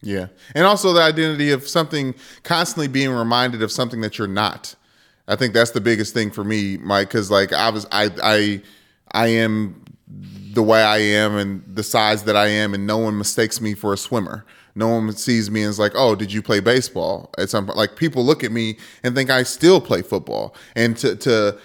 Yeah. 0.00 0.28
And 0.54 0.64
also 0.64 0.92
the 0.92 1.02
identity 1.02 1.50
of 1.50 1.66
something 1.68 2.14
constantly 2.44 2.88
being 2.88 3.10
reminded 3.10 3.62
of 3.62 3.72
something 3.72 4.00
that 4.00 4.16
you're 4.16 4.28
not. 4.28 4.74
I 5.28 5.36
think 5.36 5.52
that's 5.54 5.70
the 5.72 5.80
biggest 5.80 6.14
thing 6.14 6.30
for 6.30 6.42
me, 6.42 6.78
Mike, 6.78 7.08
because 7.08 7.30
like 7.30 7.52
I 7.52 7.68
was 7.70 7.86
I 7.92 8.10
I 8.22 8.62
I 9.12 9.28
am 9.28 9.84
the 10.52 10.62
way 10.62 10.82
I 10.82 10.98
am 10.98 11.36
and 11.36 11.62
the 11.72 11.82
size 11.82 12.24
that 12.24 12.34
I 12.34 12.46
am 12.46 12.74
and 12.74 12.86
no 12.86 12.98
one 12.98 13.16
mistakes 13.16 13.60
me 13.60 13.74
for 13.74 13.92
a 13.92 13.96
swimmer. 13.96 14.44
No 14.74 14.88
one 14.88 15.12
sees 15.12 15.50
me 15.50 15.62
and 15.62 15.70
is 15.70 15.78
like, 15.78 15.92
oh, 15.94 16.14
did 16.14 16.32
you 16.32 16.40
play 16.40 16.60
baseball? 16.60 17.30
At 17.36 17.50
some 17.50 17.66
point, 17.66 17.76
like 17.76 17.96
people 17.96 18.24
look 18.24 18.42
at 18.42 18.52
me 18.52 18.78
and 19.04 19.14
think 19.14 19.28
I 19.28 19.42
still 19.42 19.80
play 19.80 20.02
football. 20.02 20.54
And 20.74 20.96
to 20.98 21.14
to 21.16 21.58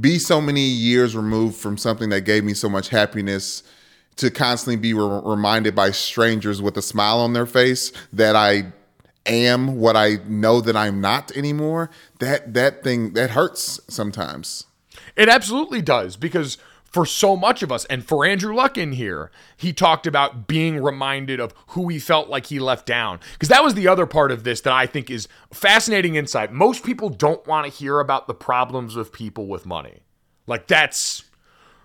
be 0.00 0.18
so 0.18 0.40
many 0.40 0.62
years 0.62 1.14
removed 1.14 1.56
from 1.56 1.76
something 1.76 2.08
that 2.08 2.22
gave 2.22 2.44
me 2.44 2.54
so 2.54 2.68
much 2.68 2.88
happiness 2.88 3.62
to 4.16 4.30
constantly 4.30 4.76
be 4.76 4.94
re- 4.94 5.20
reminded 5.24 5.74
by 5.74 5.90
strangers 5.90 6.62
with 6.62 6.76
a 6.78 6.82
smile 6.82 7.20
on 7.20 7.34
their 7.34 7.46
face 7.46 7.92
that 8.12 8.36
I 8.36 8.72
am 9.26 9.78
what 9.78 9.96
I 9.96 10.18
know 10.26 10.60
that 10.60 10.76
I'm 10.76 11.00
not 11.00 11.36
anymore, 11.36 11.90
that 12.18 12.54
that 12.54 12.82
thing 12.82 13.12
that 13.14 13.30
hurts 13.30 13.80
sometimes. 13.88 14.66
It 15.16 15.28
absolutely 15.28 15.82
does 15.82 16.16
because 16.16 16.58
for 16.84 17.06
so 17.06 17.36
much 17.36 17.62
of 17.62 17.72
us, 17.72 17.86
and 17.86 18.04
for 18.04 18.26
Andrew 18.26 18.54
Luck 18.54 18.76
in 18.76 18.92
here, 18.92 19.30
he 19.56 19.72
talked 19.72 20.06
about 20.06 20.46
being 20.46 20.82
reminded 20.82 21.40
of 21.40 21.54
who 21.68 21.88
he 21.88 21.98
felt 21.98 22.28
like 22.28 22.46
he 22.46 22.58
left 22.58 22.84
down. 22.84 23.18
Because 23.32 23.48
that 23.48 23.64
was 23.64 23.72
the 23.74 23.88
other 23.88 24.04
part 24.04 24.30
of 24.30 24.44
this 24.44 24.60
that 24.60 24.74
I 24.74 24.84
think 24.84 25.10
is 25.10 25.26
fascinating 25.50 26.16
insight. 26.16 26.52
Most 26.52 26.84
people 26.84 27.08
don't 27.08 27.46
want 27.46 27.64
to 27.66 27.72
hear 27.72 27.98
about 27.98 28.26
the 28.26 28.34
problems 28.34 28.94
of 28.94 29.10
people 29.10 29.46
with 29.46 29.64
money. 29.64 30.00
Like 30.46 30.66
that's 30.66 31.24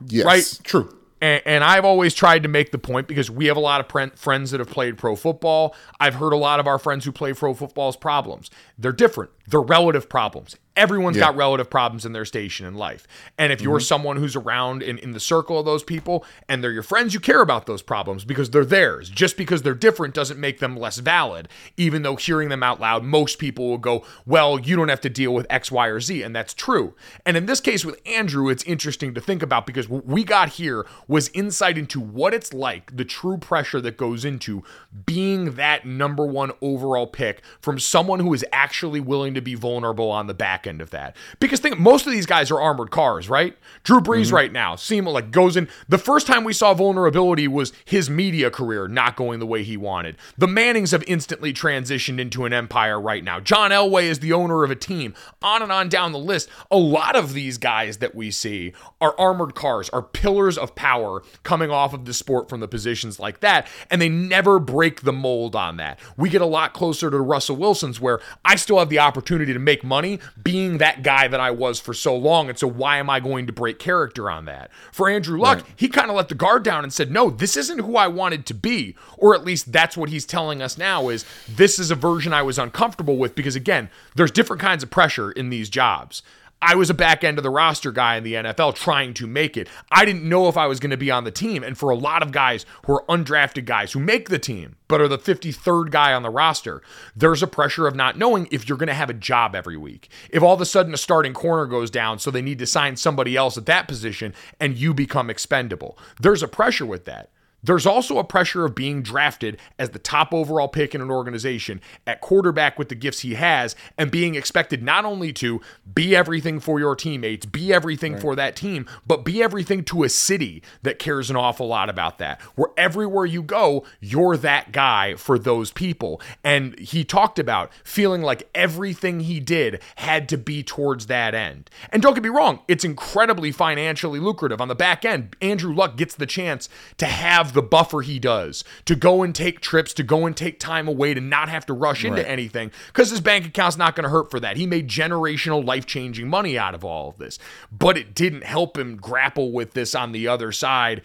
Yes, 0.05 0.25
Right. 0.25 0.59
true. 0.63 0.93
And, 1.21 1.41
and 1.45 1.63
I've 1.63 1.85
always 1.85 2.13
tried 2.13 2.43
to 2.43 2.49
make 2.49 2.71
the 2.71 2.77
point 2.77 3.07
because 3.07 3.29
we 3.29 3.45
have 3.47 3.57
a 3.57 3.61
lot 3.61 3.79
of 3.81 3.87
pre- 3.87 4.09
friends 4.11 4.51
that 4.51 4.59
have 4.59 4.69
played 4.69 4.97
pro 4.97 5.15
football. 5.15 5.75
I've 5.99 6.15
heard 6.15 6.33
a 6.33 6.37
lot 6.37 6.59
of 6.59 6.67
our 6.67 6.79
friends 6.79 7.05
who 7.05 7.11
play 7.11 7.33
pro 7.33 7.53
football's 7.53 7.97
problems. 7.97 8.49
They're 8.77 8.91
different. 8.91 9.31
They're 9.47 9.61
relative 9.61 10.09
problems. 10.09 10.55
Everyone's 10.77 11.17
Yeah. 11.17 11.25
got 11.25 11.35
relative 11.35 11.69
problems 11.69 12.05
in 12.05 12.13
their 12.13 12.23
station 12.23 12.65
in 12.65 12.75
life. 12.75 13.07
And 13.37 13.51
if 13.51 13.61
you're 13.61 13.79
mm-hmm. 13.79 13.83
someone 13.83 14.17
who's 14.17 14.35
around 14.35 14.83
in, 14.83 14.97
in 14.99 15.11
the 15.11 15.19
circle 15.19 15.59
of 15.59 15.65
those 15.65 15.83
people 15.83 16.23
and 16.47 16.63
they're 16.63 16.71
your 16.71 16.83
friends, 16.83 17.13
you 17.13 17.19
care 17.19 17.41
about 17.41 17.65
those 17.65 17.81
problems 17.81 18.23
because 18.23 18.51
they're 18.51 18.63
theirs. 18.63 19.09
Just 19.09 19.35
because 19.35 19.63
they're 19.63 19.73
different 19.73 20.13
doesn't 20.13 20.39
make 20.39 20.59
them 20.59 20.77
less 20.77 20.99
valid, 20.99 21.49
even 21.75 22.03
though 22.03 22.15
hearing 22.15 22.49
them 22.49 22.61
out 22.63 22.79
loud, 22.79 23.03
most 23.03 23.39
people 23.39 23.67
will 23.67 23.77
go, 23.79 24.05
Well, 24.25 24.59
you 24.59 24.75
don't 24.75 24.89
have 24.89 25.01
to 25.01 25.09
deal 25.09 25.33
with 25.33 25.47
X, 25.49 25.71
Y, 25.71 25.87
or 25.87 25.99
Z. 25.99 26.21
And 26.21 26.35
that's 26.35 26.53
true. 26.53 26.93
And 27.25 27.35
in 27.35 27.47
this 27.47 27.59
case 27.59 27.83
with 27.83 27.99
Andrew, 28.05 28.47
it's 28.49 28.63
interesting 28.63 29.15
to 29.15 29.21
think 29.21 29.41
about 29.41 29.65
because 29.65 29.89
what 29.89 30.05
we 30.05 30.23
got 30.23 30.49
here 30.49 30.85
was 31.07 31.29
insight 31.33 31.77
into 31.77 31.99
what 31.99 32.33
it's 32.35 32.53
like, 32.53 32.95
the 32.95 33.05
true 33.05 33.37
pressure 33.37 33.81
that 33.81 33.97
goes 33.97 34.23
into 34.23 34.63
being 35.05 35.55
that 35.55 35.85
number 35.85 36.25
one 36.25 36.51
overall 36.61 37.07
pick 37.07 37.41
from 37.59 37.79
someone 37.79 38.19
who 38.19 38.33
is 38.33 38.45
actually 38.51 38.99
willing 38.99 39.33
to 39.33 39.41
be 39.41 39.55
vulnerable 39.55 40.11
on 40.11 40.27
the 40.27 40.33
back 40.35 40.66
end 40.67 40.81
of 40.81 40.91
that. 40.91 41.15
Because 41.39 41.59
think 41.59 41.79
most 41.79 42.05
of 42.05 42.11
these 42.11 42.25
guys 42.25 42.51
are 42.51 42.61
armored 42.61 42.91
cars, 42.91 43.29
right? 43.29 43.57
Drew 43.83 43.99
Brees 43.99 44.25
mm-hmm. 44.25 44.35
right 44.35 44.51
now 44.51 44.75
seem 44.75 45.05
like 45.05 45.31
goes 45.31 45.57
in. 45.57 45.67
The 45.87 45.97
first 45.97 46.27
time 46.27 46.43
we 46.43 46.53
saw 46.53 46.73
vulnerability 46.73 47.47
was 47.47 47.73
his 47.85 48.09
media 48.09 48.51
career 48.51 48.87
not 48.87 49.15
going 49.15 49.39
the 49.39 49.45
way 49.45 49.63
he 49.63 49.77
wanted. 49.77 50.17
The 50.37 50.47
Mannings 50.47 50.91
have 50.91 51.03
instantly 51.07 51.53
transitioned 51.53 52.19
into 52.19 52.45
an 52.45 52.53
empire 52.53 52.99
right 52.99 53.23
now. 53.23 53.39
John 53.39 53.71
Elway 53.71 54.03
is 54.03 54.19
the 54.19 54.33
owner 54.33 54.63
of 54.63 54.71
a 54.71 54.75
team. 54.75 55.13
On 55.41 55.61
and 55.61 55.71
on 55.71 55.89
down 55.89 56.11
the 56.11 56.19
list. 56.19 56.49
A 56.69 56.77
lot 56.77 57.15
of 57.15 57.33
these 57.33 57.57
guys 57.57 57.97
that 57.97 58.13
we 58.13 58.31
see 58.31 58.73
are 58.99 59.15
armored 59.19 59.55
cars, 59.55 59.89
are 59.89 60.01
pillars 60.01 60.57
of 60.57 60.75
power 60.75 61.23
coming 61.43 61.71
off 61.71 61.93
of 61.93 62.05
the 62.05 62.13
sport 62.13 62.49
from 62.49 62.59
the 62.59 62.67
positions 62.67 63.19
like 63.19 63.39
that, 63.39 63.67
and 63.89 64.01
they 64.01 64.09
never 64.09 64.59
break 64.59 65.01
the 65.01 65.13
mold 65.13 65.55
on 65.55 65.77
that. 65.77 65.99
We 66.17 66.29
get 66.29 66.41
a 66.41 66.45
lot 66.45 66.73
closer 66.73 67.09
to 67.09 67.19
Russell 67.19 67.55
Wilson's 67.55 68.01
where 68.01 68.19
I 68.43 68.55
still 68.55 68.79
have 68.79 68.89
the 68.89 68.99
opportunity 68.99 69.53
to 69.53 69.59
make 69.59 69.83
money 69.83 70.19
being 70.41 70.56
that 70.79 71.03
guy 71.03 71.27
that 71.27 71.39
I 71.39 71.51
was 71.51 71.79
for 71.79 71.93
so 71.93 72.15
long. 72.15 72.49
And 72.49 72.57
so 72.57 72.67
why 72.67 72.97
am 72.97 73.09
I 73.09 73.19
going 73.19 73.47
to 73.47 73.53
break 73.53 73.79
character 73.79 74.29
on 74.29 74.45
that? 74.45 74.71
For 74.91 75.09
Andrew 75.09 75.39
Luck, 75.39 75.65
he 75.75 75.87
kind 75.87 76.09
of 76.09 76.15
let 76.15 76.29
the 76.29 76.35
guard 76.35 76.63
down 76.63 76.83
and 76.83 76.91
said, 76.91 77.11
"No, 77.11 77.29
this 77.29 77.55
isn't 77.57 77.79
who 77.79 77.95
I 77.95 78.07
wanted 78.07 78.45
to 78.47 78.53
be." 78.53 78.95
Or 79.17 79.35
at 79.35 79.45
least 79.45 79.71
that's 79.71 79.95
what 79.97 80.09
he's 80.09 80.25
telling 80.25 80.61
us 80.61 80.77
now 80.77 81.09
is 81.09 81.25
this 81.47 81.79
is 81.79 81.91
a 81.91 81.95
version 81.95 82.33
I 82.33 82.41
was 82.41 82.59
uncomfortable 82.59 83.17
with 83.17 83.35
because 83.35 83.55
again, 83.55 83.89
there's 84.15 84.31
different 84.31 84.61
kinds 84.61 84.83
of 84.83 84.89
pressure 84.89 85.31
in 85.31 85.49
these 85.49 85.69
jobs. 85.69 86.23
I 86.61 86.73
was 86.73 86.89
a 86.89 86.95
back 86.95 87.23
end 87.23 87.37
of 87.37 87.43
the 87.43 87.51
roster 87.51 87.91
guy 87.91 88.17
in 88.17 88.23
the 88.23 88.33
NFL 88.33 88.73
trying 88.73 89.13
to 89.15 89.27
make 89.27 89.55
it. 89.57 89.69
I 89.91 90.05
didn't 90.05 90.27
know 90.27 90.47
if 90.47 90.57
I 90.57 90.65
was 90.65 90.79
going 90.79 90.91
to 90.91 90.97
be 90.97 91.11
on 91.11 91.23
the 91.23 91.31
team. 91.31 91.63
And 91.63 91.77
for 91.77 91.91
a 91.91 91.95
lot 91.95 92.23
of 92.23 92.31
guys 92.31 92.65
who 92.85 92.93
are 92.95 93.05
undrafted 93.07 93.65
guys 93.65 93.91
who 93.91 93.99
make 93.99 94.29
the 94.29 94.39
team, 94.39 94.75
but 94.87 94.99
are 94.99 95.07
the 95.07 95.19
53rd 95.19 95.91
guy 95.91 96.13
on 96.13 96.23
the 96.23 96.31
roster, 96.31 96.81
there's 97.15 97.43
a 97.43 97.47
pressure 97.47 97.85
of 97.85 97.95
not 97.95 98.17
knowing 98.17 98.47
if 98.49 98.67
you're 98.67 98.77
going 98.77 98.87
to 98.87 98.95
have 98.95 99.09
a 99.09 99.13
job 99.13 99.53
every 99.53 99.77
week. 99.77 100.09
If 100.31 100.41
all 100.41 100.55
of 100.55 100.61
a 100.61 100.65
sudden 100.65 100.95
a 100.95 100.97
starting 100.97 101.33
corner 101.33 101.67
goes 101.67 101.91
down, 101.91 102.17
so 102.17 102.31
they 102.31 102.41
need 102.41 102.59
to 102.59 102.65
sign 102.65 102.95
somebody 102.95 103.35
else 103.35 103.57
at 103.57 103.67
that 103.67 103.87
position 103.87 104.33
and 104.59 104.75
you 104.75 104.95
become 104.95 105.29
expendable, 105.29 105.97
there's 106.19 106.41
a 106.41 106.47
pressure 106.47 106.87
with 106.87 107.05
that. 107.05 107.29
There's 107.63 107.85
also 107.85 108.17
a 108.17 108.23
pressure 108.23 108.65
of 108.65 108.75
being 108.75 109.01
drafted 109.01 109.59
as 109.77 109.89
the 109.89 109.99
top 109.99 110.33
overall 110.33 110.67
pick 110.67 110.95
in 110.95 111.01
an 111.01 111.11
organization 111.11 111.81
at 112.05 112.21
quarterback 112.21 112.77
with 112.79 112.89
the 112.89 112.95
gifts 112.95 113.21
he 113.21 113.33
has 113.33 113.75
and 113.97 114.09
being 114.09 114.35
expected 114.35 114.83
not 114.83 115.05
only 115.05 115.33
to 115.33 115.59
be 115.93 116.15
everything 116.15 116.59
for 116.59 116.79
your 116.79 116.95
teammates, 116.95 117.45
be 117.45 117.73
everything 117.73 118.17
for 118.17 118.35
that 118.35 118.55
team, 118.55 118.85
but 119.05 119.25
be 119.25 119.41
everything 119.43 119.83
to 119.83 120.03
a 120.03 120.09
city 120.09 120.63
that 120.83 120.99
cares 120.99 121.29
an 121.29 121.35
awful 121.35 121.67
lot 121.67 121.89
about 121.89 122.19
that. 122.19 122.41
Where 122.55 122.69
everywhere 122.77 123.25
you 123.25 123.41
go, 123.41 123.85
you're 123.99 124.37
that 124.37 124.71
guy 124.71 125.15
for 125.15 125.37
those 125.37 125.71
people. 125.71 126.21
And 126.43 126.77
he 126.79 127.03
talked 127.03 127.39
about 127.39 127.71
feeling 127.83 128.21
like 128.21 128.49
everything 128.53 129.21
he 129.21 129.39
did 129.39 129.81
had 129.95 130.29
to 130.29 130.37
be 130.37 130.63
towards 130.63 131.07
that 131.07 131.33
end. 131.33 131.69
And 131.89 132.01
don't 132.01 132.13
get 132.13 132.23
me 132.23 132.29
wrong, 132.29 132.61
it's 132.67 132.85
incredibly 132.85 133.51
financially 133.51 134.19
lucrative. 134.19 134.61
On 134.61 134.67
the 134.67 134.75
back 134.75 135.03
end, 135.03 135.35
Andrew 135.41 135.73
Luck 135.73 135.97
gets 135.97 136.15
the 136.15 136.25
chance 136.25 136.69
to 136.97 137.07
have 137.07 137.56
the 137.57 137.61
buffer 137.63 138.01
he 138.01 138.19
does, 138.19 138.63
to 138.85 138.95
go 138.95 139.23
and 139.23 139.33
take 139.35 139.59
trips, 139.59 139.93
to 139.95 140.03
go 140.03 140.25
and 140.25 140.37
take 140.37 140.59
time 140.59 140.87
away, 140.87 141.13
to 141.13 141.19
not 141.19 141.49
have 141.49 141.65
to 141.65 141.73
rush 141.73 142.05
into 142.05 142.21
Right. 142.21 142.29
anything, 142.29 142.71
because 142.87 143.09
his 143.09 143.19
bank 143.19 143.45
account's 143.45 143.77
not 143.77 143.95
going 143.95 144.03
to 144.03 144.09
hurt 144.09 144.29
for 144.31 144.39
that. 144.39 144.57
He 144.57 144.67
made 144.67 144.87
generational, 144.87 145.65
life 145.65 145.87
changing 145.87 146.29
money 146.29 146.57
out 146.57 146.75
of 146.75 146.85
all 146.85 147.09
of 147.09 147.17
this. 147.17 147.39
But 147.71 147.97
it 147.97 148.13
didn't 148.13 148.43
help 148.43 148.77
him 148.77 148.95
grapple 148.95 149.51
with 149.51 149.73
this 149.73 149.95
on 149.95 150.11
the 150.11 150.27
other 150.27 150.51
side 150.51 151.01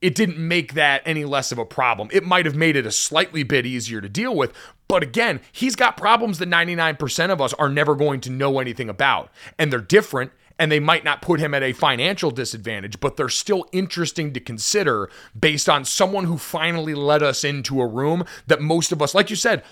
it 0.00 0.16
didn't 0.16 0.36
make 0.36 0.74
that 0.74 1.00
any 1.06 1.24
less 1.24 1.52
of 1.52 1.58
a 1.58 1.64
problem. 1.64 2.08
It 2.12 2.24
might 2.24 2.44
have 2.44 2.56
made 2.56 2.74
it 2.74 2.84
a 2.84 2.90
slightly 2.90 3.44
bit 3.44 3.64
easier 3.64 4.00
to 4.00 4.08
deal 4.08 4.34
with. 4.34 4.52
But 4.88 5.04
again, 5.04 5.40
he's 5.52 5.76
got 5.76 5.96
problems 5.96 6.40
that 6.40 6.48
99% 6.48 7.30
of 7.30 7.40
us 7.40 7.52
are 7.54 7.68
never 7.68 7.94
going 7.94 8.20
to 8.22 8.30
know 8.30 8.58
anything 8.58 8.88
about. 8.88 9.30
And 9.60 9.72
they're 9.72 9.80
different 9.80 10.32
and 10.58 10.70
they 10.70 10.80
might 10.80 11.04
not 11.04 11.22
put 11.22 11.40
him 11.40 11.54
at 11.54 11.62
a 11.62 11.72
financial 11.72 12.30
disadvantage, 12.30 13.00
but 13.00 13.16
they're 13.16 13.28
still 13.28 13.66
interesting 13.72 14.32
to 14.32 14.40
consider 14.40 15.10
based 15.38 15.68
on 15.68 15.84
someone 15.84 16.24
who 16.24 16.38
finally 16.38 16.94
let 16.94 17.22
us 17.22 17.44
into 17.44 17.80
a 17.80 17.86
room 17.86 18.24
that 18.46 18.60
most 18.60 18.92
of 18.92 19.02
us, 19.02 19.14
like 19.14 19.30
you 19.30 19.36
said, 19.36 19.62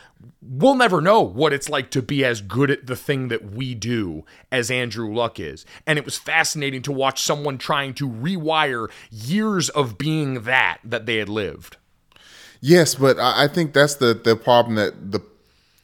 we'll 0.43 0.75
never 0.75 1.01
know 1.01 1.21
what 1.21 1.53
it's 1.53 1.69
like 1.69 1.91
to 1.91 2.03
be 2.03 2.25
as 2.25 2.41
good 2.41 2.71
at 2.71 2.87
the 2.87 2.97
thing 2.97 3.29
that 3.29 3.53
we 3.53 3.75
do 3.75 4.25
as 4.51 4.71
Andrew 4.71 5.13
Luck 5.15 5.39
is. 5.39 5.65
And 5.87 5.99
it 5.99 6.05
was 6.05 6.19
fascinating 6.19 6.83
to 6.83 6.93
watch 6.93 7.23
someone 7.23 7.59
trying 7.59 7.95
to 7.95 8.09
rewire 8.09 8.91
years 9.11 9.69
of 9.71 9.99
being 9.99 10.43
that 10.43 10.79
that 10.85 11.07
they 11.07 11.17
had 11.17 11.29
lived. 11.29 11.77
Yes, 12.61 12.95
but 12.95 13.19
I 13.19 13.49
think 13.49 13.73
that's 13.73 13.95
the 13.95 14.13
the 14.13 14.37
problem 14.37 14.77
that 14.77 15.13
the 15.13 15.21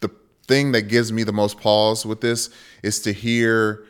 the 0.00 0.10
thing 0.46 0.72
that 0.72 0.82
gives 0.82 1.10
me 1.10 1.22
the 1.22 1.32
most 1.32 1.58
pause 1.58 2.04
with 2.04 2.20
this 2.20 2.50
is 2.82 3.00
to 3.00 3.12
hear 3.12 3.84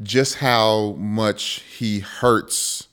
just 0.00 0.36
how 0.36 0.92
much 0.92 1.62
he 1.76 2.00
hurts 2.00 2.88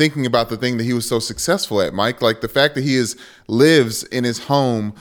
thinking 0.00 0.24
about 0.24 0.48
the 0.48 0.56
thing 0.56 0.78
that 0.78 0.84
he 0.84 0.94
was 0.94 1.06
so 1.06 1.18
successful 1.18 1.82
at, 1.82 1.92
Mike. 1.92 2.22
Like 2.22 2.40
the 2.40 2.48
fact 2.48 2.74
that 2.74 2.84
he 2.84 2.94
is 2.94 3.16
lives 3.48 4.02
in 4.04 4.24
his 4.24 4.44
home 4.44 4.94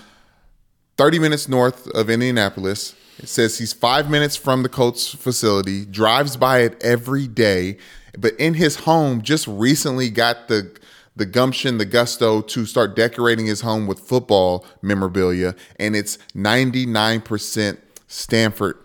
30 0.98 1.20
minutes 1.20 1.48
north 1.48 1.88
of 1.92 2.10
Indianapolis. 2.10 2.96
It 3.20 3.30
says 3.30 3.58
he's 3.58 3.72
five 3.72 4.10
minutes 4.10 4.36
from 4.36 4.64
the 4.64 4.68
Colts 4.68 5.08
facility, 5.14 5.86
drives 5.86 6.36
by 6.36 6.60
it 6.60 6.82
every 6.84 7.28
day, 7.28 7.78
but 8.18 8.34
in 8.36 8.56
his 8.56 8.78
home 8.78 9.22
just 9.22 9.48
recently 9.48 10.10
got 10.10 10.50
the 10.50 10.78
the 11.16 11.26
gumption, 11.26 11.78
the 11.78 11.86
gusto 11.86 12.42
to 12.42 12.66
start 12.66 12.96
decorating 12.96 13.46
his 13.46 13.62
home 13.62 13.88
with 13.88 14.00
football 14.00 14.66
memorabilia, 14.82 15.54
and 15.78 15.96
it's 15.96 16.18
99% 16.34 17.78
Stanford 18.08 18.78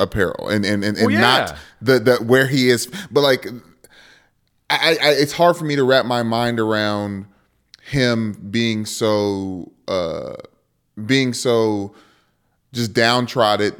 apparel 0.00 0.48
and 0.48 0.64
and, 0.64 0.82
and, 0.82 0.96
and 0.96 1.06
Well, 1.06 1.14
yeah. 1.14 1.20
not 1.20 1.56
the 1.80 2.00
the 2.00 2.16
where 2.16 2.46
he 2.46 2.68
is. 2.68 2.86
But 3.10 3.20
like 3.20 3.46
I, 4.68 4.96
I 5.00 5.10
it's 5.10 5.32
hard 5.32 5.56
for 5.56 5.64
me 5.64 5.76
to 5.76 5.84
wrap 5.84 6.06
my 6.06 6.22
mind 6.22 6.58
around 6.58 7.26
him 7.82 8.32
being 8.50 8.86
so 8.86 9.70
uh 9.86 10.34
being 11.06 11.32
so 11.34 11.94
just 12.72 12.92
downtrodden 12.92 13.74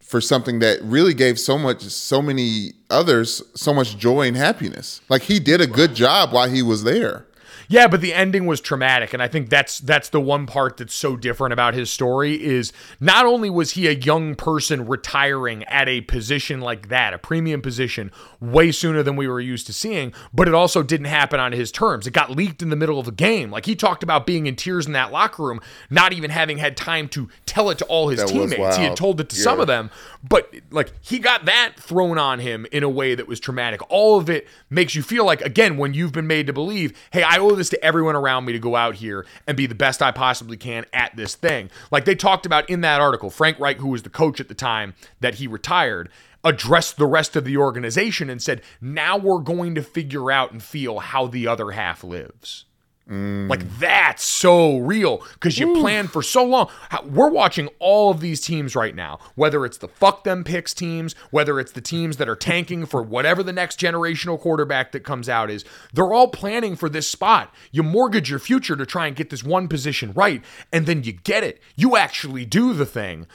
for 0.00 0.20
something 0.20 0.60
that 0.60 0.80
really 0.82 1.14
gave 1.14 1.38
so 1.38 1.58
much 1.58 1.82
so 1.82 2.22
many 2.22 2.72
others 2.90 3.42
so 3.54 3.72
much 3.72 3.96
joy 3.96 4.28
and 4.28 4.36
happiness. 4.36 5.00
Like 5.08 5.22
he 5.22 5.40
did 5.40 5.60
a 5.60 5.66
good 5.66 5.94
job 5.94 6.32
while 6.32 6.48
he 6.48 6.62
was 6.62 6.84
there 6.84 7.26
Yeah, 7.68 7.88
but 7.88 8.00
the 8.00 8.14
ending 8.14 8.46
was 8.46 8.60
traumatic, 8.60 9.12
and 9.12 9.22
I 9.22 9.28
think 9.28 9.50
that's 9.50 9.80
that's 9.80 10.08
the 10.08 10.20
one 10.20 10.46
part 10.46 10.76
that's 10.76 10.94
so 10.94 11.16
different 11.16 11.52
about 11.52 11.74
his 11.74 11.90
story 11.90 12.42
is 12.42 12.72
not 13.00 13.26
only 13.26 13.50
was 13.50 13.72
he 13.72 13.88
a 13.88 13.92
young 13.92 14.34
person 14.34 14.86
retiring 14.86 15.64
at 15.64 15.88
a 15.88 16.02
position 16.02 16.60
like 16.60 16.88
that, 16.88 17.12
a 17.12 17.18
premium 17.18 17.62
position, 17.62 18.12
way 18.40 18.70
sooner 18.70 19.02
than 19.02 19.16
we 19.16 19.26
were 19.26 19.40
used 19.40 19.66
to 19.66 19.72
seeing, 19.72 20.12
but 20.32 20.46
it 20.46 20.54
also 20.54 20.82
didn't 20.82 21.06
happen 21.06 21.40
on 21.40 21.52
his 21.52 21.72
terms. 21.72 22.06
It 22.06 22.12
got 22.12 22.30
leaked 22.30 22.62
in 22.62 22.70
the 22.70 22.76
middle 22.76 22.98
of 22.98 23.06
the 23.06 23.12
game. 23.12 23.50
Like 23.50 23.66
he 23.66 23.74
talked 23.74 24.02
about 24.02 24.26
being 24.26 24.46
in 24.46 24.56
tears 24.56 24.86
in 24.86 24.92
that 24.92 25.10
locker 25.10 25.42
room, 25.42 25.60
not 25.90 26.12
even 26.12 26.30
having 26.30 26.58
had 26.58 26.76
time 26.76 27.08
to 27.08 27.28
tell 27.46 27.70
it 27.70 27.78
to 27.78 27.84
all 27.86 28.08
his 28.08 28.20
That 28.20 28.28
teammates. 28.28 28.76
He 28.76 28.84
had 28.84 28.96
told 28.96 29.20
it 29.20 29.28
to 29.30 29.36
some 29.36 29.60
of 29.60 29.66
them, 29.66 29.90
but 30.26 30.54
like 30.70 30.92
he 31.00 31.18
got 31.18 31.46
that 31.46 31.74
thrown 31.78 32.18
on 32.18 32.38
him 32.38 32.66
in 32.70 32.82
a 32.82 32.88
way 32.88 33.14
that 33.14 33.26
was 33.26 33.40
traumatic. 33.40 33.80
All 33.90 34.18
of 34.18 34.30
it 34.30 34.46
makes 34.70 34.94
you 34.94 35.02
feel 35.02 35.24
like 35.24 35.40
again 35.40 35.76
when 35.76 35.94
you've 35.94 36.12
been 36.12 36.26
made 36.26 36.46
to 36.46 36.52
believe, 36.52 36.96
hey, 37.12 37.22
I 37.22 37.38
owe 37.38 37.55
this 37.56 37.68
to 37.70 37.84
everyone 37.84 38.16
around 38.16 38.44
me 38.44 38.52
to 38.52 38.58
go 38.58 38.76
out 38.76 38.96
here 38.96 39.26
and 39.46 39.56
be 39.56 39.66
the 39.66 39.74
best 39.74 40.02
I 40.02 40.12
possibly 40.12 40.56
can 40.56 40.86
at 40.92 41.16
this 41.16 41.34
thing. 41.34 41.70
Like 41.90 42.04
they 42.04 42.14
talked 42.14 42.46
about 42.46 42.68
in 42.70 42.82
that 42.82 43.00
article, 43.00 43.30
Frank 43.30 43.58
Reich, 43.58 43.78
who 43.78 43.88
was 43.88 44.02
the 44.02 44.10
coach 44.10 44.40
at 44.40 44.48
the 44.48 44.54
time 44.54 44.94
that 45.20 45.36
he 45.36 45.46
retired, 45.46 46.08
addressed 46.44 46.96
the 46.96 47.06
rest 47.06 47.34
of 47.34 47.44
the 47.44 47.56
organization 47.56 48.30
and 48.30 48.40
said, 48.40 48.62
"Now 48.80 49.16
we're 49.16 49.40
going 49.40 49.74
to 49.74 49.82
figure 49.82 50.30
out 50.30 50.52
and 50.52 50.62
feel 50.62 51.00
how 51.00 51.26
the 51.26 51.48
other 51.48 51.72
half 51.72 52.04
lives." 52.04 52.66
Like 53.08 53.78
that's 53.78 54.24
so 54.24 54.78
real 54.78 55.22
because 55.34 55.60
you 55.60 55.74
plan 55.80 56.08
for 56.08 56.22
so 56.22 56.44
long. 56.44 56.68
We're 57.04 57.30
watching 57.30 57.68
all 57.78 58.10
of 58.10 58.18
these 58.18 58.40
teams 58.40 58.74
right 58.74 58.96
now, 58.96 59.20
whether 59.36 59.64
it's 59.64 59.78
the 59.78 59.86
fuck 59.86 60.24
them 60.24 60.42
picks 60.42 60.74
teams, 60.74 61.14
whether 61.30 61.60
it's 61.60 61.70
the 61.70 61.80
teams 61.80 62.16
that 62.16 62.28
are 62.28 62.34
tanking 62.34 62.84
for 62.84 63.04
whatever 63.04 63.44
the 63.44 63.52
next 63.52 63.78
generational 63.78 64.40
quarterback 64.40 64.90
that 64.90 65.04
comes 65.04 65.28
out 65.28 65.50
is. 65.50 65.64
They're 65.92 66.12
all 66.12 66.28
planning 66.28 66.74
for 66.74 66.88
this 66.88 67.08
spot. 67.08 67.54
You 67.70 67.84
mortgage 67.84 68.28
your 68.28 68.40
future 68.40 68.74
to 68.74 68.84
try 68.84 69.06
and 69.06 69.14
get 69.14 69.30
this 69.30 69.44
one 69.44 69.68
position 69.68 70.12
right, 70.14 70.42
and 70.72 70.86
then 70.86 71.04
you 71.04 71.12
get 71.12 71.44
it. 71.44 71.62
You 71.76 71.96
actually 71.96 72.44
do 72.44 72.72
the 72.72 72.86
thing. 72.86 73.28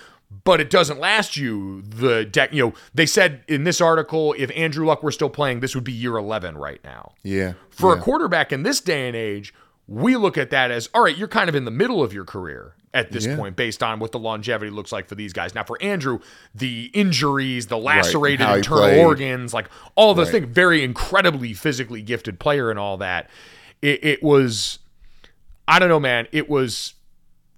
But 0.43 0.61
it 0.61 0.69
doesn't 0.69 0.99
last 0.99 1.35
you 1.37 1.81
the 1.81 2.23
deck. 2.25 2.53
You 2.53 2.67
know, 2.67 2.73
they 2.95 3.05
said 3.05 3.43
in 3.47 3.63
this 3.65 3.81
article, 3.81 4.33
if 4.37 4.49
Andrew 4.55 4.85
Luck 4.85 5.03
were 5.03 5.11
still 5.11 5.29
playing, 5.29 5.59
this 5.59 5.75
would 5.75 5.83
be 5.83 5.91
year 5.91 6.15
11 6.17 6.57
right 6.57 6.81
now 6.83 7.11
yeah 7.23 7.53
for 7.69 7.93
yeah. 7.93 7.99
a 7.99 8.03
quarterback 8.03 8.51
in 8.53 8.63
this 8.63 8.79
day 8.79 9.07
and 9.07 9.15
age, 9.15 9.53
we 9.87 10.15
look 10.15 10.37
at 10.37 10.49
that 10.49 10.71
as 10.71 10.89
all 10.93 11.03
right, 11.03 11.17
you're 11.17 11.27
kind 11.27 11.49
of 11.49 11.55
in 11.55 11.65
the 11.65 11.71
middle 11.71 12.01
of 12.01 12.13
your 12.13 12.23
career 12.25 12.75
at 12.93 13.11
this 13.11 13.25
Yeah. 13.25 13.35
point 13.35 13.55
based 13.55 13.83
on 13.83 13.99
what 13.99 14.11
the 14.13 14.19
longevity 14.19 14.71
looks 14.71 14.91
like 14.91 15.07
for 15.07 15.15
these 15.15 15.31
guys. 15.33 15.53
Now, 15.53 15.63
for 15.63 15.77
Andrew, 15.81 16.19
the 16.55 16.89
injuries, 16.93 17.67
the 17.67 17.77
lacerated 17.77 18.47
he 18.47 18.53
internal 18.55 18.83
played. 18.83 19.05
organs, 19.05 19.53
like 19.53 19.67
all 19.95 20.13
those 20.13 20.27
Right. 20.27 20.41
things, 20.43 20.55
very 20.55 20.83
incredibly 20.83 21.53
physically 21.53 22.01
gifted 22.01 22.39
player 22.39 22.69
and 22.69 22.79
all 22.79 22.97
that. 22.97 23.29
It, 23.81 24.03
it 24.03 24.23
was, 24.23 24.79
I 25.67 25.79
don't 25.79 25.89
know, 25.89 25.99
man, 25.99 26.27
it 26.31 26.49
was 26.49 26.93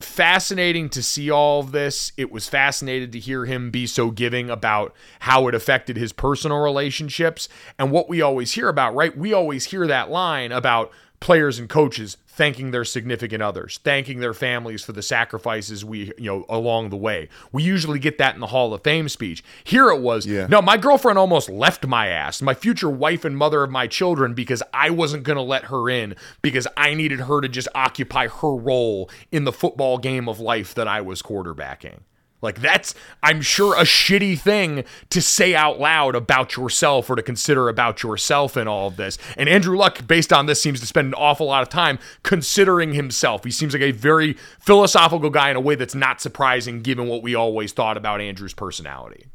fascinating 0.03 0.89
to 0.89 1.01
see 1.01 1.29
all 1.31 1.59
of 1.59 1.71
this. 1.71 2.11
It 2.17 2.31
was 2.31 2.47
fascinating 2.47 3.11
to 3.11 3.19
hear 3.19 3.45
him 3.45 3.71
be 3.71 3.87
so 3.87 4.11
giving 4.11 4.49
about 4.49 4.93
how 5.21 5.47
it 5.47 5.55
affected 5.55 5.97
his 5.97 6.13
personal 6.13 6.59
relationships 6.59 7.49
and 7.79 7.91
what 7.91 8.09
we 8.09 8.21
always 8.21 8.53
hear 8.53 8.69
about, 8.69 8.95
right? 8.95 9.17
We 9.17 9.33
always 9.33 9.65
hear 9.65 9.87
that 9.87 10.09
line 10.09 10.51
about 10.51 10.91
players 11.23 11.57
and 11.57 11.69
coaches 11.69 12.17
thanking 12.27 12.71
their 12.71 12.83
significant 12.83 13.41
others, 13.41 13.79
thanking 13.83 14.19
their 14.19 14.33
families 14.33 14.83
for 14.83 14.91
the 14.91 15.01
sacrifices 15.01 15.85
we, 15.85 16.11
you 16.17 16.25
know, 16.25 16.45
along 16.49 16.89
the 16.89 16.97
way. 16.97 17.29
We 17.53 17.63
usually 17.63 17.97
get 17.99 18.17
that 18.17 18.35
in 18.35 18.41
the 18.41 18.47
Hall 18.47 18.73
of 18.73 18.83
Fame 18.83 19.07
speech. 19.07 19.41
Here 19.63 19.89
it 19.89 20.01
was, 20.01 20.25
Yeah. 20.25 20.47
no, 20.47 20.61
my 20.61 20.75
girlfriend 20.75 21.17
almost 21.17 21.49
left 21.49 21.85
my 21.87 22.07
ass, 22.07 22.41
my 22.41 22.53
future 22.53 22.89
wife 22.89 23.23
and 23.23 23.37
mother 23.37 23.63
of 23.63 23.71
my 23.71 23.87
children, 23.87 24.33
because 24.33 24.61
I 24.73 24.89
wasn't 24.89 25.23
going 25.23 25.37
to 25.37 25.41
let 25.43 25.65
her 25.65 25.89
in 25.89 26.15
because 26.41 26.67
I 26.75 26.93
needed 26.93 27.21
her 27.21 27.39
to 27.39 27.47
just 27.47 27.69
occupy 27.73 28.27
her 28.27 28.53
role 28.55 29.09
in 29.31 29.45
the 29.45 29.53
football 29.53 29.97
game 29.97 30.27
of 30.27 30.41
life 30.41 30.73
that 30.73 30.89
I 30.89 30.99
was 30.99 31.21
quarterbacking. 31.21 31.99
Like, 32.43 32.61
that's, 32.61 32.93
I'm 33.23 33.41
sure, 33.41 33.75
a 33.75 33.83
shitty 33.83 34.37
thing 34.37 34.83
to 35.09 35.21
say 35.21 35.55
out 35.55 35.79
loud 35.79 36.15
about 36.15 36.57
yourself 36.57 37.09
or 37.09 37.15
to 37.15 37.23
consider 37.23 37.69
about 37.69 38.03
yourself 38.03 38.57
in 38.57 38.67
all 38.67 38.87
of 38.87 38.97
this. 38.97 39.17
And 39.37 39.47
Andrew 39.47 39.77
Luck, 39.77 40.05
based 40.05 40.33
on 40.33 40.45
this, 40.45 40.61
seems 40.61 40.81
to 40.81 40.85
spend 40.85 41.07
an 41.07 41.13
awful 41.13 41.47
lot 41.47 41.63
of 41.63 41.69
time 41.69 41.97
considering 42.21 42.93
himself. 42.93 43.43
He 43.45 43.51
seems 43.51 43.73
like 43.73 43.81
a 43.81 43.91
very 43.91 44.33
philosophical 44.59 45.29
guy 45.29 45.49
in 45.49 45.55
a 45.55 45.61
way 45.61 45.75
that's 45.75 45.95
not 45.95 46.21
surprising 46.21 46.81
given 46.81 47.07
what 47.07 47.23
we 47.23 47.33
always 47.33 47.71
thought 47.71 47.95
about 47.95 48.19
Andrew's 48.19 48.53
personality. 48.53 49.25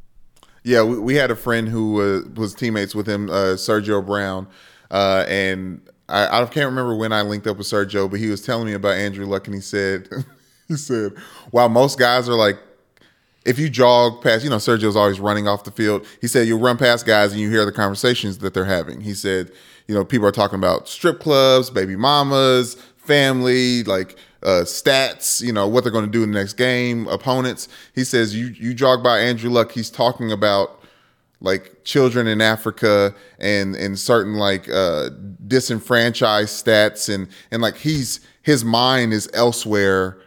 Yeah, 0.63 0.83
we, 0.83 0.99
we 0.99 1.15
had 1.15 1.31
a 1.31 1.37
friend 1.37 1.69
who 1.69 2.01
uh, 2.01 2.29
was 2.37 2.55
teammates 2.55 2.95
with 2.95 3.09
him, 3.09 3.31
uh, 3.31 3.55
Sergio 3.57 4.05
Brown, 4.05 4.47
uh, 4.91 5.25
and 5.27 5.81
I, 6.11 6.43
I 6.43 6.45
can't 6.45 6.67
remember 6.67 6.95
when 6.95 7.13
I 7.13 7.23
linked 7.23 7.47
up 7.47 7.57
with 7.57 7.67
Sergio, 7.67 8.11
but 8.11 8.21
he 8.21 8.29
was 8.29 8.43
telling 8.43 8.67
me 8.67 8.75
about 8.75 8.97
Andrew 8.97 9.25
Luck, 9.25 9.47
and 9.47 9.55
he 9.55 9.63
said, 9.63 10.09
he 10.69 10.77
said, 10.77 11.13
while 11.53 11.71
most 11.71 11.99
guys 11.99 12.29
are 12.29 12.35
like 12.35 12.59
if 13.45 13.59
you 13.59 13.71
jog 13.71 14.23
past, 14.23 14.45
you 14.45 14.51
know, 14.51 14.57
Sergio's 14.57 14.97
always 14.97 15.21
running 15.21 15.49
off 15.49 15.65
the 15.65 15.71
field. 15.71 16.07
He 16.21 16.27
said 16.27 16.47
you 16.47 16.59
run 16.59 16.77
past 16.77 17.07
guys 17.07 17.33
and 17.33 17.41
you 17.41 17.51
hear 17.51 17.65
the 17.65 17.73
conversations 17.73 18.39
that 18.39 18.55
they're 18.55 18.65
having. 18.65 19.01
He 19.01 19.15
said, 19.15 19.51
you 19.87 19.95
know, 19.95 20.05
people 20.05 20.27
are 20.27 20.33
talking 20.33 20.59
about 20.59 20.89
strip 20.89 21.21
clubs, 21.21 21.71
baby 21.71 21.97
mamas, 21.97 22.75
family, 22.97 23.83
like 23.85 24.17
uh, 24.43 24.63
stats, 24.65 25.41
you 25.41 25.53
know, 25.53 25.67
what 25.67 25.83
they're 25.83 25.93
going 25.93 26.05
to 26.05 26.11
do 26.11 26.23
in 26.23 26.31
the 26.33 26.39
next 26.39 26.55
game, 26.55 27.09
opponents. 27.09 27.69
He 27.95 28.05
says 28.05 28.37
you 28.37 28.49
you 28.49 28.75
jog 28.75 29.03
by 29.03 29.19
Andrew 29.19 29.51
Luck, 29.51 29.73
he's 29.73 29.91
talking 29.91 30.31
about 30.31 30.83
like 31.41 31.85
children 31.85 32.27
in 32.27 32.41
Africa 32.41 33.15
and 33.39 33.77
and 33.77 33.99
certain 33.99 34.35
like 34.35 34.69
uh 34.69 35.11
disenfranchised 35.47 36.65
stats 36.65 37.13
and 37.13 37.29
and 37.51 37.63
like 37.63 37.77
he's 37.77 38.21
his 38.43 38.65
mind 38.65 39.13
is 39.13 39.29
elsewhere 39.35 40.19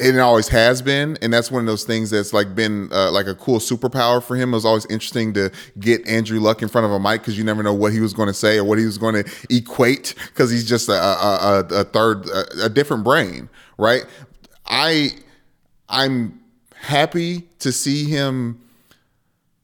and 0.00 0.16
it 0.16 0.20
always 0.20 0.48
has 0.48 0.80
been 0.80 1.18
and 1.22 1.32
that's 1.32 1.50
one 1.50 1.60
of 1.60 1.66
those 1.66 1.84
things 1.84 2.10
that's 2.10 2.32
like 2.32 2.54
been 2.54 2.88
uh, 2.92 3.10
like 3.10 3.26
a 3.26 3.34
cool 3.34 3.58
superpower 3.58 4.22
for 4.22 4.36
him. 4.36 4.52
It 4.52 4.56
was 4.56 4.64
always 4.64 4.86
interesting 4.86 5.32
to 5.34 5.50
get 5.78 6.06
andrew 6.06 6.40
luck 6.40 6.62
in 6.62 6.68
front 6.68 6.84
of 6.84 6.92
a 6.92 7.00
mic 7.00 7.20
because 7.20 7.36
you 7.36 7.44
never 7.44 7.62
know 7.62 7.74
what 7.74 7.92
he 7.92 8.00
was 8.00 8.12
going 8.12 8.28
to 8.28 8.34
say 8.34 8.58
or 8.58 8.64
what 8.64 8.78
he 8.78 8.84
was 8.84 8.98
going 8.98 9.22
to 9.22 9.30
equate 9.50 10.14
because 10.28 10.50
he's 10.50 10.68
just 10.68 10.88
a, 10.88 10.92
a, 10.92 11.66
a, 11.70 11.84
third 11.84 12.26
a, 12.28 12.66
a 12.66 12.68
different 12.68 13.04
brain 13.04 13.48
right? 13.76 14.04
I 14.66 15.10
i'm 15.88 16.38
happy 16.74 17.48
to 17.58 17.72
see 17.72 18.04
him 18.04 18.60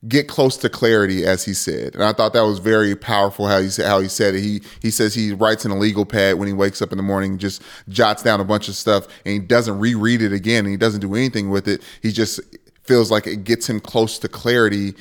get 0.08 0.28
close 0.28 0.56
to 0.58 0.68
clarity, 0.68 1.24
as 1.24 1.44
he 1.44 1.54
said, 1.54 1.94
and 1.94 2.04
I 2.04 2.12
thought 2.12 2.32
that 2.32 2.42
was 2.42 2.58
very 2.58 2.94
powerful. 2.94 3.46
How 3.46 3.60
he 3.60 3.68
said 3.68 3.86
how 3.86 4.00
he 4.00 4.08
said 4.08 4.34
it. 4.34 4.40
He 4.42 4.62
he 4.80 4.90
says 4.90 5.14
he 5.14 5.32
writes 5.32 5.64
in 5.64 5.70
a 5.70 5.78
legal 5.78 6.04
pad 6.04 6.36
when 6.36 6.48
he 6.48 6.54
wakes 6.54 6.82
up 6.82 6.92
in 6.92 6.98
the 6.98 7.02
morning, 7.02 7.38
just 7.38 7.62
jots 7.88 8.22
down 8.22 8.40
a 8.40 8.44
bunch 8.44 8.68
of 8.68 8.74
stuff, 8.74 9.06
and 9.24 9.32
he 9.32 9.38
doesn't 9.38 9.78
reread 9.78 10.22
it 10.22 10.32
again, 10.32 10.64
and 10.64 10.72
he 10.72 10.76
doesn't 10.76 11.00
do 11.00 11.14
anything 11.14 11.50
with 11.50 11.68
it. 11.68 11.82
He 12.02 12.12
just 12.12 12.40
feels 12.84 13.10
like 13.10 13.26
it 13.26 13.44
gets 13.44 13.68
him 13.68 13.80
close 13.80 14.18
to 14.18 14.28
clarity 14.28 14.94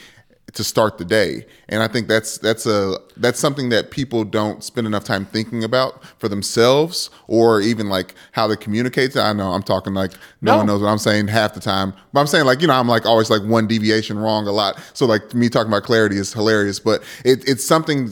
to 0.52 0.64
start 0.64 0.98
the 0.98 1.06
day. 1.06 1.46
And 1.70 1.82
i 1.82 1.88
think 1.88 2.08
that's 2.08 2.38
that's 2.38 2.66
a 2.66 2.98
that's 3.18 3.40
something 3.40 3.70
that 3.70 3.90
people 3.92 4.24
don't 4.24 4.64
spend 4.64 4.86
enough 4.86 5.04
time 5.04 5.26
thinking 5.26 5.64
about 5.64 6.04
for 6.20 6.28
themselves 6.28 7.10
or 7.28 7.62
even 7.62 7.90
like 7.90 8.14
how 8.34 8.46
they 8.48 8.56
communicate. 8.56 9.16
I 9.18 9.34
know 9.34 9.52
i'm 9.54 9.64
talking 9.64 9.94
like 9.94 10.12
no, 10.42 10.52
No. 10.52 10.58
one 10.58 10.68
knows 10.68 10.82
what 10.82 10.90
i'm 10.90 10.98
saying 11.00 11.28
half 11.30 11.54
the 11.54 11.60
time 11.60 11.94
but 12.12 12.20
i'm 12.20 12.28
saying 12.28 12.46
like 12.46 12.62
you 12.62 12.68
know 12.68 12.74
i'm 12.74 12.88
like 12.88 13.06
always 13.06 13.30
like 13.30 13.42
one 13.44 13.68
deviation 13.68 14.18
wrong 14.20 14.46
a 14.48 14.52
lot. 14.52 14.80
So 14.94 15.06
like 15.06 15.34
me 15.34 15.50
talking 15.50 15.70
about 15.72 15.84
clarity 15.84 16.18
is 16.18 16.34
hilarious 16.34 16.80
but 16.80 17.02
it, 17.26 17.48
it's 17.50 17.64
something 17.66 18.12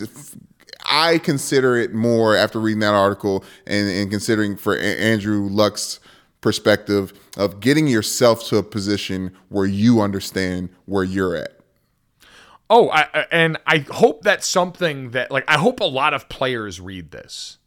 i 0.90 1.20
consider 1.20 1.76
it 1.78 1.94
more 1.94 2.36
after 2.36 2.60
reading 2.60 2.80
that 2.80 2.94
article 2.96 3.44
and, 3.68 3.88
and 3.90 4.10
considering 4.10 4.56
for 4.56 4.78
andrew 4.78 5.48
luck's 5.50 6.00
perspective 6.42 7.14
of 7.38 7.60
getting 7.60 7.86
yourself 7.88 8.44
to 8.48 8.58
a 8.58 8.64
position 8.64 9.32
where 9.50 9.68
you 9.68 10.02
understand 10.02 10.70
where 10.86 11.04
you're 11.04 11.36
at 11.36 11.61
Oh, 12.74 12.90
I, 12.90 13.28
and 13.32 13.58
I 13.68 13.80
hope 13.80 14.24
that's 14.24 14.48
something 14.48 15.12
that 15.12 15.30
like 15.30 15.44
I 15.50 15.58
hope 15.58 15.82
a 15.82 15.86
lot 15.86 16.14
of 16.14 16.30
players 16.30 16.80
read 16.80 17.12
this. 17.12 17.58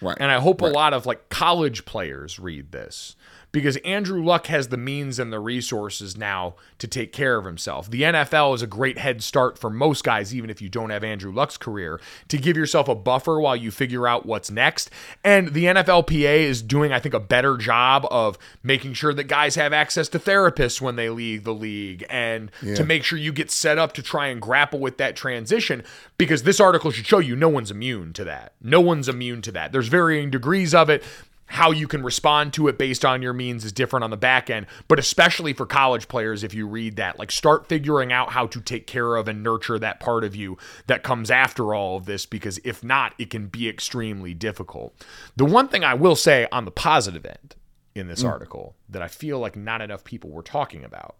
Right. 0.00 0.16
And 0.18 0.30
I 0.30 0.40
hope 0.40 0.62
a 0.62 0.66
lot 0.66 0.94
of 0.94 1.04
like 1.04 1.28
college 1.28 1.84
players 1.84 2.38
read 2.38 2.72
this 2.72 3.16
because 3.56 3.78
Andrew 3.78 4.22
Luck 4.22 4.48
has 4.48 4.68
the 4.68 4.76
means 4.76 5.18
and 5.18 5.32
the 5.32 5.40
resources 5.40 6.14
now 6.14 6.56
to 6.76 6.86
take 6.86 7.10
care 7.10 7.38
of 7.38 7.46
himself. 7.46 7.90
The 7.90 8.02
NFL 8.02 8.54
is 8.54 8.60
a 8.60 8.66
great 8.66 8.98
head 8.98 9.22
start 9.22 9.58
for 9.58 9.70
most 9.70 10.04
guys, 10.04 10.34
even 10.34 10.50
if 10.50 10.60
you 10.60 10.68
don't 10.68 10.90
have 10.90 11.02
Andrew 11.02 11.32
Luck's 11.32 11.56
career, 11.56 11.98
to 12.28 12.36
give 12.36 12.54
yourself 12.54 12.86
a 12.86 12.94
buffer 12.94 13.40
while 13.40 13.56
you 13.56 13.70
figure 13.70 14.06
out 14.06 14.26
what's 14.26 14.50
next. 14.50 14.90
And 15.24 15.54
the 15.54 15.64
NFLPA 15.64 16.40
is 16.40 16.60
doing, 16.60 16.92
I 16.92 16.98
think, 16.98 17.14
a 17.14 17.18
better 17.18 17.56
job 17.56 18.06
of 18.10 18.36
making 18.62 18.92
sure 18.92 19.14
that 19.14 19.24
guys 19.24 19.54
have 19.54 19.72
access 19.72 20.10
to 20.10 20.18
therapists 20.18 20.82
when 20.82 20.96
they 20.96 21.08
leave 21.08 21.44
the 21.44 21.54
league 21.54 22.04
and 22.10 22.50
to 22.74 22.84
make 22.84 23.04
sure 23.04 23.18
you 23.18 23.32
get 23.32 23.50
set 23.50 23.78
up 23.78 23.94
to 23.94 24.02
try 24.02 24.26
and 24.26 24.42
grapple 24.42 24.80
with 24.80 24.98
that 24.98 25.16
transition 25.16 25.82
because 26.18 26.42
this 26.42 26.60
article 26.60 26.90
should 26.90 27.06
show 27.06 27.20
you 27.20 27.34
no 27.34 27.48
one's 27.48 27.70
immune 27.70 28.12
to 28.12 28.24
that. 28.24 28.52
No 28.60 28.82
one's 28.82 29.08
immune 29.08 29.40
to 29.40 29.52
that. 29.52 29.72
There's 29.72 29.88
varying 29.88 30.30
degrees 30.30 30.74
of 30.74 30.90
it. 30.90 31.02
How 31.48 31.70
you 31.70 31.86
can 31.86 32.02
respond 32.02 32.52
to 32.54 32.66
it 32.66 32.76
based 32.76 33.04
on 33.04 33.22
your 33.22 33.32
means 33.32 33.64
is 33.64 33.72
different 33.72 34.02
on 34.02 34.10
the 34.10 34.16
back 34.16 34.50
end, 34.50 34.66
but 34.88 34.98
especially 34.98 35.52
for 35.52 35.64
college 35.64 36.08
players, 36.08 36.42
if 36.42 36.52
you 36.52 36.66
read 36.66 36.96
that, 36.96 37.18
like 37.20 37.30
start 37.30 37.68
figuring 37.68 38.12
out 38.12 38.30
how 38.32 38.48
to 38.48 38.60
take 38.60 38.86
care 38.88 39.14
of 39.14 39.28
and 39.28 39.44
nurture 39.44 39.78
that 39.78 40.00
part 40.00 40.24
of 40.24 40.34
you 40.34 40.58
that 40.88 41.04
comes 41.04 41.30
after 41.30 41.72
all 41.72 41.96
of 41.96 42.04
this, 42.06 42.26
because 42.26 42.58
if 42.64 42.82
not, 42.82 43.14
it 43.16 43.30
can 43.30 43.46
be 43.46 43.68
extremely 43.68 44.34
difficult. 44.34 45.00
The 45.36 45.44
one 45.44 45.68
thing 45.68 45.84
I 45.84 45.94
will 45.94 46.16
say 46.16 46.48
on 46.50 46.64
the 46.64 46.72
positive 46.72 47.24
end 47.24 47.54
in 47.94 48.08
this 48.08 48.24
article 48.24 48.74
that 48.88 49.00
I 49.00 49.08
feel 49.08 49.38
like 49.38 49.54
not 49.56 49.80
enough 49.80 50.02
people 50.02 50.30
were 50.30 50.42
talking 50.42 50.82
about 50.84 51.14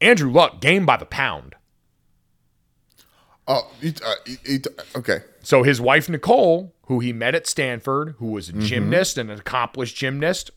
Andrew 0.00 0.30
Luck, 0.30 0.60
game 0.60 0.84
by 0.84 0.96
the 0.96 1.06
pound. 1.06 1.54
Oh, 3.46 3.70
you, 3.80 3.92
uh, 4.04 4.14
you- 4.26 4.36
you- 4.44 4.60
okay. 4.96 5.20
So 5.42 5.62
his 5.62 5.80
wife 5.80 6.08
Nicole, 6.08 6.72
who 6.92 7.00
he 7.00 7.10
met 7.10 7.34
at 7.34 7.46
Stanford, 7.46 8.16
who 8.18 8.26
was 8.32 8.50
a 8.50 8.52
gymnast 8.52 9.16
and 9.16 9.30
an 9.30 9.38
accomplished 9.38 9.96
gymnast. 9.96 10.50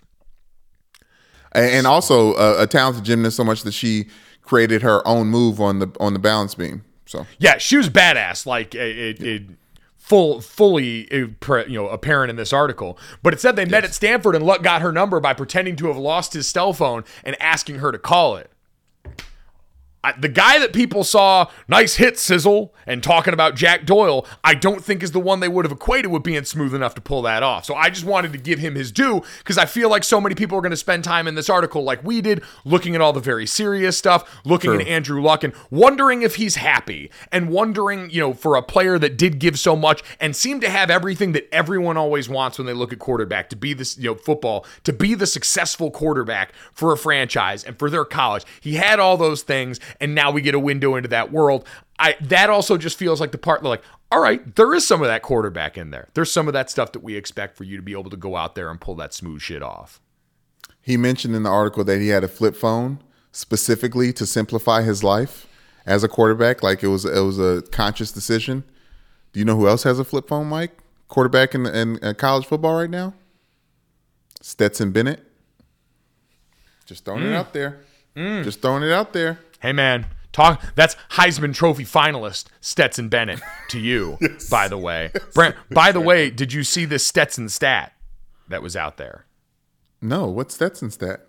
And, 1.53 1.65
and 1.71 1.87
also 1.87 2.33
uh, 2.33 2.57
a 2.59 2.67
talented 2.67 3.05
gymnast, 3.05 3.37
so 3.37 3.45
much 3.45 3.63
that 3.63 3.71
she 3.71 4.07
created 4.41 4.81
her 4.81 5.05
own 5.07 5.27
move 5.27 5.61
on 5.61 5.79
the 5.79 5.89
on 6.01 6.11
the 6.11 6.19
balance 6.19 6.55
beam. 6.55 6.83
So 7.05 7.25
Yeah, 7.39 7.57
she 7.57 7.77
was 7.77 7.89
badass. 7.89 8.45
Like 8.45 8.75
it, 8.75 8.97
it, 8.97 9.23
it 9.23 9.43
full, 9.95 10.41
fully, 10.41 11.07
you 11.13 11.35
know, 11.69 11.87
apparent 11.87 12.29
in 12.29 12.35
this 12.35 12.51
article. 12.51 12.99
But 13.23 13.33
it 13.33 13.39
said 13.39 13.55
they 13.55 13.63
met 13.63 13.85
at 13.85 13.93
Stanford 13.93 14.35
and 14.35 14.45
Luck 14.45 14.61
got 14.61 14.81
her 14.81 14.91
number 14.91 15.21
by 15.21 15.33
pretending 15.33 15.77
to 15.77 15.87
have 15.87 15.97
lost 15.97 16.33
his 16.33 16.49
cell 16.49 16.73
phone 16.73 17.05
and 17.23 17.41
asking 17.41 17.75
her 17.75 17.93
to 17.93 17.97
call 17.97 18.35
it. 18.35 18.51
I, 20.05 20.11
the 20.11 20.29
guy 20.29 20.59
that 20.59 20.71
people 20.71 21.03
saw 21.03 21.49
nice 21.67 21.95
hit 21.95 22.19
sizzle 22.19 22.75
and 22.85 23.01
talking 23.01 23.33
about 23.33 23.55
Jack 23.55 23.87
Doyle, 23.87 24.23
I 24.43 24.53
don't 24.53 24.83
think 24.83 25.01
is 25.01 25.13
the 25.13 25.19
one 25.19 25.39
they 25.39 25.47
would 25.47 25.65
have 25.65 25.71
equated 25.71 26.11
with 26.11 26.21
being 26.21 26.45
smooth 26.45 26.75
enough 26.75 26.93
to 26.95 27.01
pull 27.01 27.23
that 27.23 27.41
off. 27.41 27.65
So 27.65 27.73
I 27.73 27.89
just 27.89 28.05
wanted 28.05 28.31
to 28.33 28.37
give 28.37 28.59
him 28.59 28.75
his 28.75 28.91
due 28.91 29.23
because 29.39 29.57
I 29.57 29.65
feel 29.65 29.89
like 29.89 30.03
so 30.03 30.21
many 30.21 30.35
people 30.35 30.59
are 30.59 30.61
going 30.61 30.69
to 30.69 30.77
spend 30.77 31.03
time 31.03 31.27
in 31.27 31.33
this 31.33 31.49
article 31.49 31.83
like 31.83 32.03
we 32.03 32.21
did, 32.21 32.43
looking 32.65 32.93
at 32.93 33.01
all 33.01 33.13
the 33.13 33.19
very 33.19 33.47
serious 33.47 33.97
stuff, 33.97 34.41
looking 34.45 34.75
at 34.75 34.85
Andrew 34.85 35.23
Luck 35.23 35.43
and 35.43 35.53
wondering 35.71 36.21
if 36.21 36.35
he's 36.35 36.57
happy 36.57 37.09
and 37.31 37.49
wondering, 37.49 38.11
you 38.11 38.21
know, 38.21 38.33
for 38.35 38.55
a 38.55 38.61
player 38.61 38.99
that 38.99 39.17
did 39.17 39.39
give 39.39 39.57
so 39.57 39.75
much 39.75 40.03
and 40.19 40.35
seemed 40.35 40.61
to 40.61 40.69
have 40.69 40.91
everything 40.91 41.31
that 41.31 41.51
everyone 41.51 41.97
always 41.97 42.29
wants 42.29 42.59
when 42.59 42.67
they 42.67 42.73
look 42.73 42.93
at 42.93 42.99
quarterback 42.99 43.49
to 43.49 43.55
be 43.55 43.73
this, 43.73 43.97
you 43.97 44.11
know, 44.11 44.15
football, 44.15 44.67
to 44.83 44.93
be 44.93 45.15
the 45.15 45.25
successful 45.25 45.89
quarterback 45.89 46.53
for 46.73 46.91
a 46.91 46.97
franchise 46.97 47.63
and 47.63 47.79
for 47.79 47.89
their 47.89 48.05
college. 48.05 48.45
He 48.61 48.75
had 48.75 48.99
all 48.99 49.17
those 49.17 49.41
things 49.41 49.79
and 49.99 50.15
now 50.15 50.31
we 50.31 50.41
get 50.41 50.55
a 50.55 50.59
window 50.59 50.95
into 50.95 51.09
that 51.09 51.31
world. 51.31 51.67
I 51.99 52.15
that 52.21 52.49
also 52.49 52.77
just 52.77 52.97
feels 52.97 53.21
like 53.21 53.31
the 53.31 53.37
part 53.37 53.63
like, 53.63 53.83
all 54.11 54.19
right, 54.19 54.55
there 54.55 54.73
is 54.73 54.85
some 54.85 55.01
of 55.01 55.07
that 55.07 55.21
quarterback 55.21 55.77
in 55.77 55.91
there. 55.91 56.09
There's 56.13 56.31
some 56.31 56.47
of 56.47 56.53
that 56.53 56.69
stuff 56.69 56.91
that 56.93 57.03
we 57.03 57.15
expect 57.15 57.57
for 57.57 57.63
you 57.63 57.77
to 57.77 57.83
be 57.83 57.93
able 57.93 58.09
to 58.09 58.17
go 58.17 58.35
out 58.35 58.55
there 58.55 58.69
and 58.69 58.79
pull 58.79 58.95
that 58.95 59.13
smooth 59.13 59.41
shit 59.41 59.63
off. 59.63 60.01
he 60.81 60.97
mentioned 60.97 61.35
in 61.35 61.43
the 61.43 61.49
article 61.49 61.83
that 61.83 61.99
he 61.99 62.09
had 62.09 62.23
a 62.23 62.27
flip 62.27 62.55
phone 62.55 62.99
specifically 63.31 64.13
to 64.13 64.25
simplify 64.25 64.81
his 64.81 65.03
life 65.03 65.47
as 65.85 66.03
a 66.03 66.07
quarterback. 66.07 66.63
Like 66.63 66.83
it 66.83 66.87
was 66.87 67.05
it 67.05 67.21
was 67.21 67.39
a 67.39 67.61
conscious 67.71 68.11
decision. 68.11 68.63
Do 69.33 69.39
you 69.39 69.45
know 69.45 69.57
who 69.57 69.67
else 69.67 69.83
has 69.83 69.99
a 69.99 70.03
flip 70.03 70.27
phone, 70.27 70.47
Mike? 70.47 70.77
Quarterback 71.07 71.53
in, 71.53 71.65
in, 71.65 71.97
in 71.97 72.15
college 72.15 72.45
football 72.45 72.79
right 72.79 72.89
now? 72.89 73.13
Stetson 74.41 74.91
Bennett. 74.91 75.21
Just 76.85 77.03
throwing 77.03 77.23
it 77.23 77.27
mm. 77.27 77.35
out 77.35 77.51
there. 77.51 77.81
Mm. 78.15 78.43
Just 78.43 78.61
throwing 78.61 78.83
it 78.83 78.91
out 78.91 79.11
there. 79.11 79.39
Hey 79.65 79.73
man, 79.73 80.05
talk. 80.31 80.61
That's 80.75 80.95
Heisman 81.13 81.55
Trophy 81.55 81.85
finalist 81.85 82.45
Stetson 82.61 83.09
Bennett 83.09 83.41
to 83.69 83.79
you. 83.79 84.19
By 84.51 84.67
the 84.67 84.77
way, 84.77 85.09
Brent. 85.33 85.55
By 85.71 85.91
the 85.91 85.99
way, 86.11 86.29
did 86.29 86.53
you 86.53 86.63
see 86.63 86.85
this 86.85 87.03
Stetson 87.03 87.49
stat 87.49 87.93
that 88.47 88.61
was 88.61 88.75
out 88.75 88.97
there? 88.97 89.25
No, 90.03 90.27
what's 90.27 90.53
Stetson 90.53 90.91
stat? 90.91 91.25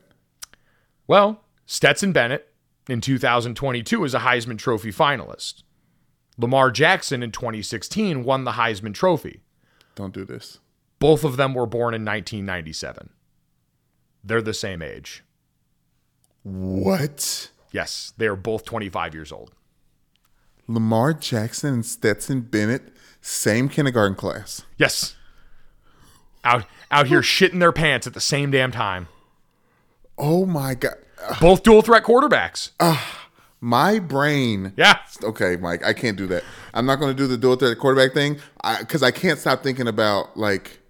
Well, 1.06 1.44
Stetson 1.64 2.12
Bennett 2.12 2.52
in 2.90 3.00
2022 3.00 4.04
is 4.04 4.12
a 4.12 4.18
Heisman 4.18 4.58
Trophy 4.58 4.92
finalist. 4.92 5.62
Lamar 6.36 6.70
Jackson 6.70 7.22
in 7.22 7.32
2016 7.32 8.22
won 8.22 8.44
the 8.44 8.52
Heisman 8.52 8.92
Trophy. 8.92 9.40
Don't 9.94 10.12
do 10.12 10.26
this. 10.26 10.58
Both 10.98 11.24
of 11.24 11.38
them 11.38 11.54
were 11.54 11.64
born 11.64 11.94
in 11.94 12.04
1997. 12.04 13.08
They're 14.22 14.42
the 14.42 14.52
same 14.52 14.82
age. 14.82 15.24
What? 16.42 17.50
Yes, 17.76 18.14
they 18.16 18.26
are 18.26 18.36
both 18.36 18.64
25 18.64 19.12
years 19.12 19.30
old. 19.30 19.52
Lamar 20.66 21.12
Jackson 21.12 21.74
and 21.74 21.84
Stetson 21.84 22.40
Bennett, 22.40 22.84
same 23.20 23.68
kindergarten 23.68 24.16
class. 24.16 24.62
Yes. 24.78 25.14
Out 26.42 26.64
out 26.90 27.08
here 27.08 27.20
shitting 27.20 27.60
their 27.60 27.72
pants 27.72 28.06
at 28.06 28.14
the 28.14 28.20
same 28.20 28.50
damn 28.50 28.72
time. 28.72 29.08
Oh 30.16 30.46
my 30.46 30.72
god. 30.72 30.94
Both 31.38 31.64
dual 31.64 31.82
threat 31.82 32.02
quarterbacks. 32.02 32.70
Ah, 32.80 33.28
my 33.60 33.98
brain. 33.98 34.72
Yeah. 34.78 34.96
Okay, 35.22 35.56
Mike, 35.56 35.84
I 35.84 35.92
can't 35.92 36.16
do 36.16 36.26
that. 36.28 36.44
I'm 36.72 36.86
not 36.86 36.96
going 36.96 37.14
to 37.14 37.22
do 37.22 37.26
the 37.26 37.36
dual 37.36 37.56
threat 37.56 37.78
quarterback 37.78 38.14
thing 38.14 38.38
because 38.80 39.02
I, 39.02 39.10
can't 39.10 39.38
stop 39.38 39.62
thinking 39.62 39.86
about 39.86 40.34
like 40.34 40.80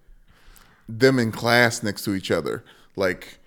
them 0.89 1.19
in 1.19 1.33
class 1.33 1.83
next 1.83 2.05
to 2.05 2.15
each 2.15 2.31
other. 2.31 2.65
Like, 2.95 3.41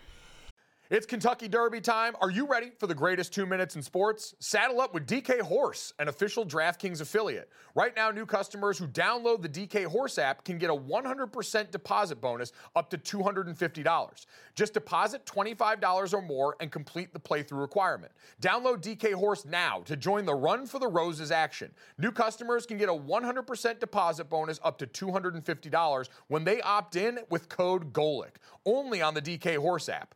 It's 0.90 1.06
Kentucky 1.06 1.48
Derby 1.48 1.82
time. 1.82 2.16
Are 2.20 2.32
you 2.32 2.48
ready 2.48 2.72
for 2.80 2.88
the 2.88 2.96
greatest 2.96 3.32
two 3.32 3.46
minutes 3.46 3.76
in 3.76 3.84
sports? 3.84 4.34
Saddle 4.40 4.82
up 4.82 4.92
with 4.92 5.06
DK 5.06 5.40
Horse, 5.40 5.94
an 6.00 6.08
official 6.08 6.44
DraftKings 6.44 7.00
affiliate. 7.00 7.52
Right 7.76 7.96
now, 7.96 8.10
new 8.10 8.26
customers 8.26 8.80
who 8.80 8.88
download 8.88 9.44
the 9.44 9.50
DK 9.50 9.86
Horse 9.86 10.18
app 10.18 10.44
can 10.44 10.58
get 10.58 10.72
a 10.72 10.76
100% 10.76 11.70
deposit 11.70 12.20
bonus 12.20 12.54
up 12.76 12.90
to 12.90 12.98
$250. 12.98 14.26
Just 14.56 14.74
deposit 14.74 15.24
$25 15.28 16.12
or 16.12 16.24
more 16.24 16.56
and 16.60 16.72
complete 16.72 17.14
the 17.14 17.20
playthrough 17.20 17.62
requirement. 17.62 18.12
Download 18.42 18.82
DK 18.82 19.14
Horse 19.14 19.46
now 19.46 19.84
to 19.86 19.96
join 19.96 20.26
the 20.26 20.34
Run 20.34 20.66
for 20.66 20.80
the 20.80 20.88
Roses 20.88 21.30
action. 21.30 21.70
New 22.00 22.12
customers 22.12 22.66
can 22.66 22.80
get 22.80 22.90
a 22.90 22.94
100% 22.94 23.80
deposit 23.80 24.28
bonus 24.28 24.60
up 24.64 24.80
to 24.80 24.88
$250 24.88 26.10
when 26.30 26.44
they 26.44 26.60
opt 26.62 26.96
in 26.96 27.20
with 27.30 27.48
code 27.48 27.94
GOLIC, 27.94 28.38
only 28.66 29.04
on 29.04 29.14
the 29.14 29.22
DK 29.22 29.56
Horse 29.58 29.88
app. 29.88 30.16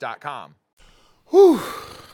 Whew. 1.29 1.61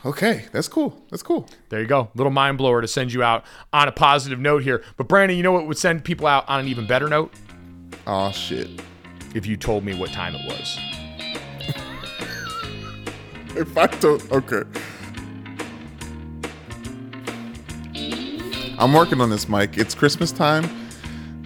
Okay, 0.06 0.46
that's 0.52 0.68
cool. 0.68 1.04
That's 1.10 1.24
cool. 1.24 1.50
There 1.70 1.82
you 1.82 1.88
go. 1.88 2.10
Little 2.16 2.32
mind 2.32 2.58
blower 2.58 2.82
to 2.82 2.88
send 2.88 3.12
you 3.12 3.24
out 3.24 3.44
on 3.74 3.88
a 3.88 3.92
positive 3.92 4.40
note 4.40 4.64
here. 4.64 4.84
But 4.96 5.08
Brandon, 5.08 5.36
you 5.36 5.44
know 5.44 5.52
what 5.52 5.68
would 5.68 5.78
send 5.78 6.04
people 6.04 6.28
out 6.28 6.48
on 6.48 6.60
an 6.60 6.68
even 6.68 6.86
better 6.86 7.08
note? 7.10 7.34
Oh 8.06 8.32
shit. 8.32 8.70
If 9.34 9.46
you 9.46 9.58
told 9.58 9.84
me 9.84 10.00
what 10.00 10.12
time 10.12 10.36
it 10.36 10.46
was. 10.48 10.78
If 13.58 13.76
I 13.78 13.88
don't, 13.88 14.32
okay. 14.32 14.64
I'm 18.80 18.94
working 18.94 19.20
on 19.20 19.32
this, 19.32 19.50
Mike. 19.50 19.78
It's 19.78 19.96
Christmas 19.96 20.32
time. 20.32 20.64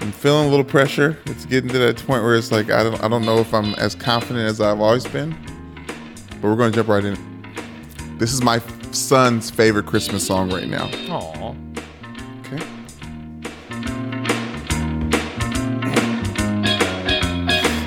I'm 0.01 0.11
feeling 0.11 0.47
a 0.47 0.49
little 0.49 0.65
pressure. 0.65 1.17
It's 1.25 1.45
getting 1.45 1.69
to 1.69 1.79
that 1.79 1.97
point 2.05 2.23
where 2.23 2.35
it's 2.35 2.51
like 2.51 2.69
I 2.69 2.83
don't, 2.83 3.01
I 3.01 3.07
don't 3.07 3.25
know 3.25 3.37
if 3.37 3.53
I'm 3.53 3.73
as 3.75 3.95
confident 3.95 4.45
as 4.45 4.59
I've 4.59 4.81
always 4.81 5.07
been. 5.07 5.35
But 6.41 6.47
we're 6.47 6.55
going 6.55 6.71
to 6.71 6.75
jump 6.75 6.89
right 6.89 7.05
in. 7.05 7.17
This 8.17 8.33
is 8.33 8.41
my 8.41 8.59
son's 8.91 9.51
favorite 9.51 9.85
Christmas 9.85 10.25
song 10.25 10.51
right 10.51 10.67
now. 10.67 10.89
Aw. 11.09 11.55
Okay. 12.39 12.63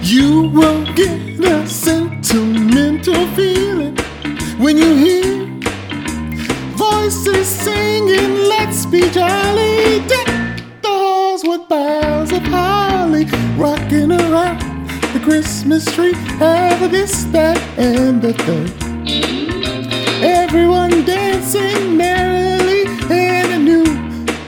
You 0.02 0.48
will 0.50 0.84
get 0.94 1.40
a 1.40 1.66
sentimental 1.66 3.26
feeling 3.34 3.96
when 4.58 4.76
you 4.76 4.94
hear 4.94 5.46
voices 6.76 7.48
singing, 7.48 8.34
Let's 8.48 8.86
be 8.86 9.00
jolly. 9.10 9.98
Deck 10.06 10.26
the 10.80 10.88
halls 10.88 11.42
with 11.42 11.68
boughs 11.68 12.30
of 12.30 12.42
holly, 12.44 13.24
rocking 13.56 14.12
around 14.12 14.60
the 14.60 14.73
Christmas 15.24 15.86
tree. 15.94 16.12
Have 16.36 16.90
this, 16.90 17.24
that, 17.32 17.56
and 17.78 18.20
the 18.20 18.34
third. 18.34 18.70
Everyone 20.22 21.02
dancing 21.06 21.96
merrily 21.96 22.82
in 23.10 23.52
a 23.52 23.58
new 23.58 23.84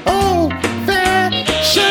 old 0.06 0.52
fashioned 0.84 1.86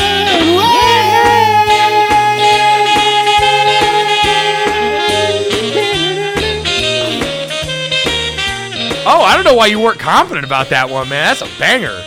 Oh, 9.08 9.22
I 9.24 9.34
don't 9.34 9.46
know 9.46 9.56
why 9.56 9.66
you 9.66 9.80
weren't 9.80 10.00
confident 10.00 10.46
about 10.46 10.70
that 10.70 10.92
one, 10.92 11.10
man. 11.10 11.34
That's 11.34 11.42
a 11.42 11.60
banger. 11.60 12.00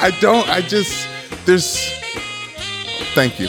I 0.00 0.16
don't. 0.20 0.48
I 0.48 0.60
just 0.60 1.08
there's. 1.44 1.76
Thank 3.16 3.40
you. 3.40 3.48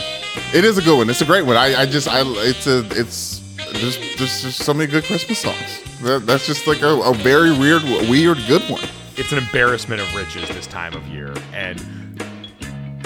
It 0.55 0.63
is 0.63 0.77
a 0.77 0.81
good 0.81 0.97
one. 0.97 1.09
It's 1.09 1.21
a 1.21 1.25
great 1.25 1.45
one. 1.45 1.57
I, 1.57 1.81
I 1.81 1.85
just 1.85 2.07
I 2.07 2.21
it's 2.23 2.65
a 2.67 2.79
it's 2.91 3.41
there's 3.73 3.97
there's 4.17 4.41
just 4.41 4.59
so 4.59 4.73
many 4.73 4.89
good 4.89 5.03
Christmas 5.03 5.39
songs. 5.39 5.81
That, 6.01 6.25
that's 6.25 6.45
just 6.47 6.65
like 6.67 6.81
a, 6.81 6.87
a 6.87 7.13
very 7.15 7.51
weird 7.51 7.83
weird 8.09 8.37
good 8.47 8.61
one. 8.69 8.83
It's 9.17 9.31
an 9.31 9.37
embarrassment 9.37 10.01
of 10.01 10.13
riches 10.15 10.47
this 10.49 10.67
time 10.67 10.93
of 10.93 11.05
year, 11.07 11.33
and 11.53 11.79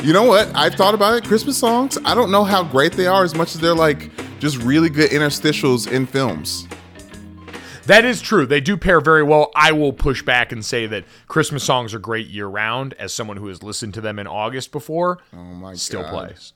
You 0.03 0.13
know 0.13 0.23
what? 0.23 0.51
I've 0.55 0.75
thought 0.75 0.93
about 0.93 1.15
it. 1.17 1.23
Christmas 1.25 1.57
songs. 1.57 1.97
I 2.05 2.13
don't 2.13 2.29
know 2.31 2.43
how 2.43 2.63
great 2.63 2.93
they 2.93 3.07
are 3.07 3.23
as 3.23 3.33
much 3.35 3.55
as 3.55 3.61
they're 3.61 3.73
like 3.75 4.11
just 4.39 4.57
really 4.57 4.89
good 4.89 5.09
interstitials 5.11 5.91
in 5.91 6.05
films. 6.05 6.67
that 7.87 8.05
is 8.05 8.21
true. 8.21 8.45
They 8.45 8.61
do 8.61 8.77
pair 8.77 9.01
very 9.01 9.23
well. 9.23 9.51
I 9.55 9.71
will 9.71 9.91
push 9.93 10.21
back 10.21 10.51
and 10.51 10.63
say 10.63 10.85
that 10.87 11.03
Christmas 11.27 11.63
songs 11.63 11.93
are 11.95 11.99
great 11.99 12.27
year 12.27 12.45
round. 12.47 12.93
As 12.99 13.11
someone 13.11 13.37
who 13.37 13.47
has 13.47 13.63
listened 13.63 13.95
to 13.95 14.01
them 14.01 14.19
in 14.19 14.27
August 14.27 14.71
before, 14.71 15.17
Oh 15.33 15.37
my 15.37 15.73
still 15.73 16.03
God. 16.03 16.27
plays. 16.29 16.53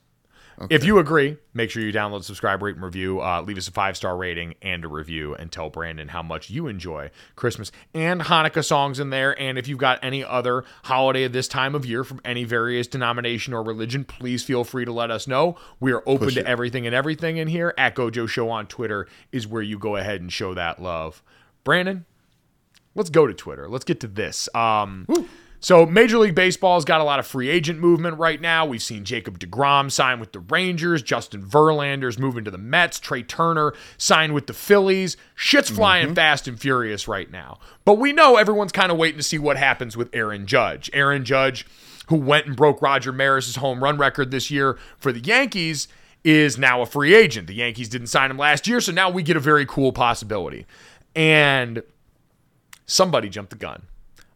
If 0.69 0.83
you 0.83 0.99
agree, 0.99 1.37
make 1.53 1.69
sure 1.71 1.83
you 1.83 1.91
download, 1.91 2.23
subscribe, 2.23 2.61
rate, 2.61 2.75
and 2.75 2.83
review. 2.83 3.21
Uh, 3.21 3.41
leave 3.41 3.57
us 3.57 3.67
a 3.67 3.71
five 3.71 3.97
star 3.97 4.15
rating 4.15 4.55
and 4.61 4.85
a 4.85 4.87
review, 4.87 5.35
and 5.35 5.51
tell 5.51 5.69
Brandon 5.69 6.07
how 6.09 6.21
much 6.21 6.49
you 6.49 6.67
enjoy 6.67 7.09
Christmas 7.35 7.71
and 7.93 8.21
Hanukkah 8.21 8.63
songs 8.63 8.99
in 8.99 9.09
there. 9.09 9.39
And 9.39 9.57
if 9.57 9.67
you've 9.67 9.79
got 9.79 9.99
any 10.03 10.23
other 10.23 10.63
holiday 10.83 11.23
of 11.23 11.33
this 11.33 11.47
time 11.47 11.75
of 11.75 11.85
year 11.85 12.03
from 12.03 12.21
any 12.23 12.43
various 12.43 12.87
denomination 12.87 13.53
or 13.53 13.63
religion, 13.63 14.03
please 14.03 14.43
feel 14.43 14.63
free 14.63 14.85
to 14.85 14.91
let 14.91 15.11
us 15.11 15.27
know. 15.27 15.57
We 15.79 15.91
are 15.91 16.03
open 16.05 16.27
Push 16.27 16.35
to 16.35 16.41
it. 16.41 16.45
everything 16.45 16.85
and 16.85 16.95
everything 16.95 17.37
in 17.37 17.47
here. 17.47 17.73
At 17.77 17.95
Gojo 17.95 18.27
Show 18.27 18.49
on 18.49 18.67
Twitter 18.67 19.07
is 19.31 19.47
where 19.47 19.61
you 19.61 19.77
go 19.79 19.95
ahead 19.95 20.21
and 20.21 20.31
show 20.31 20.53
that 20.53 20.81
love. 20.81 21.23
Brandon, 21.63 22.05
let's 22.95 23.09
go 23.09 23.25
to 23.27 23.33
Twitter. 23.33 23.67
Let's 23.67 23.85
get 23.85 23.99
to 24.01 24.07
this. 24.07 24.49
Um, 24.53 25.07
so 25.63 25.85
Major 25.85 26.17
League 26.17 26.35
Baseball's 26.35 26.83
got 26.83 26.99
a 26.99 27.05
lot 27.05 27.19
of 27.19 27.25
free 27.25 27.47
agent 27.47 27.79
movement 27.79 28.17
right 28.17 28.41
now. 28.41 28.65
We've 28.65 28.83
seen 28.83 29.05
Jacob 29.05 29.39
DeGrom 29.39 29.89
sign 29.89 30.19
with 30.19 30.33
the 30.33 30.39
Rangers, 30.39 31.01
Justin 31.01 31.41
Verlander's 31.41 32.19
moving 32.19 32.43
to 32.43 32.51
the 32.51 32.57
Mets, 32.57 32.99
Trea 32.99 33.23
Turner 33.23 33.73
signed 33.97 34.33
with 34.33 34.47
the 34.47 34.53
Phillies. 34.53 35.15
Shit's 35.35 35.69
mm-hmm. 35.69 35.77
flying 35.77 36.15
fast 36.15 36.49
and 36.49 36.59
furious 36.59 37.07
right 37.07 37.31
now. 37.31 37.59
But 37.85 37.93
we 37.93 38.11
know 38.11 38.35
everyone's 38.35 38.73
kind 38.73 38.91
of 38.91 38.97
waiting 38.97 39.15
to 39.15 39.23
see 39.23 39.37
what 39.37 39.55
happens 39.55 39.95
with 39.95 40.09
Aaron 40.11 40.47
Judge. 40.47 40.89
Aaron 40.91 41.23
Judge, 41.23 41.65
who 42.07 42.17
went 42.17 42.45
and 42.45 42.57
broke 42.57 42.81
Roger 42.81 43.13
Maris's 43.13 43.55
home 43.55 43.81
run 43.81 43.97
record 43.97 44.31
this 44.31 44.51
year 44.51 44.77
for 44.97 45.13
the 45.13 45.21
Yankees, 45.21 45.87
is 46.25 46.57
now 46.57 46.81
a 46.81 46.85
free 46.85 47.15
agent. 47.15 47.47
The 47.47 47.55
Yankees 47.55 47.87
didn't 47.87 48.07
sign 48.07 48.29
him 48.29 48.37
last 48.37 48.67
year, 48.67 48.81
so 48.81 48.91
now 48.91 49.09
we 49.09 49.23
get 49.23 49.37
a 49.37 49.39
very 49.39 49.65
cool 49.65 49.93
possibility. 49.93 50.65
And 51.15 51.83
somebody 52.85 53.29
jumped 53.29 53.51
the 53.51 53.55
gun. 53.55 53.83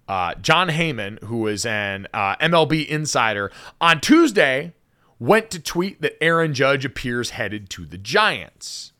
Uh, 0.08 0.36
Jon 0.36 0.70
Heyman, 0.70 1.22
who 1.24 1.48
is 1.48 1.66
an 1.66 2.08
uh, 2.14 2.36
MLB 2.38 2.88
insider, 2.88 3.52
on 3.82 4.00
Tuesday 4.00 4.74
went 5.20 5.50
to 5.52 5.60
tweet 5.60 6.02
that 6.02 6.22
Aaron 6.22 6.54
Judge 6.54 6.86
appears 6.86 7.32
headed 7.32 7.70
to 7.72 7.86
the 7.86 7.98
Giants. 7.98 8.94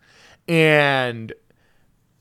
And 0.48 1.34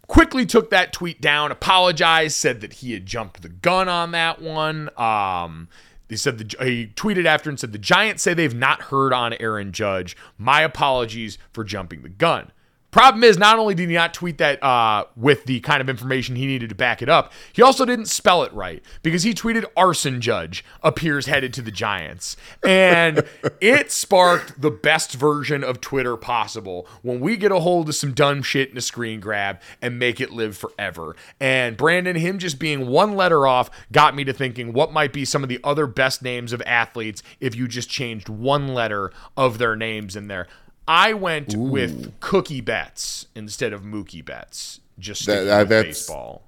quickly 0.07 0.47
took 0.47 0.70
that 0.70 0.93
tweet 0.93 1.20
down, 1.20 1.51
apologized, 1.51 2.37
said 2.37 2.61
that 2.61 2.74
he 2.74 2.93
had 2.93 3.07
jumped 3.07 3.43
the 3.43 3.49
gun 3.49 3.89
on 3.89 4.12
that 4.12 4.41
one. 4.41 4.91
Um, 4.99 5.68
he 6.09 6.16
said 6.16 6.39
the, 6.39 6.64
he 6.64 6.87
tweeted 6.89 7.24
after 7.24 7.51
and 7.51 7.59
said 7.59 7.72
the 7.72 7.78
Giants 7.78 8.22
say 8.22 8.34
they've 8.34 8.55
not 8.55 8.82
heard 8.82 9.12
on 9.12 9.34
Aaron 9.34 9.72
Judge. 9.72 10.16
My 10.39 10.61
apologies 10.61 11.39
for 11.53 11.64
jumping 11.64 12.03
the 12.03 12.09
gun. 12.09 12.53
Problem 12.97 13.24
is, 13.24 13.36
not 13.36 13.59
only 13.59 13.74
did 13.74 13.90
he 13.90 13.94
not 13.94 14.14
tweet 14.14 14.38
that 14.38 14.62
uh, 14.62 15.05
with 15.16 15.44
the 15.44 15.61
kind 15.61 15.82
of 15.82 15.90
information 15.90 16.34
he 16.34 16.47
needed 16.47 16.70
to 16.70 16.74
back 16.74 17.03
it 17.03 17.11
up, 17.11 17.30
he 17.53 17.61
also 17.61 17.84
didn't 17.84 18.07
spell 18.07 18.42
it 18.42 18.51
right 18.55 18.82
because 19.03 19.22
he 19.22 19.34
tweeted 19.34 19.66
arson 19.76 20.18
judge 20.18 20.64
appears 20.82 21.26
headed 21.26 21.53
to 21.53 21.61
the 21.61 21.70
Giants. 21.70 22.38
And 22.64 23.22
it 23.61 23.92
sparked 23.92 24.62
the 24.62 24.70
best 24.70 25.12
version 25.12 25.62
of 25.62 25.82
Twitter 25.82 26.16
possible 26.16 26.88
when 27.03 27.20
we 27.20 27.36
get 27.36 27.53
a 27.53 27.61
hold 27.61 27.90
of 27.90 27.94
some 27.94 28.14
dumb 28.14 28.42
shit 28.42 28.70
in 28.70 28.78
a 28.78 28.80
screen 28.80 29.20
grab 29.20 29.61
and 29.82 29.99
make 29.99 30.18
it 30.18 30.30
live 30.30 30.57
forever. 30.57 31.16
And 31.38 31.76
Brandon, 31.76 32.16
him 32.16 32.38
just 32.38 32.59
being 32.59 32.86
one 32.86 33.14
letter 33.14 33.47
off, 33.47 33.68
got 33.92 34.16
me 34.16 34.24
to 34.24 34.32
thinking 34.32 34.72
what 34.72 34.90
might 34.90 35.12
be 35.12 35.26
some 35.26 35.42
of 35.42 35.51
the 35.51 35.61
other 35.62 35.86
best 35.86 36.22
names 36.22 36.55
of 36.55 36.62
athletes 36.64 37.22
if 37.40 37.55
you 37.55 37.68
just 37.68 37.90
changed 37.90 38.30
one 38.30 38.68
letter 38.68 39.12
of 39.36 39.59
their 39.59 39.76
names 39.76 40.16
in 40.16 40.28
there. 40.28 40.47
I 40.89 41.12
went 41.14 41.55
with 41.57 42.18
Cookie 42.20 42.61
Betts 42.61 43.26
instead 43.34 43.72
of 43.72 43.82
Mookie 43.82 44.24
Betts. 44.24 44.80
Just 44.99 45.26
That- 45.26 45.49
uh, 45.49 45.64
that's- 45.64 45.84
baseball. 45.99 46.43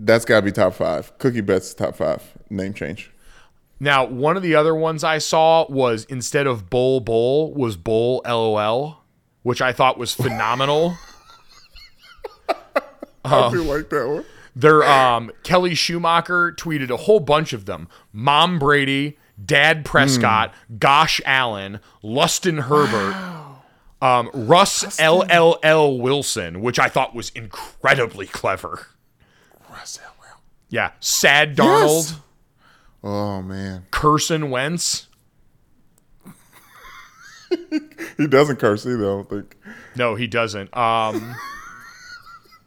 That's 0.00 0.24
got 0.24 0.36
to 0.40 0.42
be 0.42 0.52
top 0.52 0.74
five. 0.74 1.16
Cookie 1.18 1.40
Betts 1.40 1.74
top 1.74 1.96
five. 1.96 2.22
Name 2.50 2.72
change. 2.72 3.10
Now, 3.80 4.04
one 4.04 4.36
of 4.36 4.44
the 4.44 4.54
other 4.54 4.72
ones 4.74 5.02
I 5.02 5.18
saw 5.18 5.66
was 5.68 6.04
instead 6.04 6.46
of 6.46 6.70
Bull 6.70 7.00
Bull 7.00 7.52
was 7.52 7.76
Bull 7.76 8.22
LOL, 8.24 9.02
which 9.42 9.60
I 9.60 9.72
thought 9.72 9.98
was 9.98 10.14
phenomenal. 10.14 10.94
I 13.24 13.50
do 13.50 13.62
like 13.62 13.90
that 13.90 14.08
one. 14.08 14.24
Their 14.56 14.82
um, 14.84 15.30
Kelly 15.42 15.74
Schumacher 15.74 16.52
tweeted 16.52 16.90
a 16.90 16.96
whole 16.96 17.20
bunch 17.20 17.52
of 17.52 17.66
them. 17.66 17.88
Mom 18.12 18.58
Brady, 18.58 19.18
Dad 19.44 19.84
Prescott, 19.84 20.52
Gosh 20.78 21.20
Allen, 21.24 21.80
Lustin 22.02 22.62
Herbert, 22.62 23.14
um, 24.00 24.30
Russ 24.32 24.84
LLL 24.98 25.98
Wilson, 25.98 26.60
which 26.60 26.78
I 26.78 26.88
thought 26.88 27.14
was 27.14 27.30
incredibly 27.30 28.26
clever. 28.26 28.86
Russ 29.70 29.98
Elwell. 29.98 30.40
Yeah, 30.68 30.92
Sad 31.00 31.56
Donald. 31.56 32.06
Yes. 32.06 32.20
Oh 33.02 33.42
man, 33.42 33.86
Carson 33.90 34.50
Wentz. 34.50 35.06
he 38.18 38.26
doesn't 38.26 38.56
curse 38.56 38.86
either. 38.86 39.04
I 39.04 39.14
don't 39.14 39.30
think. 39.30 39.56
No, 39.96 40.14
he 40.14 40.26
doesn't. 40.26 40.76
Um, 40.76 41.34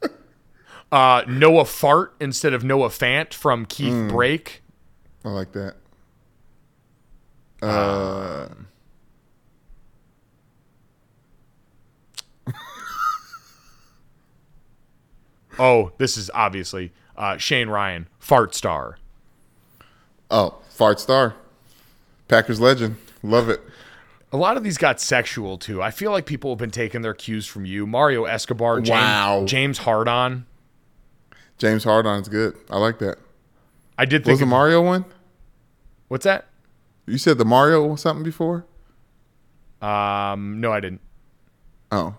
uh, 0.92 1.24
Noah 1.28 1.66
Fart 1.66 2.16
instead 2.20 2.54
of 2.54 2.64
Noah 2.64 2.90
Fant 2.90 3.34
from 3.34 3.66
Keith 3.66 4.10
Brake. 4.10 4.64
I 5.24 5.30
like 5.30 5.52
that. 5.54 5.76
Uh, 7.62 8.48
Oh, 15.62 15.92
this 16.00 16.18
is 16.18 16.32
obviously 16.34 16.92
uh, 17.16 17.38
Shane 17.38 17.70
Ryan, 17.70 18.08
Fart 18.20 18.56
Star. 18.56 18.98
oh, 20.32 20.58
fart 20.70 21.00
star, 21.00 21.36
Packers 22.28 22.60
legend. 22.60 22.96
Love 23.22 23.48
it. 23.50 23.62
A 24.34 24.38
lot 24.38 24.58
of 24.58 24.64
these 24.64 24.78
got 24.78 25.00
sexual 25.00 25.58
too. 25.60 25.82
I 25.84 25.92
feel 25.92 26.12
like 26.12 26.26
people 26.26 26.50
have 26.52 26.58
been 26.58 26.72
taking 26.72 27.02
their 27.02 27.14
cues 27.14 27.46
from 27.46 27.66
you. 27.66 27.86
Mario 27.86 28.24
Escobar, 28.26 28.78
James, 28.78 28.90
Wow. 28.90 29.44
James 29.46 29.78
Hardon. 29.80 30.46
James 31.58 31.84
Hardon's 31.84 32.28
good. 32.30 32.56
I 32.70 32.80
like 32.80 32.98
that. 33.00 33.18
I 33.98 34.06
did 34.06 34.22
Was 34.22 34.28
think 34.28 34.40
the 34.40 34.46
of- 34.46 34.50
Mario 34.50 34.82
one? 34.82 35.06
What's 36.08 36.24
that? 36.24 36.48
You 37.06 37.18
said 37.20 37.38
the 37.38 37.46
Mario 37.46 37.96
something 37.98 38.24
before? 38.24 38.66
Um, 39.82 40.60
no, 40.62 40.72
I 40.72 40.80
didn't. 40.80 41.02
Oh, 41.92 42.16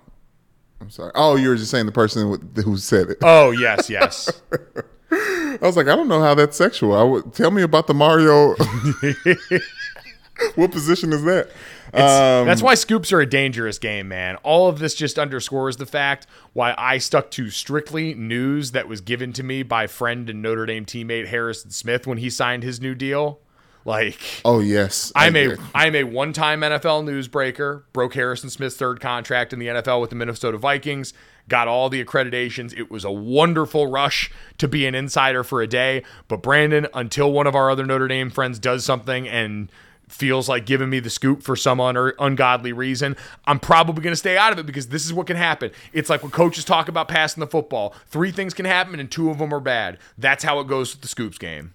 I'm 0.82 0.90
sorry. 0.90 1.12
Oh, 1.14 1.36
you 1.36 1.48
were 1.48 1.54
just 1.54 1.70
saying 1.70 1.86
the 1.86 1.92
person 1.92 2.52
who 2.56 2.76
said 2.76 3.10
it. 3.10 3.18
Oh, 3.22 3.52
yes, 3.52 3.88
yes. 3.88 4.42
I 5.12 5.58
was 5.60 5.76
like, 5.76 5.86
I 5.86 5.94
don't 5.94 6.08
know 6.08 6.20
how 6.20 6.34
that's 6.34 6.56
sexual. 6.56 6.94
I 6.94 7.04
would 7.04 7.32
tell 7.32 7.52
me 7.52 7.62
about 7.62 7.86
the 7.86 7.94
Mario. 7.94 8.56
what 10.56 10.72
position 10.72 11.12
is 11.12 11.22
that? 11.22 11.50
Um, 11.94 12.46
That's 12.46 12.62
why 12.62 12.74
scoops 12.74 13.12
are 13.12 13.20
a 13.20 13.26
dangerous 13.26 13.78
game, 13.78 14.08
man. 14.08 14.36
All 14.36 14.68
of 14.68 14.80
this 14.80 14.94
just 14.94 15.20
underscores 15.20 15.76
the 15.76 15.86
fact 15.86 16.26
why 16.52 16.74
I 16.76 16.98
stuck 16.98 17.30
to 17.32 17.48
strictly 17.50 18.14
news 18.14 18.72
that 18.72 18.88
was 18.88 19.00
given 19.00 19.32
to 19.34 19.44
me 19.44 19.62
by 19.62 19.86
friend 19.86 20.28
and 20.28 20.42
Notre 20.42 20.66
Dame 20.66 20.84
teammate 20.84 21.28
Harrison 21.28 21.70
Smith 21.70 22.08
when 22.08 22.18
he 22.18 22.28
signed 22.28 22.64
his 22.64 22.80
new 22.80 22.96
deal. 22.96 23.38
Like, 23.84 24.18
Oh 24.44 24.60
yes, 24.60 25.12
I'm 25.14 25.36
I 25.36 25.40
a. 25.40 25.56
I'm 25.74 25.94
a 25.94 26.04
one 26.04 26.32
time 26.32 26.60
NFL 26.60 27.04
newsbreaker. 27.04 27.82
Broke 27.92 28.14
Harrison 28.14 28.50
Smith's 28.50 28.76
third 28.76 29.00
contract 29.00 29.52
in 29.52 29.58
the 29.58 29.66
NFL 29.66 30.00
with 30.00 30.10
the 30.10 30.16
Minnesota 30.16 30.58
Vikings. 30.58 31.12
Got 31.48 31.66
all 31.66 31.88
the 31.88 32.02
accreditations. 32.04 32.76
It 32.78 32.90
was 32.90 33.04
a 33.04 33.10
wonderful 33.10 33.88
rush 33.88 34.30
to 34.58 34.68
be 34.68 34.86
an 34.86 34.94
insider 34.94 35.42
for 35.42 35.60
a 35.60 35.66
day. 35.66 36.04
But 36.28 36.42
Brandon, 36.42 36.86
until 36.94 37.32
one 37.32 37.48
of 37.48 37.56
our 37.56 37.70
other 37.70 37.84
Notre 37.84 38.06
Dame 38.06 38.30
friends 38.30 38.60
does 38.60 38.84
something 38.84 39.26
and 39.28 39.68
feels 40.08 40.48
like 40.48 40.66
giving 40.66 40.90
me 40.90 41.00
the 41.00 41.10
scoop 41.10 41.42
for 41.42 41.56
some 41.56 41.80
un- 41.80 42.12
ungodly 42.18 42.72
reason, 42.72 43.16
I'm 43.46 43.58
probably 43.58 44.02
going 44.02 44.12
to 44.12 44.16
stay 44.16 44.36
out 44.36 44.52
of 44.52 44.58
it 44.58 44.66
because 44.66 44.88
this 44.88 45.04
is 45.04 45.12
what 45.12 45.26
can 45.26 45.36
happen. 45.36 45.72
It's 45.92 46.08
like 46.08 46.22
when 46.22 46.30
coaches 46.30 46.64
talk 46.64 46.88
about 46.88 47.08
passing 47.08 47.40
the 47.40 47.46
football. 47.46 47.94
Three 48.06 48.30
things 48.30 48.54
can 48.54 48.66
happen 48.66 49.00
and 49.00 49.10
two 49.10 49.30
of 49.30 49.38
them 49.38 49.52
are 49.52 49.60
bad. 49.60 49.98
That's 50.16 50.44
how 50.44 50.60
it 50.60 50.68
goes 50.68 50.94
with 50.94 51.02
the 51.02 51.08
scoops 51.08 51.38
game. 51.38 51.74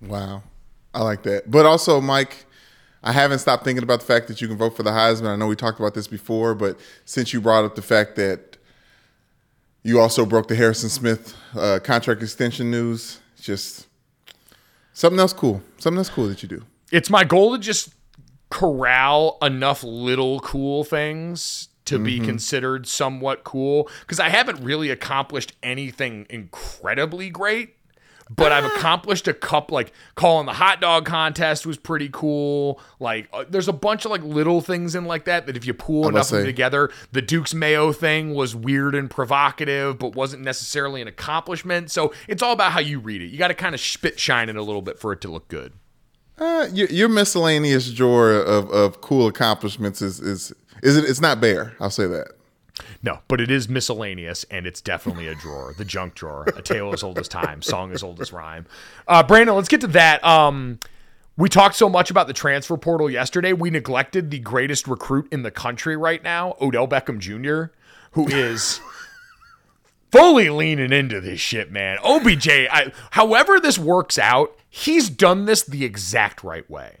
Wow, 0.00 0.42
I 0.96 1.02
like 1.02 1.24
that. 1.24 1.50
But 1.50 1.66
also, 1.66 2.00
Mike, 2.00 2.46
I 3.02 3.12
haven't 3.12 3.40
stopped 3.40 3.64
thinking 3.64 3.82
about 3.82 4.00
the 4.00 4.06
fact 4.06 4.28
that 4.28 4.40
you 4.40 4.48
can 4.48 4.56
vote 4.56 4.74
for 4.74 4.82
the 4.82 4.90
Heisman. 4.90 5.28
I 5.28 5.36
know 5.36 5.46
we 5.46 5.54
talked 5.54 5.78
about 5.78 5.92
this 5.92 6.08
before, 6.08 6.54
but 6.54 6.80
since 7.04 7.34
you 7.34 7.40
brought 7.42 7.66
up 7.66 7.74
the 7.74 7.82
fact 7.82 8.16
that 8.16 8.56
you 9.82 10.00
also 10.00 10.24
broke 10.24 10.48
the 10.48 10.56
Harrison 10.56 10.88
Smith 10.88 11.36
uh, 11.54 11.80
contract 11.84 12.22
extension 12.22 12.70
news, 12.70 13.20
just 13.38 13.86
something 14.94 15.20
else 15.20 15.34
cool. 15.34 15.62
Something 15.76 15.98
else 15.98 16.08
cool 16.08 16.28
that 16.28 16.42
you 16.42 16.48
do. 16.48 16.64
it's 16.90 17.10
my 17.10 17.24
goal 17.24 17.52
to 17.52 17.58
just 17.62 17.94
corral 18.48 19.36
enough 19.42 19.84
little 19.84 20.40
cool 20.40 20.82
things 20.82 21.68
to 21.84 21.98
be 21.98 22.18
considered 22.18 22.86
somewhat 22.86 23.44
cool 23.44 23.88
because 24.00 24.18
I 24.18 24.28
haven't 24.28 24.64
really 24.64 24.90
accomplished 24.90 25.52
anything 25.62 26.26
incredibly 26.30 27.30
great. 27.30 27.75
But 28.28 28.50
I've 28.50 28.64
accomplished 28.64 29.28
a 29.28 29.34
cup 29.34 29.70
like 29.70 29.92
calling 30.16 30.46
the 30.46 30.52
hot 30.52 30.80
dog 30.80 31.06
contest 31.06 31.64
was 31.64 31.76
pretty 31.76 32.08
cool. 32.12 32.80
Like 32.98 33.28
uh, 33.32 33.44
there's 33.48 33.68
a 33.68 33.72
bunch 33.72 34.04
of 34.04 34.10
like 34.10 34.22
little 34.22 34.60
things 34.60 34.96
in 34.96 35.04
like 35.04 35.26
that 35.26 35.46
that 35.46 35.56
if 35.56 35.64
you 35.64 35.74
pool 35.74 36.06
I 36.06 36.08
enough 36.08 36.32
of 36.32 36.38
them 36.38 36.46
together, 36.46 36.90
the 37.12 37.22
Duke's 37.22 37.54
Mayo 37.54 37.92
thing 37.92 38.34
was 38.34 38.56
weird 38.56 38.96
and 38.96 39.08
provocative, 39.08 39.98
but 39.98 40.16
wasn't 40.16 40.42
necessarily 40.42 41.00
an 41.00 41.06
accomplishment. 41.06 41.92
So 41.92 42.12
it's 42.26 42.42
all 42.42 42.52
about 42.52 42.72
how 42.72 42.80
you 42.80 42.98
read 42.98 43.22
it. 43.22 43.26
You 43.26 43.38
got 43.38 43.48
to 43.48 43.54
kind 43.54 43.76
of 43.76 43.80
spit 43.80 44.18
shine 44.18 44.48
it 44.48 44.56
a 44.56 44.62
little 44.62 44.82
bit 44.82 44.98
for 44.98 45.12
it 45.12 45.20
to 45.20 45.28
look 45.28 45.46
good. 45.46 45.74
Uh, 46.38 46.66
your, 46.72 46.88
your 46.88 47.08
miscellaneous 47.08 47.90
drawer 47.92 48.32
of, 48.32 48.68
of 48.70 49.00
cool 49.00 49.26
accomplishments 49.26 50.02
is 50.02 50.20
is 50.20 50.52
is 50.82 50.96
it? 50.96 51.04
It's 51.04 51.20
not 51.20 51.40
bare. 51.40 51.74
I'll 51.80 51.90
say 51.90 52.06
that. 52.08 52.32
No, 53.02 53.20
but 53.28 53.40
it 53.40 53.50
is 53.50 53.68
miscellaneous, 53.68 54.44
and 54.50 54.66
it's 54.66 54.80
definitely 54.80 55.28
a 55.28 55.34
drawer, 55.34 55.74
the 55.76 55.84
junk 55.84 56.14
drawer, 56.14 56.46
a 56.56 56.62
tale 56.62 56.92
as 56.92 57.02
old 57.02 57.18
as 57.18 57.28
time, 57.28 57.62
song 57.62 57.92
as 57.92 58.02
old 58.02 58.20
as 58.20 58.32
rhyme. 58.32 58.66
Uh, 59.08 59.22
Brandon, 59.22 59.54
let's 59.56 59.68
get 59.68 59.80
to 59.82 59.86
that. 59.88 60.22
Um, 60.24 60.78
we 61.36 61.48
talked 61.48 61.74
so 61.74 61.88
much 61.88 62.10
about 62.10 62.26
the 62.26 62.32
transfer 62.32 62.76
portal 62.76 63.10
yesterday. 63.10 63.52
We 63.52 63.70
neglected 63.70 64.30
the 64.30 64.38
greatest 64.38 64.86
recruit 64.88 65.28
in 65.30 65.42
the 65.42 65.50
country 65.50 65.96
right 65.96 66.22
now, 66.22 66.56
Odell 66.60 66.88
Beckham 66.88 67.18
Jr., 67.18 67.72
who 68.12 68.28
is 68.28 68.80
fully 70.10 70.48
leaning 70.48 70.92
into 70.92 71.20
this 71.20 71.40
shit, 71.40 71.70
man. 71.70 71.98
OBJ, 72.02 72.48
I, 72.48 72.92
however 73.10 73.60
this 73.60 73.78
works 73.78 74.18
out, 74.18 74.56
he's 74.68 75.10
done 75.10 75.44
this 75.44 75.62
the 75.62 75.84
exact 75.84 76.42
right 76.42 76.68
way. 76.70 76.98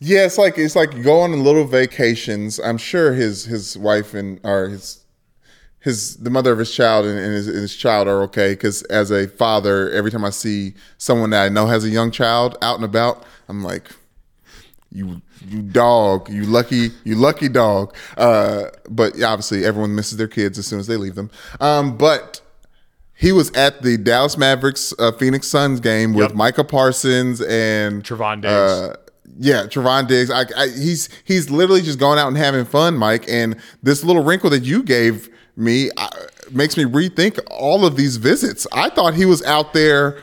Yeah, 0.00 0.24
it's 0.26 0.38
like 0.38 0.58
it's 0.58 0.76
like 0.76 1.02
go 1.02 1.20
on 1.20 1.42
little 1.42 1.64
vacations. 1.64 2.58
I'm 2.60 2.78
sure 2.78 3.12
his 3.14 3.44
his 3.44 3.76
wife 3.78 4.14
and 4.14 4.40
or 4.44 4.68
his 4.68 5.04
his 5.80 6.16
the 6.16 6.30
mother 6.30 6.52
of 6.52 6.58
his 6.58 6.74
child 6.74 7.06
and, 7.06 7.18
and 7.18 7.32
his, 7.32 7.46
his 7.46 7.76
child 7.76 8.08
are 8.08 8.22
okay. 8.24 8.52
Because 8.52 8.82
as 8.84 9.10
a 9.10 9.26
father, 9.28 9.90
every 9.90 10.10
time 10.10 10.24
I 10.24 10.30
see 10.30 10.74
someone 10.98 11.30
that 11.30 11.44
I 11.44 11.48
know 11.48 11.66
has 11.66 11.84
a 11.84 11.88
young 11.88 12.10
child 12.10 12.58
out 12.60 12.76
and 12.76 12.84
about, 12.84 13.24
I'm 13.48 13.62
like, 13.62 13.90
you 14.92 15.22
you 15.48 15.62
dog, 15.62 16.28
you 16.28 16.44
lucky 16.44 16.90
you 17.04 17.14
lucky 17.14 17.48
dog. 17.48 17.94
Uh, 18.16 18.64
but 18.90 19.22
obviously, 19.22 19.64
everyone 19.64 19.94
misses 19.94 20.18
their 20.18 20.28
kids 20.28 20.58
as 20.58 20.66
soon 20.66 20.78
as 20.80 20.86
they 20.88 20.96
leave 20.96 21.14
them. 21.14 21.30
Um, 21.60 21.96
but 21.96 22.40
he 23.14 23.32
was 23.32 23.50
at 23.52 23.82
the 23.82 23.96
Dallas 23.96 24.36
Mavericks 24.36 24.92
uh, 24.98 25.12
Phoenix 25.12 25.46
Suns 25.48 25.80
game 25.80 26.12
with 26.12 26.28
Yep. 26.30 26.36
Micah 26.36 26.64
Parsons 26.64 27.40
and 27.40 28.02
Trevon 28.04 28.42
Diggs. 28.42 28.52
Uh, 28.52 28.96
yeah, 29.38 29.64
Trevon 29.64 30.08
Diggs. 30.08 30.30
I, 30.30 30.46
I, 30.56 30.68
he's 30.68 31.08
he's 31.24 31.50
literally 31.50 31.82
just 31.82 31.98
going 31.98 32.18
out 32.18 32.28
and 32.28 32.36
having 32.36 32.64
fun, 32.64 32.96
Mike. 32.96 33.24
And 33.28 33.56
this 33.82 34.04
little 34.04 34.22
wrinkle 34.24 34.50
that 34.50 34.64
you 34.64 34.82
gave 34.82 35.28
me 35.56 35.90
uh, 35.96 36.08
makes 36.50 36.76
me 36.76 36.84
rethink 36.84 37.38
all 37.50 37.84
of 37.84 37.96
these 37.96 38.16
visits. 38.16 38.66
I 38.72 38.90
thought 38.90 39.14
he 39.14 39.24
was 39.24 39.42
out 39.44 39.72
there 39.72 40.22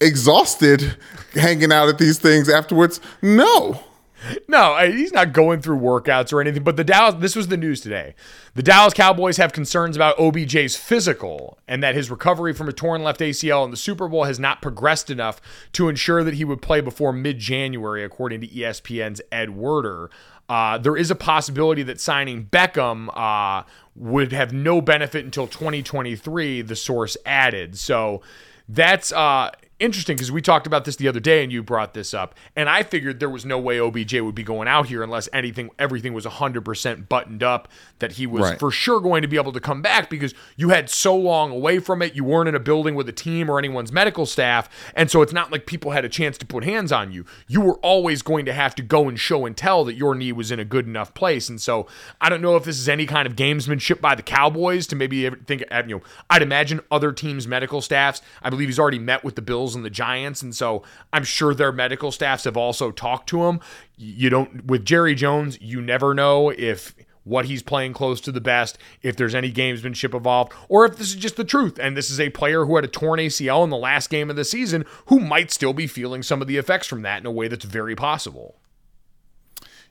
exhausted, 0.00 0.96
hanging 1.34 1.72
out 1.72 1.88
at 1.88 1.98
these 1.98 2.18
things 2.18 2.48
afterwards. 2.48 3.00
No. 3.22 3.80
No, 4.48 4.76
he's 4.78 5.12
not 5.12 5.32
going 5.32 5.62
through 5.62 5.78
workouts 5.78 6.32
or 6.32 6.40
anything. 6.40 6.62
But 6.62 6.76
the 6.76 6.84
Dallas, 6.84 7.14
this 7.18 7.36
was 7.36 7.48
the 7.48 7.56
news 7.56 7.80
today. 7.80 8.14
The 8.54 8.62
Dallas 8.62 8.94
Cowboys 8.94 9.36
have 9.36 9.52
concerns 9.52 9.96
about 9.96 10.16
OBJ's 10.18 10.76
physical 10.76 11.58
and 11.68 11.82
that 11.82 11.94
his 11.94 12.10
recovery 12.10 12.52
from 12.52 12.68
a 12.68 12.72
torn 12.72 13.02
left 13.02 13.20
ACL 13.20 13.64
in 13.64 13.70
the 13.70 13.76
Super 13.76 14.08
Bowl 14.08 14.24
has 14.24 14.40
not 14.40 14.60
progressed 14.60 15.10
enough 15.10 15.40
to 15.72 15.88
ensure 15.88 16.24
that 16.24 16.34
he 16.34 16.44
would 16.44 16.60
play 16.60 16.80
before 16.80 17.12
mid 17.12 17.38
January, 17.38 18.04
according 18.04 18.40
to 18.40 18.48
ESPN's 18.48 19.22
Ed 19.30 19.50
Werder. 19.50 20.10
Uh, 20.48 20.78
there 20.78 20.96
is 20.96 21.12
a 21.12 21.14
possibility 21.14 21.84
that 21.84 22.00
signing 22.00 22.44
Beckham 22.46 23.08
uh, 23.16 23.62
would 23.94 24.32
have 24.32 24.52
no 24.52 24.80
benefit 24.80 25.24
until 25.24 25.46
2023, 25.46 26.62
the 26.62 26.74
source 26.74 27.16
added. 27.24 27.78
So 27.78 28.20
that's 28.68 29.12
uh, 29.12 29.52
interesting 29.80 30.14
because 30.16 30.30
we 30.30 30.40
talked 30.42 30.66
about 30.66 30.84
this 30.84 30.96
the 30.96 31.08
other 31.08 31.20
day 31.20 31.42
and 31.42 31.50
you 31.52 31.62
brought 31.62 31.94
this 31.94 32.12
up 32.14 32.34
and 32.54 32.68
i 32.68 32.82
figured 32.82 33.18
there 33.18 33.30
was 33.30 33.44
no 33.46 33.58
way 33.58 33.78
obj 33.78 34.12
would 34.20 34.34
be 34.34 34.42
going 34.42 34.68
out 34.68 34.86
here 34.86 35.02
unless 35.02 35.28
anything 35.32 35.70
everything 35.78 36.12
was 36.12 36.26
100% 36.26 37.08
buttoned 37.08 37.42
up 37.42 37.68
that 37.98 38.12
he 38.12 38.26
was 38.26 38.42
Right. 38.42 38.58
for 38.58 38.70
sure 38.70 39.00
going 39.00 39.22
to 39.22 39.28
be 39.28 39.36
able 39.36 39.52
to 39.52 39.60
come 39.60 39.82
back 39.82 40.08
because 40.10 40.34
you 40.56 40.68
had 40.68 40.88
so 40.90 41.16
long 41.16 41.50
away 41.50 41.78
from 41.78 42.02
it 42.02 42.14
you 42.14 42.24
weren't 42.24 42.48
in 42.48 42.54
a 42.54 42.60
building 42.60 42.94
with 42.94 43.08
a 43.08 43.12
team 43.12 43.48
or 43.50 43.58
anyone's 43.58 43.90
medical 43.92 44.26
staff 44.26 44.68
and 44.94 45.10
so 45.10 45.22
it's 45.22 45.32
not 45.32 45.50
like 45.50 45.66
people 45.66 45.90
had 45.92 46.04
a 46.04 46.08
chance 46.08 46.36
to 46.38 46.46
put 46.46 46.62
hands 46.64 46.92
on 46.92 47.10
you 47.12 47.24
you 47.48 47.60
were 47.60 47.76
always 47.78 48.22
going 48.22 48.44
to 48.44 48.52
have 48.52 48.74
to 48.74 48.82
go 48.82 49.08
and 49.08 49.18
show 49.18 49.46
and 49.46 49.56
tell 49.56 49.84
that 49.84 49.94
your 49.94 50.14
knee 50.14 50.32
was 50.32 50.50
in 50.50 50.60
a 50.60 50.64
good 50.64 50.86
enough 50.86 51.14
place 51.14 51.48
and 51.48 51.60
so 51.60 51.86
i 52.20 52.28
don't 52.28 52.42
know 52.42 52.56
if 52.56 52.64
this 52.64 52.78
is 52.78 52.88
any 52.88 53.06
kind 53.06 53.26
of 53.26 53.34
gamesmanship 53.34 54.00
by 54.00 54.14
the 54.14 54.22
cowboys 54.22 54.86
to 54.86 54.94
maybe 54.94 55.28
think 55.30 55.62
you 55.86 55.96
know 55.96 56.02
i'd 56.30 56.42
imagine 56.42 56.80
other 56.90 57.12
teams 57.12 57.46
medical 57.48 57.80
staffs 57.80 58.20
i 58.42 58.50
believe 58.50 58.68
he's 58.68 58.78
already 58.78 58.98
met 58.98 59.24
with 59.24 59.34
the 59.36 59.42
bills 59.42 59.69
and 59.74 59.84
the 59.84 59.90
giants 59.90 60.42
and 60.42 60.54
so 60.54 60.82
i'm 61.12 61.24
sure 61.24 61.54
their 61.54 61.72
medical 61.72 62.12
staffs 62.12 62.44
have 62.44 62.56
also 62.56 62.90
talked 62.90 63.28
to 63.28 63.44
him 63.44 63.60
you 63.96 64.30
don't 64.30 64.66
with 64.66 64.84
jerry 64.84 65.14
jones 65.14 65.58
you 65.60 65.80
never 65.80 66.14
know 66.14 66.50
if 66.50 66.94
what 67.24 67.44
he's 67.44 67.62
playing 67.62 67.92
close 67.92 68.20
to 68.20 68.32
the 68.32 68.40
best, 68.40 68.78
if 69.02 69.16
there's 69.16 69.34
any 69.34 69.52
gamesmanship 69.52 70.14
involved, 70.14 70.52
or 70.68 70.84
if 70.84 70.96
this 70.96 71.08
is 71.08 71.16
just 71.16 71.36
the 71.36 71.44
truth. 71.44 71.78
And 71.78 71.96
this 71.96 72.10
is 72.10 72.18
a 72.18 72.30
player 72.30 72.64
who 72.64 72.76
had 72.76 72.84
a 72.84 72.88
torn 72.88 73.20
ACL 73.20 73.62
in 73.62 73.70
the 73.70 73.76
last 73.76 74.10
game 74.10 74.30
of 74.30 74.36
the 74.36 74.44
season 74.44 74.84
who 75.06 75.20
might 75.20 75.50
still 75.50 75.72
be 75.72 75.86
feeling 75.86 76.22
some 76.22 76.40
of 76.40 76.48
the 76.48 76.56
effects 76.56 76.86
from 76.86 77.02
that 77.02 77.20
in 77.20 77.26
a 77.26 77.30
way 77.30 77.48
that's 77.48 77.64
very 77.64 77.94
possible. 77.94 78.56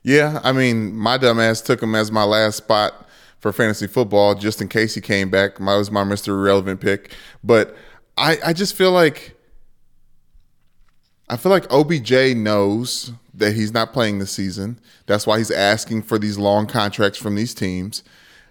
Yeah, 0.02 0.40
I 0.42 0.52
mean, 0.52 0.96
my 0.96 1.18
dumbass 1.18 1.64
took 1.64 1.82
him 1.82 1.94
as 1.94 2.10
my 2.10 2.24
last 2.24 2.56
spot 2.56 3.06
for 3.38 3.52
fantasy 3.52 3.86
football 3.86 4.34
just 4.34 4.60
in 4.60 4.68
case 4.68 4.94
he 4.94 5.00
came 5.00 5.30
back. 5.30 5.60
My 5.60 5.76
was 5.76 5.90
my 5.90 6.04
Mr. 6.04 6.28
Irrelevant 6.28 6.80
pick. 6.80 7.14
But 7.44 7.76
I, 8.16 8.38
I 8.46 8.52
just 8.52 8.74
feel 8.74 8.92
like 8.92 9.36
I 11.30 11.36
feel 11.36 11.50
like 11.50 11.64
OBJ 11.70 12.36
knows 12.36 13.12
that 13.34 13.54
he's 13.54 13.72
not 13.72 13.92
playing 13.92 14.18
this 14.18 14.32
season. 14.32 14.80
That's 15.06 15.28
why 15.28 15.38
he's 15.38 15.52
asking 15.52 16.02
for 16.02 16.18
these 16.18 16.36
long 16.36 16.66
contracts 16.66 17.18
from 17.18 17.36
these 17.36 17.54
teams. 17.54 18.02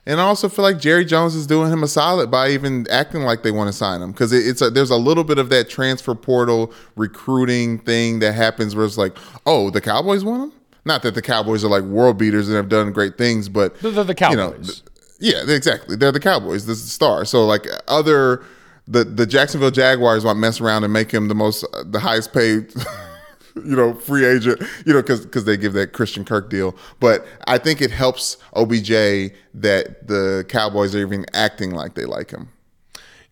And 0.05 0.21
I 0.21 0.23
also 0.23 0.47
feel 0.47 0.63
like 0.63 0.80
Jerry 0.80 1.03
Jones 1.03 1.36
is 1.36 1.45
doing 1.45 1.71
him 1.71 1.84
a 1.84 1.88
solid 1.89 2.32
by 2.32 2.49
even 2.51 2.88
acting 2.89 3.21
like 3.23 3.43
they 3.43 3.51
want 3.51 3.67
to 3.67 3.73
sign 3.73 4.01
him 4.01 4.11
because 4.13 4.32
it, 4.32 4.47
it's 4.47 4.61
a, 4.61 4.69
there's 4.69 4.89
a 4.91 4.95
little 4.95 5.25
bit 5.25 5.38
of 5.38 5.49
that 5.49 5.69
transfer 5.69 6.15
portal 6.15 6.73
recruiting 6.95 7.80
thing 7.80 8.19
that 8.19 8.32
happens 8.32 8.75
where 8.75 8.86
it's 8.86 8.97
like, 8.97 9.17
oh, 9.45 9.69
the 9.69 9.82
Cowboys 9.82 10.23
want 10.23 10.43
him. 10.43 10.59
Not 10.86 11.03
that 11.03 11.15
the 11.15 11.21
Cowboys 11.21 11.65
are 11.65 11.69
like 11.69 11.84
world 11.84 12.17
beaters 12.17 12.47
and 12.47 12.55
have 12.55 12.69
done 12.69 12.93
great 12.93 13.17
things, 13.17 13.49
but 13.49 13.77
They're 13.82 13.91
the 13.91 14.15
you 14.32 14.38
know, 14.38 14.51
Cowboys. 14.51 14.82
th- 14.82 15.34
yeah, 15.36 15.53
exactly. 15.53 15.97
They're 15.97 16.13
the 16.13 16.19
Cowboys. 16.21 16.65
This 16.65 16.77
is 16.77 16.86
the 16.86 16.91
star. 16.91 17.25
So 17.25 17.45
like 17.45 17.67
other 17.89 18.43
the 18.90 19.04
the 19.04 19.26
Jacksonville 19.26 19.72
Jaguars 19.72 20.26
want 20.26 20.38
to 20.38 20.42
mess 20.42 20.60
around 20.60 20.84
and 20.84 20.92
make 20.92 21.12
him 21.12 21.28
the 21.28 21.36
most 21.36 21.64
uh, 21.74 21.84
the 21.86 22.00
highest 22.00 22.34
paid 22.34 22.74
you 23.56 23.76
know 23.76 23.94
free 23.94 24.26
agent 24.26 24.62
you 24.86 24.94
know 24.94 25.02
because 25.02 25.22
because 25.26 25.46
they 25.46 25.56
give 25.56 25.74
that 25.74 25.94
Christian 25.94 26.26
Kirk 26.26 26.50
deal. 26.50 26.76
But 27.00 27.26
I 27.48 27.60
think 27.60 27.82
it 27.82 27.92
helps 27.92 28.38
OBJ 28.56 28.90
that 29.54 30.08
the 30.08 30.46
Cowboys 30.50 30.96
are 30.96 31.00
even 31.00 31.26
acting 31.34 31.72
like 31.72 31.94
they 31.94 32.06
like 32.06 32.32
him. 32.32 32.50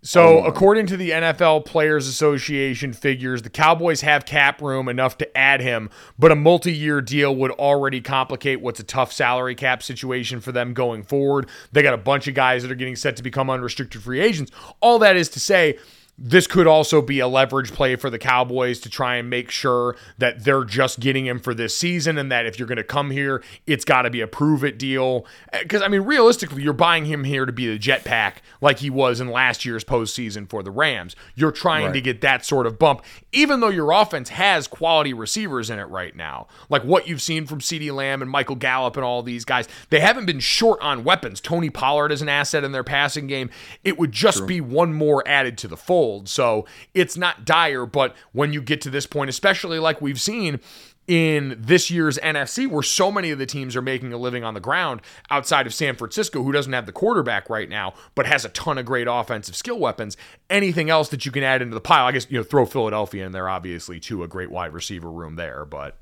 So, 0.08 0.40
oh, 0.40 0.44
according 0.46 0.86
to 0.86 0.96
the 0.96 1.10
NFL 1.10 1.66
Players 1.66 2.08
Association 2.08 2.94
figures, 2.94 3.42
the 3.42 3.50
Cowboys 3.50 4.00
have 4.00 4.26
cap 4.26 4.62
room 4.62 4.88
enough 4.88 5.18
to 5.18 5.38
add 5.38 5.60
him, 5.60 5.90
but 6.18 6.32
a 6.32 6.36
multi 6.36 6.72
year 6.72 7.02
deal 7.02 7.36
would 7.36 7.52
already 7.52 8.00
complicate 8.00 8.62
what's 8.62 8.80
a 8.80 8.86
tough 8.86 9.12
salary 9.12 9.54
cap 9.54 9.84
situation 9.84 10.40
for 10.40 10.54
them 10.54 10.74
going 10.74 11.04
forward. 11.04 11.50
They 11.74 11.84
got 11.84 11.94
a 11.94 11.98
bunch 11.98 12.30
of 12.30 12.36
guys 12.36 12.64
that 12.64 12.72
are 12.72 12.76
getting 12.76 12.96
set 12.96 13.18
to 13.18 13.22
become 13.22 13.50
unrestricted 13.50 14.02
free 14.02 14.22
agents. 14.22 14.50
All 14.80 14.98
that 15.00 15.18
is 15.18 15.28
to 15.32 15.42
say, 15.42 15.78
this 16.20 16.48
could 16.48 16.66
also 16.66 17.00
be 17.00 17.20
a 17.20 17.28
leverage 17.28 17.72
play 17.72 17.96
for 17.96 18.10
the 18.10 18.18
Cowboys 18.18 18.80
to 18.80 18.90
try 18.90 19.18
and 19.18 19.30
make 19.30 19.52
sure 19.52 19.96
that 20.18 20.44
they're 20.44 20.64
just 20.64 21.00
getting 21.00 21.28
him 21.28 21.40
for 21.40 21.54
this 21.54 21.78
season 21.78 22.18
and 22.18 22.32
that 22.32 22.48
if 22.48 22.58
you're 22.58 22.68
going 22.68 22.78
to 22.78 22.84
come 22.84 23.12
here, 23.12 23.44
it's 23.68 23.86
got 23.86 24.02
to 24.02 24.10
be 24.10 24.22
a 24.22 24.28
prove 24.28 24.64
it 24.64 24.80
deal. 24.80 25.28
Uh, 25.54 25.60
because, 25.62 25.84
I 25.84 25.88
mean, 25.88 26.02
realistically, 26.02 26.64
you're 26.64 26.74
buying 26.74 27.06
him 27.06 27.24
here 27.24 27.46
to 27.46 27.52
be 27.52 27.68
the 27.68 27.78
jetpack 27.78 28.38
like 28.62 28.80
he 28.80 28.90
was 28.90 29.22
in 29.22 29.30
last 29.30 29.64
year's 29.64 29.84
postseason 29.84 30.50
for 30.50 30.64
the 30.64 30.72
Rams. 30.72 31.16
You're 31.36 31.52
trying 31.52 31.94
to 31.94 32.02
get 32.02 32.22
that 32.22 32.44
sort 32.44 32.66
of 32.66 32.80
bump, 32.80 33.04
even 33.32 33.60
though 33.60 33.70
your 33.70 33.92
offense 33.92 34.30
has 34.30 34.68
quality 34.68 35.14
receivers 35.14 35.70
in 35.70 35.78
it 35.78 35.84
right 35.84 36.16
now. 36.16 36.48
Like 36.68 36.84
what 36.84 37.08
you've 37.08 37.22
seen 37.22 37.46
from 37.46 37.60
CeeDee 37.60 37.94
Lamb 37.94 38.24
and 38.24 38.32
Michael 38.32 38.56
Gallup 38.56 38.96
and 38.96 39.06
all 39.06 39.22
these 39.22 39.46
guys. 39.46 39.68
They 39.92 40.00
haven't 40.00 40.26
been 40.26 40.40
short 40.40 40.82
on 40.82 41.04
weapons. 41.04 41.40
Tony 41.40 41.70
Pollard 41.70 42.12
is 42.12 42.24
an 42.24 42.30
asset 42.30 42.64
in 42.64 42.72
their 42.72 42.84
passing 42.84 43.28
game. 43.28 43.52
It 43.84 44.00
would 44.00 44.12
just 44.12 44.48
be 44.48 44.62
one 44.62 44.94
more 44.94 45.22
added 45.28 45.60
to 45.60 45.68
the 45.68 45.78
fold. 45.78 46.07
So 46.26 46.66
it's 46.94 47.18
not 47.18 47.46
dire, 47.46 47.86
but 47.86 48.16
when 48.32 48.54
you 48.54 48.62
get 48.62 48.82
to 48.82 48.90
this 48.90 49.06
point, 49.06 49.30
especially 49.30 49.80
like 49.80 50.02
we've 50.02 50.22
seen 50.22 50.60
in 51.08 51.56
this 51.58 51.90
year's 51.90 52.18
NFC, 52.18 52.68
where 52.68 52.84
so 52.84 53.12
many 53.12 53.32
of 53.32 53.40
the 53.40 53.46
teams 53.46 53.76
are 53.76 53.82
making 53.82 54.12
a 54.12 54.18
living 54.18 54.44
on 54.44 54.54
the 54.54 54.60
ground 54.60 55.02
outside 55.30 55.66
of 55.66 55.74
San 55.74 55.96
Francisco, 55.96 56.44
who 56.44 56.52
doesn't 56.52 56.74
have 56.74 56.86
the 56.86 56.92
quarterback 56.92 57.50
right 57.50 57.70
now, 57.70 57.94
but 58.14 58.26
has 58.26 58.44
a 58.44 58.50
ton 58.50 58.78
of 58.78 58.86
great 58.86 59.08
offensive 59.10 59.56
skill 59.56 59.80
weapons. 59.80 60.18
Anything 60.50 60.90
else 60.90 61.10
that 61.10 61.26
you 61.26 61.32
can 61.32 61.44
add 61.44 61.62
into 61.62 61.74
the 61.74 61.82
pile? 61.82 62.06
I 62.06 62.12
guess 62.12 62.28
you 62.30 62.38
know 62.38 62.44
throw 62.44 62.66
Philadelphia 62.66 63.26
in 63.26 63.32
there, 63.32 63.48
obviously, 63.48 64.00
too, 64.00 64.22
a 64.24 64.28
great 64.28 64.52
wide 64.52 64.74
receiver 64.74 65.10
room 65.10 65.36
there, 65.36 65.66
but. 65.66 65.98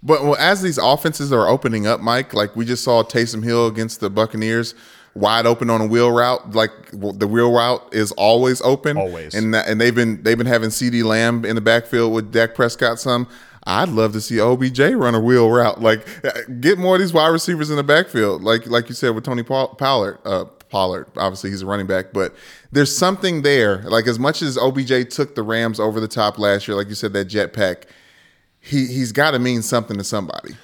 But 0.00 0.22
well, 0.22 0.36
as 0.36 0.62
these 0.62 0.78
offenses 0.78 1.32
are 1.32 1.48
opening 1.48 1.88
up, 1.88 2.00
Mike, 2.00 2.32
like 2.32 2.54
we 2.54 2.64
just 2.64 2.84
saw 2.84 3.02
Taysom 3.02 3.42
Hill 3.42 3.66
against 3.66 3.98
the 3.98 4.08
Buccaneers, 4.08 4.76
wide 5.18 5.46
open 5.46 5.70
on 5.70 5.80
a 5.80 5.86
wheel 5.86 6.10
route. 6.10 6.52
Like 6.52 6.70
the 6.92 7.26
wheel 7.26 7.52
route 7.52 7.86
is 7.92 8.12
always 8.12 8.60
open, 8.62 8.96
Always. 8.96 9.34
and 9.34 9.52
that- 9.54 9.66
and 9.68 9.80
they've 9.80 9.94
been 9.94 10.22
they've 10.22 10.38
been 10.38 10.46
having 10.46 10.70
CeeDee 10.70 11.04
Lamb 11.04 11.44
in 11.44 11.54
the 11.54 11.60
backfield 11.60 12.12
with 12.12 12.32
Dak 12.32 12.54
Prescott. 12.54 12.98
Some 13.00 13.26
I'd 13.66 13.90
love 13.90 14.12
to 14.14 14.20
see 14.20 14.40
OBJ 14.40 14.80
run 14.94 15.14
a 15.14 15.20
wheel 15.20 15.50
route. 15.50 15.80
Like 15.82 16.06
uh, 16.24 16.30
get 16.60 16.78
more 16.78 16.94
of 16.94 17.00
these 17.00 17.12
wide 17.12 17.28
receivers 17.28 17.68
in 17.70 17.76
the 17.76 17.82
backfield. 17.82 18.42
Like 18.42 18.66
like 18.66 18.88
you 18.88 18.94
said 18.94 19.14
with 19.14 19.24
Tony 19.24 19.42
Pollard. 19.42 20.18
Uh, 20.24 20.44
Pollard, 20.70 21.06
obviously 21.16 21.48
he's 21.48 21.62
a 21.62 21.66
running 21.66 21.86
back, 21.86 22.12
but 22.12 22.34
there's 22.72 22.94
something 22.94 23.40
there. 23.40 23.78
Like 23.84 24.06
as 24.06 24.18
much 24.18 24.42
as 24.42 24.58
OBJ 24.58 25.08
took 25.08 25.34
the 25.34 25.42
Rams 25.42 25.80
over 25.80 25.98
the 25.98 26.06
top 26.08 26.38
last 26.38 26.68
year, 26.68 26.76
like 26.76 26.88
you 26.90 26.94
said, 26.94 27.14
that 27.14 27.28
jetpack 27.28 27.84
he 28.60 28.86
he's 28.86 29.12
got 29.12 29.30
to 29.30 29.38
mean 29.38 29.62
something 29.62 29.96
to 29.96 30.04
somebody. 30.04 30.56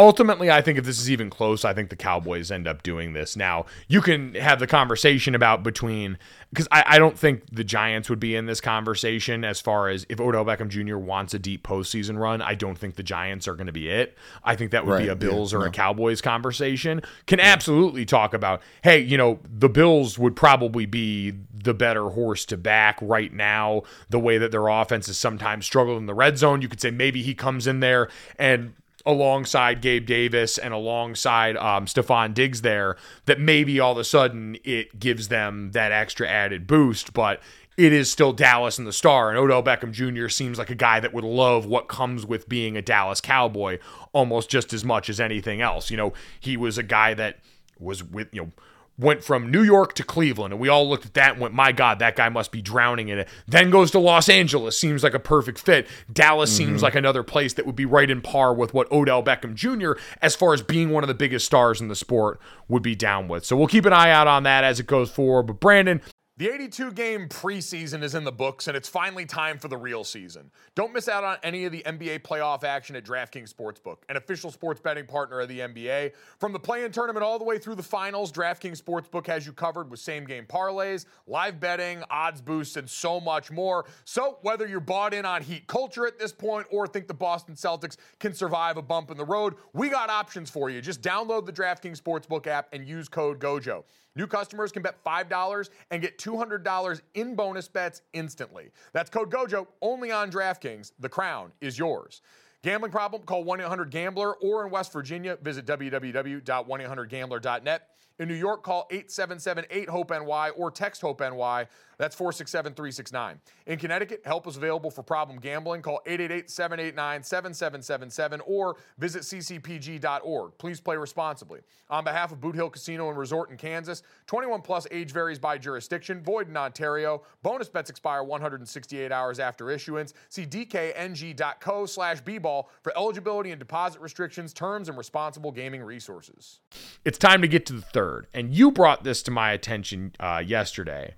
Ultimately, 0.00 0.50
I 0.50 0.62
think 0.62 0.78
if 0.78 0.84
this 0.84 0.98
is 0.98 1.10
even 1.10 1.28
close, 1.28 1.64
I 1.64 1.74
think 1.74 1.90
the 1.90 1.96
Cowboys 1.96 2.50
end 2.50 2.66
up 2.66 2.82
doing 2.82 3.12
this. 3.12 3.36
Now, 3.36 3.66
you 3.86 4.00
can 4.00 4.34
have 4.34 4.58
the 4.58 4.66
conversation 4.66 5.34
about 5.34 5.62
between 5.62 6.16
because 6.50 6.66
I, 6.72 6.82
I 6.86 6.98
don't 6.98 7.18
think 7.18 7.44
the 7.52 7.62
Giants 7.62 8.08
would 8.10 8.18
be 8.18 8.34
in 8.34 8.46
this 8.46 8.60
conversation 8.60 9.44
as 9.44 9.60
far 9.60 9.88
as 9.88 10.06
if 10.08 10.18
Odell 10.18 10.44
Beckham 10.44 10.68
Jr. 10.68 10.96
wants 10.96 11.34
a 11.34 11.38
deep 11.38 11.62
postseason 11.62 12.18
run. 12.18 12.40
I 12.40 12.54
don't 12.54 12.76
think 12.76 12.96
the 12.96 13.02
Giants 13.02 13.46
are 13.46 13.54
going 13.54 13.66
to 13.66 13.72
be 13.72 13.88
it. 13.88 14.16
I 14.42 14.56
think 14.56 14.70
that 14.72 14.86
would 14.86 14.98
be 14.98 15.08
a 15.08 15.14
Bills 15.14 15.52
yeah, 15.52 15.60
or 15.60 15.66
a. 15.66 15.70
Cowboys 15.70 16.20
conversation. 16.20 17.02
Can 17.26 17.38
absolutely 17.38 18.04
talk 18.04 18.34
about, 18.34 18.62
hey, 18.82 18.98
you 18.98 19.16
know, 19.16 19.38
the 19.44 19.68
Bills 19.68 20.18
would 20.18 20.34
probably 20.34 20.86
be 20.86 21.34
the 21.52 21.74
better 21.74 22.08
horse 22.08 22.44
to 22.46 22.56
back 22.56 22.98
right 23.00 23.32
now, 23.32 23.82
the 24.08 24.18
way 24.18 24.38
that 24.38 24.50
their 24.50 24.66
offense 24.66 25.08
is 25.08 25.18
sometimes 25.18 25.66
struggled 25.66 25.98
in 25.98 26.06
the 26.06 26.14
red 26.14 26.38
zone. 26.38 26.62
You 26.62 26.68
could 26.68 26.80
say 26.80 26.90
maybe 26.90 27.22
he 27.22 27.34
comes 27.34 27.66
in 27.66 27.80
there 27.80 28.08
and 28.38 28.72
alongside 29.06 29.80
Gabe 29.80 30.06
Davis 30.06 30.58
and 30.58 30.74
alongside 30.74 31.56
um, 31.56 31.86
Stefon 31.86 32.34
Diggs 32.34 32.62
there, 32.62 32.96
that 33.26 33.40
maybe 33.40 33.80
all 33.80 33.92
of 33.92 33.98
a 33.98 34.04
sudden 34.04 34.56
it 34.64 34.98
gives 34.98 35.28
them 35.28 35.72
that 35.72 35.92
extra 35.92 36.28
added 36.28 36.66
boost. 36.66 37.12
But 37.12 37.40
it 37.76 37.92
is 37.92 38.12
still 38.12 38.32
Dallas 38.32 38.78
and 38.78 38.86
the 38.86 38.92
star. 38.92 39.30
And 39.30 39.38
Odell 39.38 39.62
Beckham 39.62 39.92
Jr. 39.92 40.28
seems 40.28 40.58
like 40.58 40.70
a 40.70 40.74
guy 40.74 41.00
that 41.00 41.14
would 41.14 41.24
love 41.24 41.64
what 41.64 41.88
comes 41.88 42.26
with 42.26 42.48
being 42.48 42.76
a 42.76 42.82
Dallas 42.82 43.20
Cowboy 43.20 43.78
almost 44.12 44.50
just 44.50 44.72
as 44.72 44.84
much 44.84 45.08
as 45.08 45.18
anything 45.18 45.60
else. 45.60 45.90
You 45.90 45.96
know, 45.96 46.12
he 46.38 46.56
was 46.56 46.76
a 46.76 46.82
guy 46.82 47.14
that 47.14 47.38
was 47.78 48.04
with, 48.04 48.28
you 48.32 48.42
know, 48.42 48.50
went 48.98 49.24
from 49.24 49.50
New 49.50 49.62
York 49.62 49.94
to 49.94 50.04
Cleveland, 50.04 50.52
and 50.52 50.60
we 50.60 50.68
all 50.68 50.88
looked 50.88 51.06
at 51.06 51.14
that 51.14 51.32
and 51.32 51.40
went, 51.40 51.54
"My 51.54 51.72
God, 51.72 51.98
that 51.98 52.16
guy 52.16 52.28
must 52.28 52.52
be 52.52 52.60
drowning 52.60 53.08
in 53.08 53.18
it." 53.18 53.28
Then 53.46 53.70
goes 53.70 53.90
to 53.92 53.98
Los 53.98 54.28
Angeles, 54.28 54.78
seems 54.78 55.02
like 55.02 55.14
a 55.14 55.18
perfect 55.18 55.58
fit. 55.58 55.88
Dallas 56.12 56.54
seems 56.54 56.76
mm-hmm. 56.76 56.84
like 56.84 56.94
another 56.94 57.22
place 57.22 57.54
that 57.54 57.66
would 57.66 57.76
be 57.76 57.86
right 57.86 58.10
in 58.10 58.20
par 58.20 58.52
with 58.54 58.74
what 58.74 58.90
Odell 58.92 59.22
Beckham 59.22 59.54
Jr. 59.54 59.92
as 60.20 60.36
far 60.36 60.52
as 60.52 60.62
being 60.62 60.90
one 60.90 61.02
of 61.02 61.08
the 61.08 61.14
biggest 61.14 61.46
stars 61.46 61.80
in 61.80 61.88
the 61.88 61.96
sport 61.96 62.40
would 62.68 62.82
be 62.82 62.94
down 62.94 63.28
with. 63.28 63.44
So 63.44 63.56
we'll 63.56 63.66
keep 63.66 63.86
an 63.86 63.92
eye 63.92 64.10
out 64.10 64.26
on 64.26 64.42
that 64.44 64.64
as 64.64 64.80
it 64.80 64.86
goes 64.86 65.10
forward. 65.10 65.44
But 65.44 65.60
Brandon. 65.60 66.00
The 66.40 66.50
82 66.50 66.92
game 66.92 67.28
preseason 67.28 68.02
is 68.02 68.14
in 68.14 68.24
the 68.24 68.32
books, 68.32 68.66
and 68.66 68.74
it's 68.74 68.88
finally 68.88 69.26
time 69.26 69.58
for 69.58 69.68
the 69.68 69.76
real 69.76 70.04
season. 70.04 70.50
Don't 70.74 70.90
miss 70.90 71.06
out 71.06 71.22
on 71.22 71.36
any 71.42 71.66
of 71.66 71.72
the 71.72 71.82
NBA 71.84 72.20
playoff 72.20 72.64
action 72.64 72.96
at 72.96 73.04
DraftKings 73.04 73.52
Sportsbook, 73.52 73.98
an 74.08 74.16
official 74.16 74.50
sports 74.50 74.80
betting 74.80 75.04
partner 75.04 75.40
of 75.40 75.50
the 75.50 75.58
NBA. 75.58 76.12
From 76.38 76.54
the 76.54 76.58
play 76.58 76.84
in 76.84 76.92
tournament 76.92 77.22
all 77.22 77.38
the 77.38 77.44
way 77.44 77.58
through 77.58 77.74
the 77.74 77.82
finals, 77.82 78.32
DraftKings 78.32 78.80
Sportsbook 78.80 79.26
has 79.26 79.44
you 79.44 79.52
covered 79.52 79.90
with 79.90 80.00
same 80.00 80.24
game 80.24 80.46
parlays, 80.46 81.04
live 81.26 81.60
betting, 81.60 82.02
odds 82.08 82.40
boosts, 82.40 82.78
and 82.78 82.88
so 82.88 83.20
much 83.20 83.50
more. 83.50 83.84
So, 84.06 84.38
whether 84.40 84.66
you're 84.66 84.80
bought 84.80 85.12
in 85.12 85.26
on 85.26 85.42
Heat 85.42 85.66
culture 85.66 86.06
at 86.06 86.18
this 86.18 86.32
point 86.32 86.66
or 86.70 86.86
think 86.86 87.06
the 87.06 87.12
Boston 87.12 87.54
Celtics 87.54 87.98
can 88.18 88.32
survive 88.32 88.78
a 88.78 88.82
bump 88.82 89.10
in 89.10 89.18
the 89.18 89.26
road, 89.26 89.56
we 89.74 89.90
got 89.90 90.08
options 90.08 90.48
for 90.48 90.70
you. 90.70 90.80
Just 90.80 91.02
download 91.02 91.44
the 91.44 91.52
DraftKings 91.52 92.00
Sportsbook 92.00 92.46
app 92.46 92.68
and 92.72 92.88
use 92.88 93.10
code 93.10 93.40
GOJO. 93.40 93.84
New 94.16 94.26
customers 94.26 94.72
can 94.72 94.82
bet 94.82 95.02
$5 95.04 95.70
and 95.90 96.02
get 96.02 96.18
$200 96.18 97.00
in 97.14 97.34
bonus 97.34 97.68
bets 97.68 98.02
instantly. 98.12 98.70
That's 98.92 99.10
code 99.10 99.30
GOJO 99.30 99.66
only 99.82 100.10
on 100.10 100.30
DraftKings. 100.30 100.92
The 100.98 101.08
crown 101.08 101.52
is 101.60 101.78
yours. 101.78 102.22
Gambling 102.62 102.92
problem? 102.92 103.22
Call 103.22 103.44
1 103.44 103.60
800 103.60 103.90
Gambler 103.90 104.34
or 104.34 104.66
in 104.66 104.70
West 104.70 104.92
Virginia, 104.92 105.38
visit 105.40 105.64
www.1800Gambler.net. 105.64 107.88
In 108.18 108.28
New 108.28 108.34
York, 108.34 108.62
call 108.62 108.86
877 108.90 109.64
8 109.70 109.88
HOPE 109.88 110.10
NY 110.10 110.50
or 110.50 110.70
text 110.70 111.00
HOPE 111.00 111.20
NY. 111.20 111.66
That's 112.00 112.16
467 112.16 112.72
369. 112.72 113.40
In 113.66 113.78
Connecticut, 113.78 114.22
help 114.24 114.46
is 114.46 114.56
available 114.56 114.90
for 114.90 115.02
problem 115.02 115.38
gambling. 115.38 115.82
Call 115.82 116.00
888 116.06 116.48
789 116.48 117.22
7777 117.22 118.40
or 118.46 118.76
visit 118.96 119.20
ccpg.org. 119.20 120.52
Please 120.56 120.80
play 120.80 120.96
responsibly. 120.96 121.60
On 121.90 122.02
behalf 122.02 122.32
of 122.32 122.40
Boot 122.40 122.54
Hill 122.54 122.70
Casino 122.70 123.10
and 123.10 123.18
Resort 123.18 123.50
in 123.50 123.58
Kansas, 123.58 124.02
21 124.28 124.62
plus 124.62 124.86
age 124.90 125.12
varies 125.12 125.38
by 125.38 125.58
jurisdiction, 125.58 126.22
void 126.22 126.48
in 126.48 126.56
Ontario. 126.56 127.20
Bonus 127.42 127.68
bets 127.68 127.90
expire 127.90 128.24
168 128.24 129.12
hours 129.12 129.38
after 129.38 129.70
issuance. 129.70 130.14
See 130.30 130.46
dkng.co 130.46 131.84
slash 131.84 132.22
bball 132.22 132.68
for 132.82 132.96
eligibility 132.96 133.50
and 133.50 133.58
deposit 133.58 134.00
restrictions, 134.00 134.54
terms, 134.54 134.88
and 134.88 134.96
responsible 134.96 135.52
gaming 135.52 135.82
resources. 135.82 136.60
It's 137.04 137.18
time 137.18 137.42
to 137.42 137.48
get 137.48 137.66
to 137.66 137.74
the 137.74 137.82
third, 137.82 138.26
and 138.32 138.54
you 138.54 138.70
brought 138.70 139.04
this 139.04 139.22
to 139.24 139.30
my 139.30 139.52
attention 139.52 140.12
uh, 140.18 140.42
yesterday. 140.42 141.14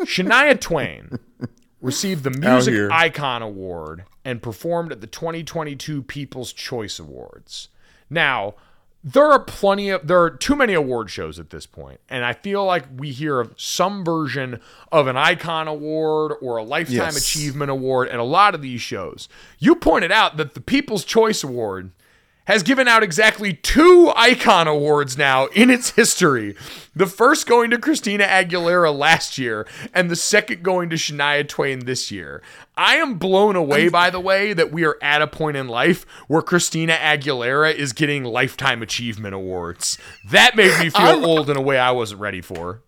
Shania 0.00 0.60
Twain 0.60 1.18
received 1.80 2.24
the 2.24 2.30
Music. 2.30 2.90
Icon 2.90 3.42
Award 3.42 4.04
and 4.24 4.42
performed 4.42 4.92
at 4.92 5.00
the 5.00 5.06
2022 5.06 6.02
People's 6.02 6.52
Choice 6.52 6.98
Awards. 6.98 7.68
Now, 8.10 8.54
there 9.06 9.30
are 9.30 9.38
plenty 9.40 9.90
of 9.90 10.06
there 10.06 10.22
are 10.22 10.30
too 10.30 10.56
many 10.56 10.72
award 10.72 11.10
shows 11.10 11.38
at 11.38 11.50
this 11.50 11.66
point, 11.66 12.00
and 12.08 12.24
I 12.24 12.32
feel 12.32 12.64
like 12.64 12.84
we 12.96 13.10
hear 13.10 13.38
of 13.38 13.52
some 13.58 14.02
version 14.02 14.60
of 14.90 15.06
an 15.08 15.16
icon 15.18 15.68
award 15.68 16.32
or 16.40 16.56
a 16.56 16.62
lifetime 16.64 16.96
Yes. 16.96 17.18
achievement 17.18 17.70
award 17.70 18.08
at 18.08 18.18
a 18.18 18.22
lot 18.24 18.54
of 18.54 18.62
these 18.62 18.80
shows. 18.80 19.28
You 19.58 19.74
pointed 19.74 20.10
out 20.10 20.38
that 20.38 20.54
the 20.54 20.60
People's 20.62 21.04
Choice 21.04 21.44
Award 21.44 21.90
has 22.46 22.62
given 22.62 22.86
out 22.86 23.02
exactly 23.02 23.54
two 23.54 24.12
icon 24.16 24.68
awards 24.68 25.16
now 25.16 25.46
in 25.46 25.70
its 25.70 25.90
history. 25.90 26.54
The 26.94 27.06
first 27.06 27.46
going 27.46 27.70
to 27.70 27.78
Christina 27.78 28.24
Aguilera 28.24 28.94
last 28.96 29.38
year, 29.38 29.66
and 29.94 30.10
the 30.10 30.16
second 30.16 30.62
going 30.62 30.90
to 30.90 30.96
Shania 30.96 31.48
Twain 31.48 31.86
this 31.86 32.10
year. 32.10 32.42
I 32.76 32.96
am 32.96 33.14
blown 33.14 33.56
away, 33.56 33.88
by 33.88 34.10
the 34.10 34.20
way, 34.20 34.52
that 34.52 34.70
we 34.72 34.84
are 34.84 34.98
at 35.00 35.22
a 35.22 35.26
point 35.26 35.56
in 35.56 35.68
life 35.68 36.04
where 36.28 36.42
Christina 36.42 36.92
Aguilera 36.94 37.74
is 37.74 37.92
getting 37.92 38.24
lifetime 38.24 38.82
achievement 38.82 39.34
awards. 39.34 39.96
That 40.28 40.54
made 40.56 40.78
me 40.80 40.90
feel 40.90 41.00
I'm- 41.00 41.24
old 41.24 41.48
in 41.48 41.56
a 41.56 41.62
way 41.62 41.78
I 41.78 41.92
wasn't 41.92 42.20
ready 42.20 42.40
for. 42.40 42.82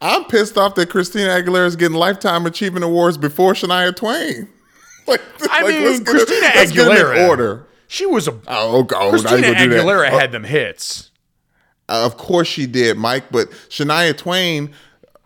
I'm 0.00 0.24
pissed 0.24 0.58
off 0.58 0.74
that 0.74 0.90
Christina 0.90 1.28
Aguilera 1.28 1.66
is 1.66 1.76
getting 1.76 1.96
Lifetime 1.96 2.44
Achievement 2.46 2.84
Awards 2.84 3.16
before 3.16 3.52
Shania 3.52 3.94
Twain. 3.94 4.48
like, 5.06 5.20
I 5.48 5.62
like, 5.62 5.74
mean, 5.76 5.82
it- 6.00 6.04
Christina 6.06 6.40
let's 6.56 6.72
get 6.72 6.86
'em 6.86 6.92
in 6.92 6.96
Aguilera. 6.98 7.28
order. 7.28 7.66
She 7.92 8.06
was 8.06 8.26
a 8.26 8.38
Oh, 8.48 8.84
God, 8.84 9.10
Christina 9.10 9.34
I 9.34 9.36
ain't 9.36 9.44
gonna 9.58 9.68
do 9.68 9.74
that. 9.74 9.84
Aguilera 9.84 10.10
Oh, 10.12 10.18
had 10.18 10.32
them 10.32 10.44
hits. 10.44 11.10
Uh, 11.90 12.06
of 12.06 12.16
course 12.16 12.48
she 12.48 12.64
did, 12.64 12.96
Mike. 12.96 13.24
But 13.30 13.50
Shania 13.68 14.16
Twain 14.16 14.72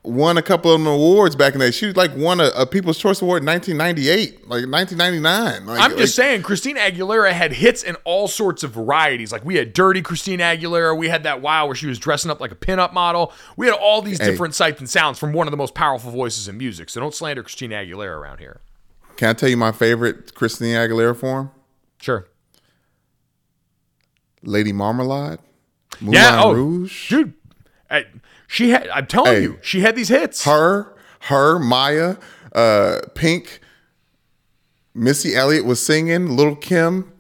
won 0.03 0.37
a 0.37 0.43
couple 0.43 0.73
of 0.73 0.81
them 0.81 0.89
awards 0.89 1.37
back 1.37 1.53
in 1.53 1.61
the 1.61 1.67
day. 1.67 1.71
She 1.71 1.93
like 1.93 2.11
won 2.17 2.41
a, 2.41 2.47
a 2.57 2.67
People's 2.67 2.99
Choice 2.99 3.23
Award 3.23 3.45
in 3.45 3.47
1998, 3.47 4.49
like 4.49 4.67
1999. 4.69 5.65
Like, 5.67 5.81
I'm 5.81 5.91
just 5.97 6.19
like, 6.19 6.27
saying, 6.27 6.43
Christina 6.43 6.81
Aguilera 6.81 7.31
had 7.31 7.53
hits 7.53 7.85
in 7.85 7.95
all 8.03 8.27
sorts 8.27 8.65
of 8.65 8.73
varieties. 8.73 9.31
Like 9.31 9.45
we 9.45 9.55
had 9.55 9.73
dirty 9.73 10.03
Christina 10.03 10.43
Aguilera. 10.43 10.99
We 10.99 11.09
had 11.09 11.23
that 11.23 11.41
wow 11.41 11.67
where 11.67 11.77
she 11.77 11.87
was 11.87 12.01
dressing 12.01 12.33
up 12.33 12.41
like 12.41 12.51
a 12.51 12.57
pinup 12.57 12.93
model. 12.93 13.33
We 13.57 13.67
had 13.67 13.77
all 13.77 14.03
these 14.03 14.19
Hey. 14.19 14.29
different 14.33 14.57
sights 14.57 14.81
and 14.81 14.91
sounds 14.91 15.21
from 15.21 15.33
one 15.33 15.47
of 15.47 15.53
the 15.53 15.57
most 15.57 15.77
powerful 15.77 16.11
voices 16.11 16.49
in 16.49 16.59
music. 16.59 16.91
So 16.91 16.99
don't 16.99 17.15
slander 17.15 17.45
Christina 17.45 17.77
Aguilera 17.77 18.17
around 18.19 18.39
here. 18.41 18.61
Can 19.17 19.29
I 19.29 19.33
tell 19.35 19.49
you 19.49 19.57
my 19.57 19.71
favorite 19.71 20.35
Christina 20.35 20.79
Aguilera 20.79 21.17
form? 21.17 21.53
Sure. 22.01 22.27
Lady 24.47 24.73
Marmalade. 24.73 25.39
Moulin 26.01 26.15
yeah. 26.15 26.43
Oh, 26.43 26.53
Rouge. 26.53 27.11
dude. 27.11 27.35
I, 27.91 28.07
she 28.47 28.71
had. 28.71 28.89
I'm 28.89 29.07
telling 29.07 29.33
Hey. 29.33 29.43
you, 29.43 29.59
she 29.63 29.81
had 29.81 29.97
these 29.97 30.09
hits. 30.09 30.45
Her, 30.45 30.95
her, 31.23 31.59
Maya, 31.59 32.17
uh, 32.55 33.01
Pink, 33.15 33.61
Missy 34.95 35.35
Elliott 35.35 35.65
was 35.65 35.85
singing. 35.85 36.37
Lil' 36.37 36.57
Kim. 36.57 37.13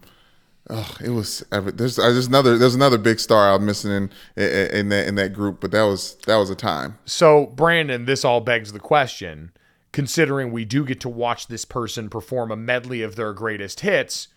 Oh, 0.68 0.97
it 1.03 1.11
was. 1.11 1.45
There's, 1.51 1.99
uh, 1.99 2.11
there's 2.11 2.27
another. 2.27 2.59
There's 2.59 2.74
another 2.74 2.99
big 2.99 3.20
star 3.20 3.55
I'm 3.55 3.64
missing 3.64 3.93
in, 3.93 4.11
in 4.37 4.70
in 4.70 4.89
that 4.89 5.07
in 5.09 5.14
that 5.14 5.33
group, 5.33 5.61
but 5.61 5.70
that 5.70 5.83
was 5.83 6.16
that 6.27 6.37
was 6.37 6.51
a 6.51 6.57
time. 6.57 6.99
So, 7.05 7.47
Brandon, 7.47 8.05
this 8.05 8.24
all 8.24 8.41
begs 8.41 8.72
the 8.72 8.81
question 8.81 9.53
considering 9.93 10.53
we 10.53 10.62
do 10.64 10.85
get 10.85 11.01
to 11.01 11.09
watch 11.09 11.47
this 11.47 11.64
person 11.64 12.11
perform 12.11 12.51
a 12.51 12.57
medley 12.57 13.01
of 13.01 13.16
their 13.16 13.33
greatest 13.33 13.81
hits, 13.81 14.29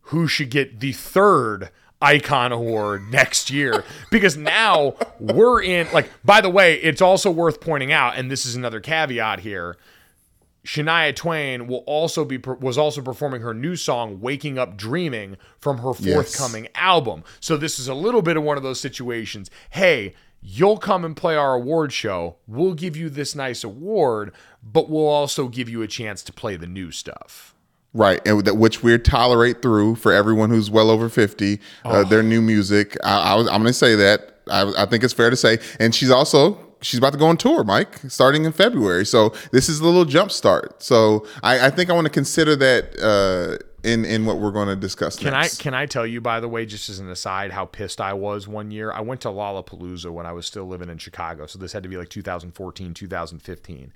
who 0.00 0.26
should 0.26 0.50
get 0.50 0.80
the 0.80 0.92
third 0.92 1.70
icon 2.00 2.52
award 2.52 3.10
next 3.10 3.50
year? 3.50 3.84
Because 4.10 4.36
now 4.36 4.94
we're 5.18 5.62
in, 5.62 5.86
like, 5.92 6.10
by 6.24 6.40
the 6.40 6.50
way, 6.50 6.74
it's 6.74 7.00
also 7.02 7.30
worth 7.30 7.60
pointing 7.60 7.92
out, 7.92 8.16
and 8.16 8.30
this 8.30 8.44
is 8.46 8.54
another 8.56 8.80
caveat 8.80 9.40
here. 9.40 9.76
Shania 10.64 11.14
Twain 11.14 11.68
will 11.68 11.84
also 11.86 12.24
be 12.24 12.38
was 12.38 12.76
also 12.76 13.00
performing 13.00 13.40
her 13.40 13.54
new 13.54 13.76
song 13.76 14.20
"Waking 14.20 14.58
Up 14.58 14.76
Dreaming" 14.76 15.36
from 15.60 15.78
her 15.78 15.92
Yes. 16.00 16.12
forthcoming 16.12 16.66
album. 16.74 17.22
So 17.38 17.56
this 17.56 17.78
is 17.78 17.86
a 17.86 17.94
little 17.94 18.20
bit 18.20 18.36
of 18.36 18.42
one 18.42 18.56
of 18.56 18.64
those 18.64 18.80
situations. 18.80 19.48
Hey, 19.70 20.14
you'll 20.42 20.78
come 20.78 21.04
and 21.04 21.16
play 21.16 21.36
our 21.36 21.54
award 21.54 21.92
show. 21.92 22.36
We'll 22.48 22.74
give 22.74 22.96
you 22.96 23.08
this 23.08 23.36
nice 23.36 23.62
award, 23.62 24.32
but 24.60 24.90
we'll 24.90 25.06
also 25.06 25.46
give 25.46 25.68
you 25.68 25.82
a 25.82 25.86
chance 25.86 26.24
to 26.24 26.32
play 26.32 26.56
the 26.56 26.66
new 26.66 26.90
stuff. 26.90 27.54
Right, 27.94 28.20
and 28.26 28.44
that 28.44 28.56
which 28.56 28.82
we 28.82 28.96
tolerate 28.98 29.62
through 29.62 29.96
for 29.96 30.12
everyone 30.12 30.50
who's 30.50 30.70
well 30.70 30.90
over 30.90 31.08
fifty. 31.08 31.60
Uh, 31.84 32.04
their 32.04 32.22
new 32.22 32.42
music. 32.42 32.96
I, 33.02 33.32
I 33.32 33.34
was, 33.36 33.46
I'm 33.48 33.62
going 33.62 33.66
to 33.66 33.72
say 33.72 33.94
that. 33.96 34.40
I, 34.48 34.82
I 34.82 34.86
think 34.86 35.02
it's 35.02 35.14
fair 35.14 35.30
to 35.30 35.36
say, 35.36 35.58
and 35.80 35.94
she's 35.94 36.10
also 36.10 36.66
she's 36.82 36.98
about 36.98 37.12
to 37.12 37.18
go 37.18 37.26
on 37.26 37.36
tour, 37.36 37.64
Mike, 37.64 37.98
starting 38.08 38.44
in 38.44 38.52
February. 38.52 39.06
So 39.06 39.32
this 39.50 39.68
is 39.68 39.80
a 39.80 39.84
little 39.84 40.04
jump 40.04 40.30
start. 40.30 40.82
So 40.82 41.26
I, 41.42 41.66
I 41.66 41.70
think 41.70 41.90
I 41.90 41.94
want 41.94 42.06
to 42.06 42.12
consider 42.12 42.56
that 42.56 42.98
uh, 43.00 43.64
in 43.82 44.04
in 44.04 44.26
what 44.26 44.38
we're 44.38 44.50
going 44.50 44.68
to 44.68 44.76
discuss. 44.76 45.16
Can 45.16 45.32
next. 45.32 45.60
I 45.60 45.62
can 45.62 45.74
I 45.74 45.86
tell 45.86 46.06
you 46.06 46.20
by 46.20 46.40
the 46.40 46.48
way, 46.48 46.66
just 46.66 46.88
as 46.88 46.98
an 46.98 47.08
aside, 47.08 47.52
how 47.52 47.64
pissed 47.64 48.00
I 48.00 48.12
was 48.12 48.46
one 48.48 48.70
year? 48.70 48.92
I 48.92 49.00
went 49.00 49.20
to 49.22 49.28
Lollapalooza 49.28 50.10
when 50.10 50.26
I 50.26 50.32
was 50.32 50.46
still 50.46 50.66
living 50.66 50.88
in 50.88 50.98
Chicago, 50.98 51.46
so 51.46 51.58
this 51.58 51.72
had 51.72 51.82
to 51.82 51.88
be 51.88 51.96
like 51.96 52.08
2014, 52.08 52.94
2015. 52.94 53.92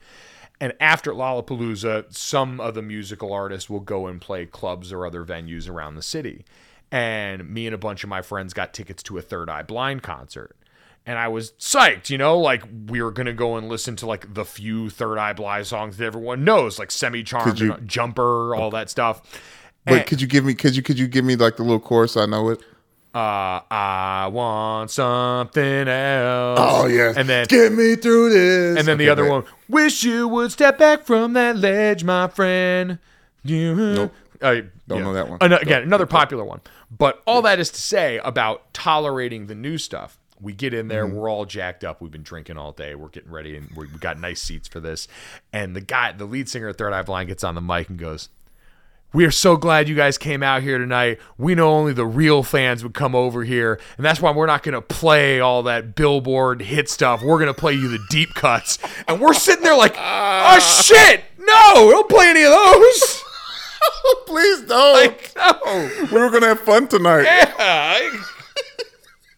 And 0.60 0.74
after 0.78 1.12
Lollapalooza, 1.12 2.14
some 2.14 2.60
of 2.60 2.74
the 2.74 2.82
musical 2.82 3.32
artists 3.32 3.70
will 3.70 3.80
go 3.80 4.06
and 4.06 4.20
play 4.20 4.44
clubs 4.44 4.92
or 4.92 5.06
other 5.06 5.24
venues 5.24 5.68
around 5.70 5.94
the 5.94 6.02
city. 6.02 6.44
And 6.92 7.48
me 7.48 7.66
and 7.66 7.74
a 7.74 7.78
bunch 7.78 8.02
of 8.04 8.10
my 8.10 8.20
friends 8.20 8.52
got 8.52 8.74
tickets 8.74 9.02
to 9.04 9.16
a 9.16 9.22
Third 9.22 9.48
Eye 9.48 9.62
Blind 9.62 10.02
concert. 10.02 10.56
And 11.06 11.18
I 11.18 11.28
was 11.28 11.52
psyched, 11.52 12.10
you 12.10 12.18
know, 12.18 12.38
like 12.38 12.62
we 12.88 13.00
were 13.00 13.10
gonna 13.10 13.32
go 13.32 13.56
and 13.56 13.68
listen 13.68 13.96
to 13.96 14.06
like 14.06 14.34
the 14.34 14.44
few 14.44 14.90
Third 14.90 15.16
Eye 15.16 15.32
Blind 15.32 15.66
songs 15.66 15.96
that 15.96 16.04
everyone 16.04 16.44
knows, 16.44 16.78
like 16.78 16.90
Semi 16.90 17.22
Charmed, 17.22 17.88
Jumper, 17.88 18.54
all 18.54 18.70
that 18.70 18.90
stuff. 18.90 19.22
But 19.86 19.94
And- 19.94 20.06
could 20.06 20.20
you 20.20 20.26
give 20.26 20.44
me? 20.44 20.52
Could 20.54 20.76
you? 20.76 20.82
Could 20.82 20.98
you 20.98 21.08
give 21.08 21.24
me 21.24 21.36
like 21.36 21.56
the 21.56 21.62
little 21.62 21.80
chorus? 21.80 22.18
I 22.18 22.26
know 22.26 22.50
it. 22.50 22.60
Uh, 23.14 23.60
I 23.70 24.28
want 24.32 24.90
something 24.90 25.88
else. 25.88 26.58
Oh 26.60 26.86
yeah. 26.86 27.12
And 27.16 27.28
then 27.28 27.46
get 27.48 27.72
me 27.72 27.96
through 27.96 28.30
this. 28.30 28.78
and 28.78 28.86
then 28.86 28.98
the 28.98 29.08
other 29.08 29.28
one, 29.28 29.44
wish 29.68 30.04
you 30.04 30.28
would 30.28 30.52
step 30.52 30.78
back 30.78 31.04
from 31.04 31.32
that 31.32 31.56
ledge, 31.56 32.04
my 32.04 32.28
friend. 32.28 32.98
You 33.42 33.74
Nope. 33.74 34.12
I 34.42 34.64
Don't 34.88 35.02
know 35.02 35.12
that 35.12 35.28
one. 35.28 35.38
Ano- 35.42 35.58
again, 35.58 35.82
another 35.82 36.06
popular 36.06 36.44
one. 36.44 36.60
But 36.90 37.22
all 37.26 37.42
that 37.42 37.58
is 37.60 37.70
to 37.70 37.80
say 37.80 38.18
about 38.24 38.72
tolerating 38.72 39.46
the 39.46 39.54
new 39.54 39.76
stuff. 39.76 40.16
We 40.40 40.54
get 40.54 40.72
in 40.72 40.88
there, 40.88 41.04
Mm-hmm. 41.06 41.16
we're 41.16 41.30
all 41.30 41.44
jacked 41.44 41.84
up. 41.84 42.00
We've 42.00 42.10
been 42.10 42.22
drinking 42.22 42.56
all 42.56 42.72
day. 42.72 42.94
We're 42.94 43.08
getting 43.10 43.30
ready, 43.30 43.56
and 43.56 43.70
we 43.76 43.86
we 43.88 43.98
got 43.98 44.18
nice 44.18 44.40
seats 44.40 44.66
for 44.68 44.80
this. 44.80 45.06
And 45.52 45.76
the 45.76 45.82
guy, 45.82 46.12
the 46.12 46.24
lead 46.24 46.48
singer 46.48 46.68
of 46.68 46.76
Third 46.76 46.94
Eye 46.94 47.02
Blind, 47.02 47.28
gets 47.28 47.44
on 47.44 47.54
the 47.54 47.60
mic 47.60 47.90
and 47.90 47.98
goes, 47.98 48.30
we 49.12 49.24
are 49.24 49.30
so 49.30 49.56
glad 49.56 49.88
you 49.88 49.94
guys 49.94 50.18
came 50.18 50.42
out 50.42 50.62
here 50.62 50.78
tonight. 50.78 51.18
We 51.36 51.54
know 51.54 51.70
only 51.70 51.92
the 51.92 52.06
real 52.06 52.42
fans 52.42 52.82
would 52.82 52.94
come 52.94 53.14
over 53.14 53.44
here, 53.44 53.80
and 53.96 54.06
that's 54.06 54.20
why 54.20 54.30
we're 54.30 54.46
not 54.46 54.62
going 54.62 54.74
to 54.74 54.82
play 54.82 55.40
all 55.40 55.62
that 55.64 55.94
billboard 55.94 56.62
hit 56.62 56.88
stuff. 56.88 57.22
We're 57.22 57.38
going 57.38 57.52
to 57.52 57.60
play 57.60 57.72
you 57.72 57.88
the 57.88 58.04
deep 58.10 58.34
cuts. 58.34 58.78
And 59.08 59.20
we're 59.20 59.34
sitting 59.34 59.64
there 59.64 59.76
like, 59.76 59.94
oh 59.98 60.58
shit, 60.82 61.24
no, 61.38 61.90
don't 61.90 62.08
play 62.08 62.28
any 62.28 62.44
of 62.44 62.52
those. 62.52 63.22
Please 64.26 64.62
don't. 64.62 64.92
Like, 64.94 65.32
no. 65.36 65.90
we 66.12 66.20
were 66.20 66.30
gonna 66.30 66.48
have 66.48 66.60
fun 66.60 66.86
tonight. 66.86 67.22
Yeah. 67.22 68.10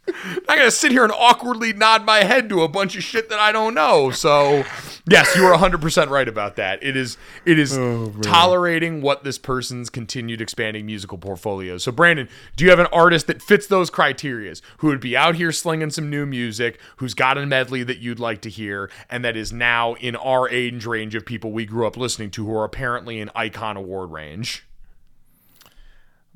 Not 0.09 0.47
gonna 0.47 0.71
sit 0.71 0.91
here 0.91 1.05
and 1.05 1.13
awkwardly 1.13 1.73
nod 1.73 2.05
my 2.05 2.25
head 2.25 2.49
to 2.49 2.63
a 2.63 2.69
bunch 2.69 2.97
of 2.97 3.05
shit 3.05 3.29
that 3.29 3.39
I 3.39 3.53
don't 3.53 3.75
know. 3.75 4.11
So, 4.11 4.65
yes, 5.09 5.37
you 5.37 5.45
are 5.45 5.53
100 5.53 5.81
percent 5.81 6.11
right 6.11 6.27
about 6.27 6.57
that. 6.57 6.83
It 6.83 6.97
is 6.97 7.17
it 7.45 7.59
is 7.59 7.79
oh, 7.79 8.13
tolerating 8.21 9.01
what 9.01 9.23
this 9.23 9.39
person's 9.39 9.91
continued 9.91 10.41
expanding 10.41 10.87
musical 10.87 11.19
portfolio. 11.19 11.79
So, 11.79 11.93
Brandon, 11.93 12.29
do 12.57 12.65
you 12.65 12.71
have 12.71 12.81
an 12.81 12.89
artist 12.93 13.29
that 13.29 13.41
fits 13.41 13.67
those 13.69 13.91
criterias, 13.91 14.61
who 14.79 14.89
would 14.89 15.01
be 15.01 15.17
out 15.17 15.37
here 15.37 15.53
slinging 15.53 15.91
some 15.91 16.11
new 16.11 16.27
music, 16.27 16.81
who's 16.97 17.15
got 17.15 17.39
a 17.39 17.47
medley 17.47 17.85
that 17.85 17.99
you'd 17.99 18.21
like 18.21 18.41
to 18.43 18.51
hear, 18.51 18.91
and 19.09 19.25
that 19.25 19.37
is 19.37 19.53
now 19.53 19.95
in 19.95 20.17
our 20.17 20.49
age 20.49 20.85
range 20.85 21.15
of 21.15 21.25
people 21.25 21.53
we 21.53 21.65
grew 21.65 21.87
up 21.87 21.97
listening 21.97 22.31
to, 22.33 22.45
who 22.45 22.57
are 22.57 22.65
apparently 22.65 23.21
in 23.21 23.31
icon 23.37 23.77
award 23.77 24.11
range? 24.11 24.65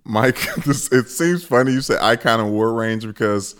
Mike, 0.06 0.38
this, 0.64 0.90
it 0.92 1.08
seems 1.08 1.44
funny 1.44 1.72
you 1.72 1.80
say 1.80 1.96
icon 2.00 2.40
award 2.40 2.76
range 2.76 3.06
because 3.06 3.56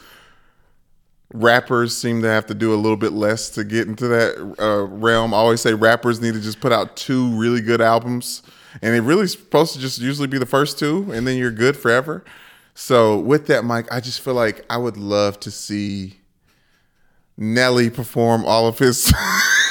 rappers 1.35 1.97
seem 1.97 2.23
to 2.23 2.29
have 2.29 2.47
to 2.47 2.55
do 2.55 2.73
a 2.73 2.77
little 2.77 2.97
bit 2.97 3.13
less 3.13 3.51
to 3.51 3.65
get 3.65 3.89
into 3.89 4.07
that 4.09 4.55
uh, 4.61 4.85
realm. 4.87 5.35
I 5.35 5.39
always 5.39 5.61
say 5.61 5.75
rappers 5.75 6.21
need 6.21 6.35
to 6.35 6.41
just 6.41 6.61
put 6.61 6.73
out 6.73 6.97
two 6.97 7.37
really 7.37 7.61
good 7.61 7.81
albums, 7.81 8.43
and 8.81 8.95
it 8.95 9.01
really 9.01 9.27
supposed 9.27 9.75
to 9.75 9.81
just 9.81 9.99
usually 9.99 10.29
be 10.29 10.39
the 10.39 10.47
first 10.47 10.79
two, 10.79 11.11
and 11.13 11.27
then 11.27 11.37
you're 11.37 11.51
good 11.51 11.77
forever. 11.77 12.25
So 12.75 13.19
with 13.19 13.49
that, 13.49 13.65
Mike, 13.65 13.91
I 13.91 14.01
just 14.01 14.21
feel 14.21 14.35
like 14.35 14.65
I 14.71 14.77
would 14.77 14.97
love 14.97 15.41
to 15.41 15.51
see 15.51 16.21
Nelly 17.37 17.91
perform 17.91 18.45
all 18.45 18.69
of 18.69 18.79
his 18.79 19.13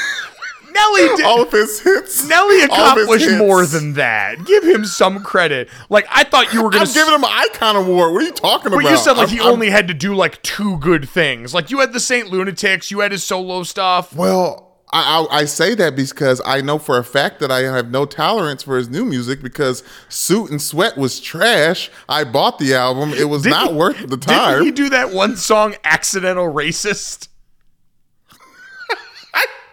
Nelly 0.76 1.15
did. 1.17 1.26
all 1.26 1.41
of 1.41 1.51
his 1.51 1.80
hits. 1.80 2.28
Nelly 2.28 2.61
all 2.69 2.80
of 2.91 2.97
his 2.97 3.05
accomplished 3.07 3.38
more 3.38 3.65
than 3.65 3.93
that. 3.93 4.45
Give 4.45 4.63
him 4.63 4.86
some 4.86 5.23
credit. 5.23 5.69
Like 5.89 6.05
I 6.11 6.23
thought 6.23 6.53
you 6.53 6.61
were 6.63 6.69
gonna. 6.69 6.84
I'm 6.86 6.93
giving 6.93 7.13
him 7.13 7.23
an 7.23 7.30
icon 7.32 7.76
award. 7.76 8.13
What 8.13 8.21
are 8.21 8.26
you 8.26 8.32
talking 8.34 8.71
But 8.71 8.80
about? 8.80 8.84
But 8.84 8.91
you 8.91 8.97
said 8.97 9.11
like 9.17 9.30
I'm- 9.30 9.38
he 9.38 9.39
I'm- 9.39 9.51
only 9.53 9.69
had 9.69 9.88
to 9.88 9.93
do 9.93 10.13
like 10.15 10.41
two 10.43 10.78
good 10.80 11.09
things. 11.09 11.53
Like 11.53 11.71
you 11.71 11.80
had 11.80 11.93
the 11.93 11.99
Saint 11.99 12.30
Lunatics, 12.30 12.91
you 12.91 12.99
had 12.99 13.11
his 13.11 13.23
solo 13.23 13.63
stuff. 13.63 14.13
Well, 14.15 14.61
I, 14.93 15.26
I 15.32 15.38
I 15.39 15.45
say 15.45 15.73
that 15.76 15.95
because 15.95 16.41
I 16.45 16.61
know 16.61 16.78
for 16.78 16.97
a 16.99 17.03
fact 17.03 17.39
that 17.39 17.51
I 17.51 17.61
have 17.61 17.89
no 17.89 18.05
tolerance 18.05 18.61
for 18.63 18.78
his 18.78 18.88
new 18.88 19.03
music 19.03 19.41
because 19.41 19.84
Suit 20.09 20.51
and 20.51 20.61
Sweat 20.61 20.95
was 20.97 21.19
trash. 21.19 21.89
I 22.07 22.23
bought 22.23 22.59
the 22.59 22.76
album. 22.76 23.11
It 23.13 23.26
was 23.30 23.41
Didn't 23.43 23.57
not 23.57 23.67
he- 23.71 23.76
worth 23.76 24.07
the 24.07 24.17
time. 24.17 24.63
Didn't 24.63 24.65
he 24.65 24.71
do 24.71 24.89
that 24.89 25.11
one 25.11 25.38
song, 25.38 25.76
"Accidental 25.84 26.45
Racist"? 26.53 27.30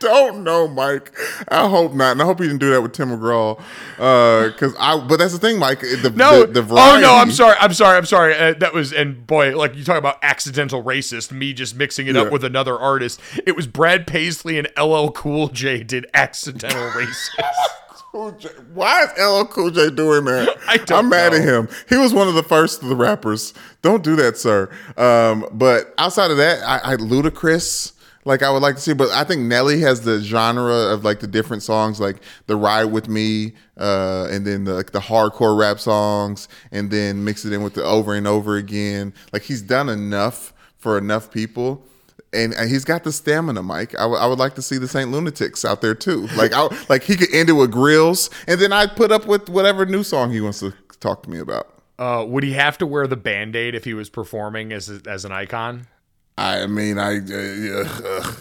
Don't 0.02 0.44
know, 0.44 0.68
Mike. 0.68 1.12
I 1.48 1.68
hope 1.68 1.94
not. 1.94 2.12
And 2.12 2.22
I 2.22 2.24
hope 2.24 2.40
he 2.40 2.46
didn't 2.46 2.60
do 2.60 2.70
that 2.70 2.82
with 2.82 2.92
Tim 2.92 3.08
McGraw. 3.10 3.56
Because 3.96 4.74
I, 4.78 4.98
but 5.06 5.18
that's 5.18 5.32
the 5.32 5.38
thing, 5.38 5.58
Mike. 5.58 5.80
The, 5.80 6.12
No. 6.14 6.44
the, 6.44 6.60
the 6.62 6.74
oh 6.74 6.98
no, 7.00 7.14
I'm 7.14 7.30
sorry. 7.30 7.56
I'm 7.60 7.72
sorry. 7.72 7.96
I'm 7.96 8.04
sorry. 8.06 8.34
Uh, 8.36 8.54
that 8.54 8.74
was 8.74 8.92
and 8.92 9.26
boy, 9.26 9.56
like 9.56 9.74
you 9.76 9.84
talk 9.84 9.98
about 9.98 10.18
accidental 10.22 10.82
racist. 10.82 11.32
Me 11.32 11.52
just 11.52 11.76
mixing 11.76 12.06
it 12.08 12.14
Yeah. 12.16 12.22
up 12.22 12.32
with 12.32 12.44
another 12.44 12.78
artist. 12.78 13.20
It 13.46 13.56
was 13.56 13.66
Brad 13.66 14.06
Paisley 14.06 14.58
and 14.58 14.68
LL 14.78 15.08
Cool 15.10 15.48
J 15.48 15.82
did 15.82 16.06
accidental 16.14 16.80
racist. 16.90 17.28
Why 18.74 19.04
is 19.04 19.10
LL 19.18 19.44
Cool 19.46 19.70
J 19.70 19.90
doing 19.90 20.24
that? 20.26 20.56
I 20.68 20.76
don't 20.76 20.98
I'm 21.04 21.08
mad 21.08 21.32
at 21.32 21.42
him. 21.42 21.68
He 21.88 21.96
was 21.96 22.12
one 22.12 22.28
of 22.28 22.34
the 22.34 22.42
first 22.42 22.82
of 22.82 22.88
the 22.88 22.96
rappers. 22.96 23.54
Don't 23.80 24.02
do 24.04 24.16
that, 24.16 24.36
sir. 24.36 24.68
Um, 24.96 25.46
but 25.52 25.94
outside 25.96 26.30
of 26.30 26.36
that, 26.36 26.62
I, 26.62 26.92
I 26.92 26.96
Ludacris. 26.96 27.92
Like 28.24 28.42
I 28.42 28.50
would 28.50 28.62
like 28.62 28.76
to 28.76 28.80
see, 28.80 28.92
but 28.92 29.10
I 29.10 29.24
think 29.24 29.42
Nelly 29.42 29.80
has 29.80 30.02
the 30.02 30.20
genre 30.20 30.92
of 30.92 31.04
like 31.04 31.20
the 31.20 31.26
different 31.26 31.62
songs, 31.62 32.00
like 32.00 32.22
the 32.46 32.56
"Ride 32.56 32.84
with 32.84 33.08
Me," 33.08 33.54
uh, 33.76 34.28
and 34.30 34.46
then 34.46 34.64
the, 34.64 34.74
like 34.74 34.92
the 34.92 35.00
hardcore 35.00 35.58
rap 35.58 35.80
songs, 35.80 36.48
and 36.70 36.90
then 36.90 37.24
mix 37.24 37.44
it 37.44 37.52
in 37.52 37.62
with 37.62 37.74
the 37.74 37.82
over 37.82 38.14
and 38.14 38.26
over 38.26 38.56
again. 38.56 39.12
Like 39.32 39.42
he's 39.42 39.62
done 39.62 39.88
enough 39.88 40.52
for 40.78 40.98
enough 40.98 41.30
people 41.30 41.84
and 42.32 42.54
and 42.54 42.70
he's 42.70 42.84
got 42.84 43.04
the 43.04 43.12
stamina, 43.12 43.62
Mike. 43.62 43.94
I, 43.96 44.02
w- 44.02 44.20
I 44.20 44.26
would 44.26 44.38
like 44.38 44.54
to 44.54 44.62
see 44.62 44.78
the 44.78 44.88
Saint 44.88 45.10
Lunatics 45.10 45.64
out 45.64 45.80
there 45.80 45.94
too. 45.94 46.26
Like, 46.36 46.52
I, 46.54 46.68
like 46.88 47.02
he 47.02 47.16
could 47.16 47.32
end 47.34 47.48
it 47.48 47.52
with 47.52 47.72
Grillz, 47.72 48.30
and 48.46 48.60
then 48.60 48.72
I'd 48.72 48.96
put 48.96 49.12
up 49.12 49.26
with 49.26 49.48
whatever 49.48 49.84
new 49.86 50.02
song 50.02 50.32
he 50.32 50.40
wants 50.40 50.60
to 50.60 50.72
talk 51.00 51.22
to 51.24 51.30
me 51.30 51.38
about. 51.38 51.68
Uh, 51.98 52.24
would 52.26 52.42
he 52.42 52.52
have 52.52 52.78
to 52.78 52.86
wear 52.86 53.06
the 53.06 53.16
band 53.16 53.54
aid 53.54 53.74
if 53.74 53.84
he 53.84 53.94
was 53.94 54.08
performing 54.08 54.72
as 54.72 54.88
as 55.06 55.24
an 55.24 55.32
icon? 55.32 55.86
I 56.42 56.66
mean, 56.66 56.98
I 56.98 57.18
uh, 57.18 57.88
uh, 58.04 58.32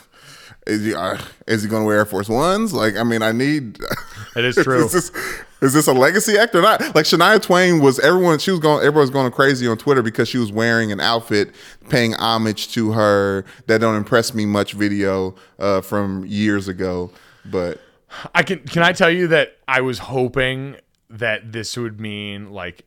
is 0.66 0.84
he 0.86 0.96
uh, 0.96 1.18
is 1.48 1.64
he 1.64 1.70
going 1.70 1.84
to 1.84 1.86
wear 1.86 1.98
Air 1.98 2.06
Force 2.06 2.30
Ones? 2.30 2.74
Like, 2.74 2.96
I 2.96 3.04
mean, 3.04 3.22
I 3.22 3.32
need. 3.32 3.80
It 4.34 4.46
is 4.46 4.56
true. 4.56 4.86
is, 4.86 4.94
this, 4.94 5.12
is 5.60 5.74
this 5.74 5.88
a 5.88 5.94
legacy 5.94 6.38
act 6.38 6.56
or 6.56 6.62
not? 6.62 6.80
Like 6.96 7.04
Shania 7.04 7.42
Twain 7.42 7.82
was 7.82 8.00
everyone. 8.00 8.40
She 8.40 8.50
was 8.50 8.62
going. 8.62 8.78
Everyone 8.78 9.02
was 9.02 9.10
going 9.10 9.30
crazy 9.34 9.68
on 9.68 9.78
Twitter 9.78 10.02
because 10.02 10.30
she 10.30 10.38
was 10.38 10.54
wearing 10.54 10.90
an 10.94 11.02
outfit 11.02 11.54
paying 11.90 12.14
homage 12.14 12.72
to 12.76 12.94
her 12.94 13.44
that 13.68 13.82
don't 13.82 13.98
impress 13.98 14.34
me 14.34 14.46
much 14.46 14.72
video 14.72 15.36
uh, 15.60 15.82
from 15.82 16.24
years 16.26 16.70
ago. 16.70 17.12
But 17.44 17.82
I 18.34 18.44
can 18.44 18.60
can 18.60 18.84
I 18.84 18.94
tell 18.94 19.12
you 19.12 19.28
that 19.28 19.58
I 19.68 19.82
was 19.82 20.00
hoping 20.00 20.78
that 21.10 21.52
this 21.52 21.76
would 21.76 22.00
mean 22.00 22.54
like 22.54 22.86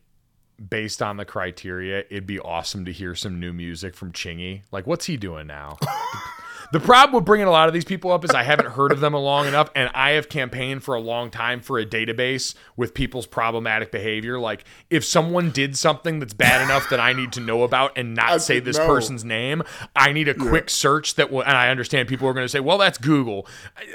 based 0.69 1.01
on 1.01 1.17
the 1.17 1.25
criteria, 1.25 1.99
it'd 2.09 2.27
be 2.27 2.39
awesome 2.39 2.85
to 2.85 2.91
hear 2.91 3.15
some 3.15 3.39
new 3.39 3.53
music 3.53 3.95
from 3.95 4.11
Chingy. 4.11 4.61
Like 4.71 4.87
what's 4.87 5.05
he 5.05 5.17
doing 5.17 5.47
now? 5.47 5.77
The 6.71 6.79
problem 6.79 7.15
with 7.15 7.25
bringing 7.25 7.47
a 7.47 7.51
lot 7.51 7.67
of 7.67 7.73
these 7.73 7.85
people 7.85 8.11
up 8.11 8.23
is 8.23 8.31
I 8.31 8.43
haven't 8.43 8.69
heard 8.69 8.91
of 8.91 9.01
them 9.01 9.13
long 9.13 9.47
enough, 9.47 9.69
and 9.75 9.89
I 9.93 10.11
have 10.11 10.29
campaigned 10.29 10.83
for 10.83 10.95
a 10.95 10.99
long 10.99 11.29
time 11.29 11.61
for 11.61 11.77
a 11.77 11.85
database 11.85 12.55
with 12.75 12.93
people's 12.93 13.27
problematic 13.27 13.91
behavior. 13.91 14.39
Like, 14.39 14.63
if 14.89 15.03
someone 15.03 15.51
did 15.51 15.77
something 15.77 16.19
that's 16.19 16.33
bad 16.33 16.61
enough 16.63 16.89
that 16.89 16.99
I 16.99 17.13
need 17.13 17.31
to 17.33 17.39
know 17.39 17.63
about 17.63 17.97
and 17.97 18.15
not 18.15 18.29
I 18.29 18.37
say 18.37 18.59
this 18.59 18.77
know. 18.77 18.87
person's 18.87 19.23
name, 19.23 19.61
I 19.95 20.13
need 20.13 20.27
a 20.27 20.33
quick 20.33 20.69
search 20.69 21.15
that 21.15 21.31
will. 21.31 21.41
And 21.41 21.55
I 21.55 21.69
understand 21.69 22.07
people 22.07 22.27
are 22.27 22.33
going 22.33 22.45
to 22.45 22.49
say, 22.49 22.59
"Well, 22.59 22.77
that's 22.77 22.97
Google." 22.97 23.47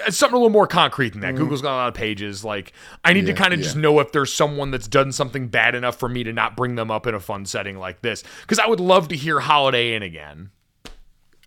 It's 0.06 0.16
something 0.16 0.34
a 0.34 0.38
little 0.38 0.50
more 0.50 0.66
concrete 0.66 1.10
than 1.10 1.22
that. 1.22 1.36
Google's 1.36 1.62
got 1.62 1.72
a 1.72 1.76
lot 1.76 1.88
of 1.88 1.94
pages. 1.94 2.44
Like, 2.44 2.72
I 3.04 3.12
need 3.12 3.26
to 3.26 3.30
Mm-hmm. 3.30 3.42
Kind 3.42 3.54
of 3.54 3.60
yeah. 3.60 3.64
just 3.64 3.76
know 3.76 4.00
if 4.00 4.12
there's 4.12 4.34
someone 4.34 4.70
that's 4.70 4.86
done 4.88 5.12
something 5.12 5.48
bad 5.48 5.74
enough 5.74 5.96
for 5.96 6.08
me 6.08 6.24
to 6.24 6.32
not 6.32 6.56
bring 6.56 6.74
them 6.74 6.90
up 6.90 7.06
in 7.06 7.14
a 7.14 7.20
fun 7.20 7.46
setting 7.46 7.78
like 7.78 8.02
this. 8.02 8.22
Because 8.42 8.58
I 8.58 8.66
would 8.66 8.80
love 8.80 9.08
to 9.08 9.16
hear 9.16 9.40
Holidae 9.40 9.94
In 9.96 10.02
again. 10.02 10.50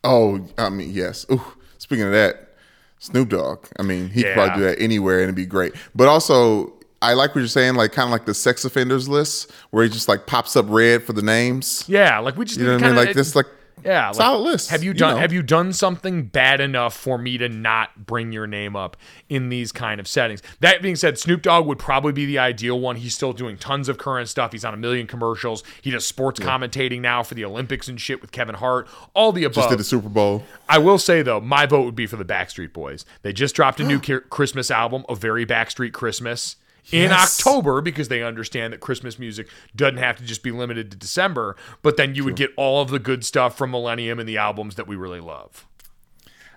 Oh, 0.04 0.46
I 0.58 0.70
mean, 0.70 0.92
yes. 0.92 1.26
Ooh, 1.32 1.42
speaking 1.78 2.06
of 2.06 2.12
that, 2.12 2.56
Snoop 3.00 3.30
Dogg. 3.30 3.66
I 3.80 3.84
mean, 3.84 4.10
he 4.10 4.24
could 4.24 4.34
probably 4.34 4.56
do 4.56 4.64
that 4.70 4.82
anywhere 4.82 5.20
and 5.20 5.24
it'd 5.24 5.36
be 5.36 5.46
great. 5.46 5.74
But 5.96 6.08
also, 6.08 6.74
I 7.02 7.14
like 7.14 7.36
what 7.36 7.42
you're 7.42 7.48
saying, 7.48 7.76
like 7.76 7.92
kind 7.92 8.08
of 8.08 8.12
like 8.12 8.26
the 8.26 8.34
sex 8.34 8.64
offenders 8.64 9.10
list, 9.10 9.52
where 9.72 9.84
he 9.84 9.90
just 9.90 10.08
like 10.08 10.26
pops 10.26 10.56
up 10.56 10.66
red 10.70 11.04
for 11.04 11.12
the 11.14 11.22
names. 11.22 11.84
Yeah, 11.88 12.20
like 12.20 12.38
we 12.38 12.46
just 12.46 12.60
You 12.60 12.66
know 12.66 12.74
what 12.74 12.84
I 12.84 12.88
mean? 12.88 12.96
Like 12.96 13.14
this, 13.14 13.36
like 13.36 13.48
Yeah, 13.86 14.08
like, 14.08 14.16
solid 14.16 14.44
list. 14.44 14.70
Have 14.70 14.84
you 14.84 14.92
you 14.92 14.94
done 14.94 15.16
know. 15.16 15.22
Have 15.22 15.34
you 15.34 15.44
done 15.44 15.74
something 15.74 16.24
bad 16.24 16.62
enough 16.62 16.96
for 16.96 17.18
me 17.18 17.38
to 17.38 17.50
not 17.50 18.06
bring 18.06 18.32
your 18.32 18.48
name 18.48 18.76
up 18.76 18.98
in 19.30 19.50
these 19.50 19.72
kind 19.72 20.00
of 20.00 20.08
settings? 20.08 20.42
That 20.60 20.82
being 20.82 20.96
said, 20.96 21.18
Snoop 21.20 21.42
Dogg 21.42 21.66
would 21.66 21.80
probably 21.80 22.12
be 22.12 22.26
the 22.26 22.40
ideal 22.40 22.80
one. 22.80 22.96
He's 22.96 23.16
still 23.16 23.34
doing 23.34 23.58
tons 23.58 23.90
of 23.90 23.98
current 23.98 24.30
stuff. 24.30 24.52
He's 24.52 24.66
on 24.66 24.74
a 24.74 24.78
million 24.78 25.08
commercials. 25.08 25.64
He 25.82 25.92
does 25.92 26.06
sports 26.06 26.40
commentating 26.40 27.02
now 27.02 27.24
for 27.24 27.36
the 27.36 27.46
Olympics 27.46 27.88
and 27.88 28.00
shit 28.00 28.22
with 28.22 28.32
Kevin 28.32 28.56
Hart. 28.56 28.88
All 29.14 29.32
the 29.32 29.44
above. 29.44 29.56
just 29.56 29.70
did 29.70 29.80
the 29.80 29.84
Super 29.84 30.10
Bowl. 30.10 30.44
I 30.70 30.78
will 30.78 30.98
say 30.98 31.22
though, 31.22 31.42
my 31.42 31.66
vote 31.66 31.84
would 31.84 31.96
be 31.96 32.08
for 32.08 32.16
the 32.16 32.26
Backstreet 32.26 32.74
Boys. 32.74 33.06
They 33.22 33.34
just 33.34 33.56
dropped 33.56 33.80
a 33.80 33.84
new 33.84 34.00
Christmas 34.30 34.72
album, 34.72 35.06
a 35.10 35.16
very 35.16 35.46
Backstreet 35.46 35.94
Christmas. 35.94 36.56
In 36.92 37.10
Yes. 37.10 37.40
October, 37.40 37.82
because 37.82 38.10
they 38.10 38.22
understand 38.24 38.74
that 38.74 38.80
Christmas 38.82 39.18
music 39.18 39.48
doesn't 39.76 39.98
have 39.98 40.18
to 40.18 40.24
just 40.24 40.44
be 40.44 40.52
limited 40.52 40.92
to 40.92 40.98
December, 40.98 41.56
but 41.82 41.96
then 41.98 42.14
you 42.14 42.24
would 42.26 42.36
get 42.36 42.52
all 42.58 42.82
of 42.82 42.90
the 42.90 43.00
good 43.00 43.24
stuff 43.24 43.58
from 43.58 43.72
Millennium 43.72 44.20
and 44.20 44.28
the 44.28 44.38
albums 44.38 44.76
that 44.76 44.86
we 44.88 44.96
really 44.96 45.22
love. 45.22 45.66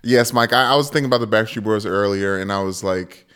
Yes, 0.03 0.33
Mike. 0.33 0.53
I, 0.53 0.73
I 0.73 0.75
was 0.75 0.89
thinking 0.91 1.07
about 1.07 1.19
the 1.21 1.29
Backstreet 1.29 1.63
Boys 1.65 1.87
earlier, 1.87 2.37
and 2.37 2.53
I 2.53 2.61
was 2.63 2.83
like, 2.83 3.27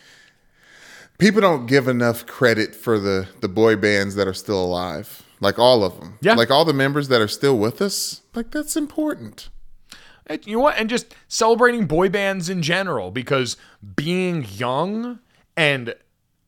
people 1.19 1.41
don't 1.41 1.67
give 1.67 1.87
enough 1.89 2.27
credit 2.27 2.75
for 2.75 2.99
the 2.99 3.29
the 3.41 3.49
boy 3.49 3.77
bands 3.77 4.15
that 4.17 4.27
are 4.27 4.35
still 4.35 4.63
alive. 4.65 5.23
Like 5.41 5.59
all 5.59 5.83
of 5.85 5.99
them. 5.99 6.19
Yeah. 6.21 6.35
Like 6.35 6.51
all 6.51 6.65
the 6.65 6.75
members 6.75 7.09
that 7.09 7.21
are 7.21 7.29
still 7.29 7.57
with 7.57 7.81
us. 7.81 8.21
Like 8.35 8.51
that's 8.51 8.77
important. 8.77 9.49
And 10.27 10.47
you 10.47 10.57
know 10.57 10.63
what? 10.63 10.77
And 10.77 10.91
just 10.91 11.15
celebrating 11.29 11.87
boy 11.87 12.09
bands 12.09 12.49
in 12.49 12.63
general, 12.63 13.11
because 13.11 13.57
being 13.97 14.45
young 14.49 15.19
and 15.57 15.95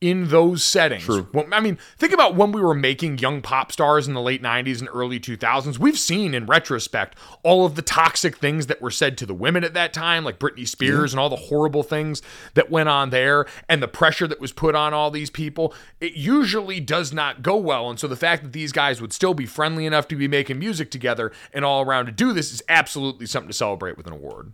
in 0.03 0.27
those 0.27 0.65
settings. 0.65 1.05
True. 1.05 1.29
Well, 1.33 1.45
I 1.53 1.61
mean, 1.61 1.77
think 1.97 2.11
about 2.11 2.35
when 2.35 2.51
we 2.51 2.59
were 2.59 2.73
making 2.73 3.19
young 3.19 3.41
pop 3.41 3.71
stars 3.71 4.05
in 4.05 4.13
the 4.13 4.21
late 4.21 4.43
90s 4.43 4.81
and 4.81 4.89
early 4.93 5.17
2000s. 5.17 5.79
We've 5.79 5.97
seen 5.97 6.33
in 6.33 6.45
retrospect 6.45 7.17
all 7.41 7.65
of 7.65 7.75
the 7.75 7.81
toxic 7.81 8.35
things 8.35 8.67
that 8.67 8.81
were 8.81 8.91
said 8.91 9.17
to 9.19 9.25
the 9.25 9.33
women 9.33 9.63
at 9.63 9.73
that 9.75 9.93
time, 9.93 10.25
like 10.25 10.39
Britney 10.39 10.67
Spears 10.67 11.13
and 11.13 11.21
all 11.21 11.29
the 11.29 11.37
horrible 11.37 11.83
things 11.83 12.21
that 12.53 12.69
went 12.69 12.89
on 12.89 13.11
there 13.11 13.45
and 13.69 13.81
the 13.81 13.87
pressure 13.87 14.27
that 14.27 14.41
was 14.41 14.51
put 14.51 14.75
on 14.75 14.93
all 14.93 15.09
these 15.09 15.29
people. 15.29 15.73
It 16.01 16.15
usually 16.15 16.81
does 16.81 17.13
not 17.13 17.41
go 17.41 17.55
well. 17.55 17.89
And 17.89 17.97
so 17.97 18.09
the 18.09 18.17
fact 18.17 18.43
that 18.43 18.51
these 18.51 18.73
guys 18.73 18.99
would 18.99 19.13
still 19.13 19.33
be 19.33 19.45
friendly 19.45 19.85
enough 19.85 20.09
to 20.09 20.17
be 20.17 20.27
making 20.27 20.59
music 20.59 20.91
together 20.91 21.31
and 21.53 21.63
all 21.63 21.81
around 21.81 22.07
to 22.07 22.11
do 22.11 22.33
this 22.33 22.51
is 22.51 22.61
absolutely 22.67 23.25
something 23.25 23.47
to 23.47 23.53
celebrate 23.53 23.95
with 23.95 24.05
an 24.07 24.13
award. 24.13 24.51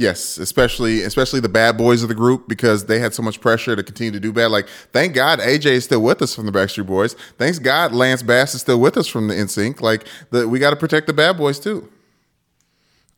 Yes, 0.00 0.38
especially 0.38 1.02
especially 1.02 1.40
the 1.40 1.50
bad 1.50 1.76
boys 1.76 2.02
of 2.02 2.08
the 2.08 2.14
group 2.14 2.48
because 2.48 2.86
they 2.86 3.00
had 3.00 3.12
so 3.12 3.22
much 3.22 3.38
pressure 3.38 3.76
to 3.76 3.82
continue 3.82 4.10
to 4.12 4.18
do 4.18 4.32
bad. 4.32 4.50
Like, 4.50 4.66
thank 4.94 5.12
God 5.12 5.40
AJ 5.40 5.66
is 5.66 5.84
still 5.84 6.00
with 6.00 6.22
us 6.22 6.34
from 6.34 6.46
the 6.46 6.52
Backstreet 6.52 6.86
Boys. 6.86 7.12
Thanks 7.36 7.58
God 7.58 7.92
Lance 7.92 8.22
Bass 8.22 8.54
is 8.54 8.62
still 8.62 8.80
with 8.80 8.96
us 8.96 9.06
from 9.06 9.28
the 9.28 9.34
NSYNC. 9.34 9.82
Like, 9.82 10.06
the, 10.30 10.48
we 10.48 10.58
got 10.58 10.70
to 10.70 10.76
protect 10.76 11.06
the 11.06 11.12
bad 11.12 11.36
boys 11.36 11.60
too. 11.60 11.92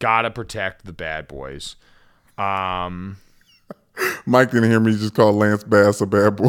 Gotta 0.00 0.28
protect 0.32 0.84
the 0.84 0.92
bad 0.92 1.28
boys. 1.28 1.76
Um, 2.36 3.18
Mike 4.26 4.50
didn't 4.50 4.68
hear 4.68 4.80
me 4.80 4.90
just 4.96 5.14
call 5.14 5.32
Lance 5.34 5.62
Bass 5.62 6.00
a 6.00 6.06
bad 6.06 6.34
boy. 6.34 6.48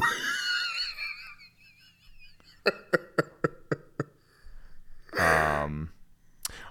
um, 5.20 5.92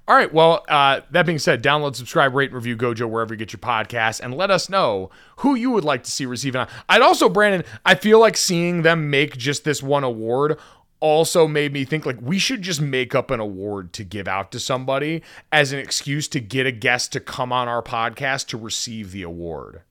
all 0.08 0.16
right. 0.16 0.32
Well, 0.32 0.64
uh, 0.68 1.00
that 1.10 1.26
being 1.26 1.38
said, 1.38 1.62
download, 1.62 1.94
subscribe, 1.94 2.34
rate, 2.34 2.50
and 2.50 2.56
review 2.56 2.76
Gojo 2.76 3.08
wherever 3.08 3.34
you 3.34 3.38
get 3.38 3.52
your 3.52 3.60
podcast, 3.60 4.20
and 4.20 4.34
let 4.34 4.50
us 4.50 4.68
know 4.68 5.10
who 5.38 5.54
you 5.54 5.70
would 5.70 5.84
like 5.84 6.02
to 6.04 6.10
see 6.10 6.26
receive 6.26 6.56
it. 6.56 6.68
I'd 6.88 7.02
also, 7.02 7.28
Brandon, 7.28 7.64
I 7.86 7.94
feel 7.94 8.18
like 8.18 8.36
seeing 8.36 8.82
them 8.82 9.10
make 9.10 9.36
just 9.36 9.64
this 9.64 9.82
one 9.82 10.04
award 10.04 10.58
also 10.98 11.48
made 11.48 11.72
me 11.72 11.84
think 11.84 12.06
like 12.06 12.18
we 12.20 12.38
should 12.38 12.62
just 12.62 12.80
make 12.80 13.12
up 13.12 13.30
an 13.32 13.40
award 13.40 13.92
to 13.92 14.04
give 14.04 14.28
out 14.28 14.52
to 14.52 14.60
somebody 14.60 15.20
as 15.50 15.72
an 15.72 15.80
excuse 15.80 16.28
to 16.28 16.38
get 16.38 16.64
a 16.64 16.70
guest 16.70 17.12
to 17.12 17.18
come 17.18 17.52
on 17.52 17.66
our 17.66 17.82
podcast 17.82 18.46
to 18.46 18.56
receive 18.56 19.10
the 19.10 19.22
award. 19.22 19.82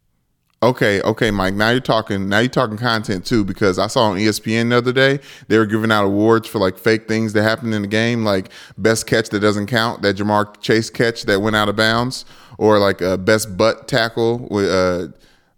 Okay, 0.63 1.01
okay, 1.01 1.31
Mike. 1.31 1.55
Now 1.55 1.71
you're 1.71 1.79
talking. 1.79 2.29
Now 2.29 2.37
you're 2.37 2.49
talking 2.49 2.77
content 2.77 3.25
too, 3.25 3.43
because 3.43 3.79
I 3.79 3.87
saw 3.87 4.11
on 4.11 4.17
ESPN 4.17 4.69
the 4.69 4.77
other 4.77 4.93
day 4.93 5.19
they 5.47 5.57
were 5.57 5.65
giving 5.65 5.91
out 5.91 6.05
awards 6.05 6.47
for 6.47 6.59
like 6.59 6.77
fake 6.77 7.07
things 7.07 7.33
that 7.33 7.41
happened 7.41 7.73
in 7.73 7.81
the 7.81 7.87
game, 7.87 8.23
like 8.23 8.51
best 8.77 9.07
catch 9.07 9.29
that 9.29 9.39
doesn't 9.39 9.65
count, 9.65 10.03
that 10.03 10.17
Ja'Marr 10.17 10.61
Chase 10.61 10.91
catch 10.91 11.23
that 11.23 11.41
went 11.41 11.55
out 11.55 11.67
of 11.67 11.75
bounds, 11.75 12.25
or 12.59 12.77
like 12.77 13.01
a 13.01 13.17
best 13.17 13.57
butt 13.57 13.87
tackle 13.87 14.47
with 14.51 14.69
uh, 14.69 15.07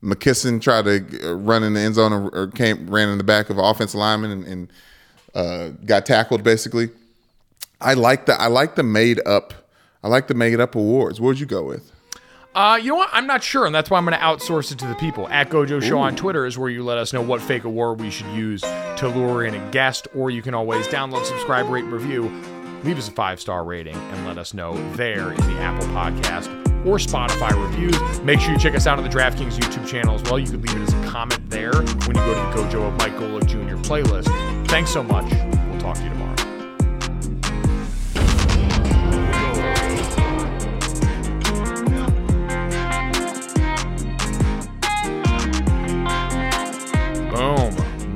McKisson 0.01 0.61
tried 0.61 0.85
to 0.85 1.31
uh, 1.31 1.33
run 1.33 1.63
in 1.63 1.73
the 1.73 1.81
end 1.81 1.95
zone 1.95 2.13
or, 2.13 2.29
or 2.29 2.47
came 2.47 2.89
ran 2.89 3.09
in 3.09 3.17
the 3.17 3.25
back 3.25 3.49
of 3.49 3.57
an 3.57 3.65
offensive 3.65 3.99
lineman 3.99 4.31
and, 4.31 4.45
and 4.45 4.73
uh, 5.35 5.69
got 5.85 6.05
tackled. 6.05 6.45
Basically, 6.45 6.89
I 7.81 7.95
like 7.95 8.25
the 8.25 8.41
I 8.41 8.47
like 8.47 8.75
the 8.75 8.83
made 8.83 9.19
up 9.27 9.53
I 10.01 10.07
like 10.07 10.27
the 10.27 10.33
made 10.33 10.61
up 10.61 10.75
awards. 10.75 11.19
Where'd 11.19 11.39
you 11.39 11.45
go 11.45 11.63
with? 11.63 11.92
Uh, 12.55 12.77
you 12.81 12.89
know 12.89 12.95
what? 12.95 13.09
I'm 13.11 13.25
not 13.25 13.41
sure, 13.41 13.65
and 13.65 13.73
that's 13.73 13.89
why 13.89 13.97
I'm 13.97 14.05
going 14.05 14.17
to 14.17 14.23
outsource 14.23 14.71
it 14.71 14.77
to 14.79 14.87
the 14.87 14.93
people. 14.95 15.27
At 15.29 15.49
Gojo 15.49 15.81
Show 15.81 15.97
on 15.97 16.15
Twitter 16.15 16.45
is 16.45 16.57
where 16.57 16.69
you 16.69 16.83
let 16.83 16.99
us 16.99 17.11
know 17.11 17.21
what 17.21 17.41
fake 17.41 17.63
award 17.63 17.99
we 17.99 18.11
should 18.11 18.27
use 18.27 18.61
to 18.61 19.07
lure 19.07 19.43
in 19.45 19.55
a 19.55 19.71
guest, 19.71 20.07
or 20.15 20.29
you 20.29 20.43
can 20.43 20.53
always 20.53 20.87
download, 20.87 21.25
subscribe, 21.25 21.67
rate, 21.67 21.83
and 21.85 21.93
review. 21.93 22.31
Leave 22.83 22.97
us 22.97 23.07
a 23.07 23.11
five 23.11 23.39
star 23.39 23.63
rating 23.63 23.95
and 23.95 24.27
let 24.27 24.37
us 24.37 24.53
know 24.53 24.75
there 24.93 25.31
in 25.31 25.37
the 25.37 25.59
Apple 25.61 25.87
Podcast 25.87 26.47
or 26.85 26.97
Spotify 26.97 27.51
reviews. 27.69 28.19
Make 28.21 28.39
sure 28.41 28.51
you 28.51 28.59
check 28.59 28.75
us 28.75 28.85
out 28.85 28.97
on 28.97 29.03
the 29.03 29.09
DraftKings 29.09 29.53
YouTube 29.57 29.87
channel 29.87 30.15
as 30.15 30.23
well. 30.23 30.37
You 30.37 30.47
can 30.47 30.61
leave 30.61 30.75
it 30.75 30.81
as 30.81 30.93
a 30.93 31.09
comment 31.09 31.49
there 31.49 31.73
when 31.73 31.87
you 31.87 32.13
go 32.13 32.33
to 32.33 32.39
the 32.69 32.77
Gojo 32.77 32.87
of 32.87 32.93
Mike 32.97 33.13
Golic 33.13 33.47
Jr. 33.47 33.77
playlist. 33.87 34.67
Thanks 34.67 34.91
so 34.91 35.01
much. 35.01 35.31
We'll 35.31 35.79
talk 35.79 35.95
to 35.95 36.03
you 36.03 36.09
tomorrow. 36.09 36.42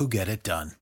who 0.00 0.08
get 0.08 0.28
it 0.28 0.42
done. 0.42 0.79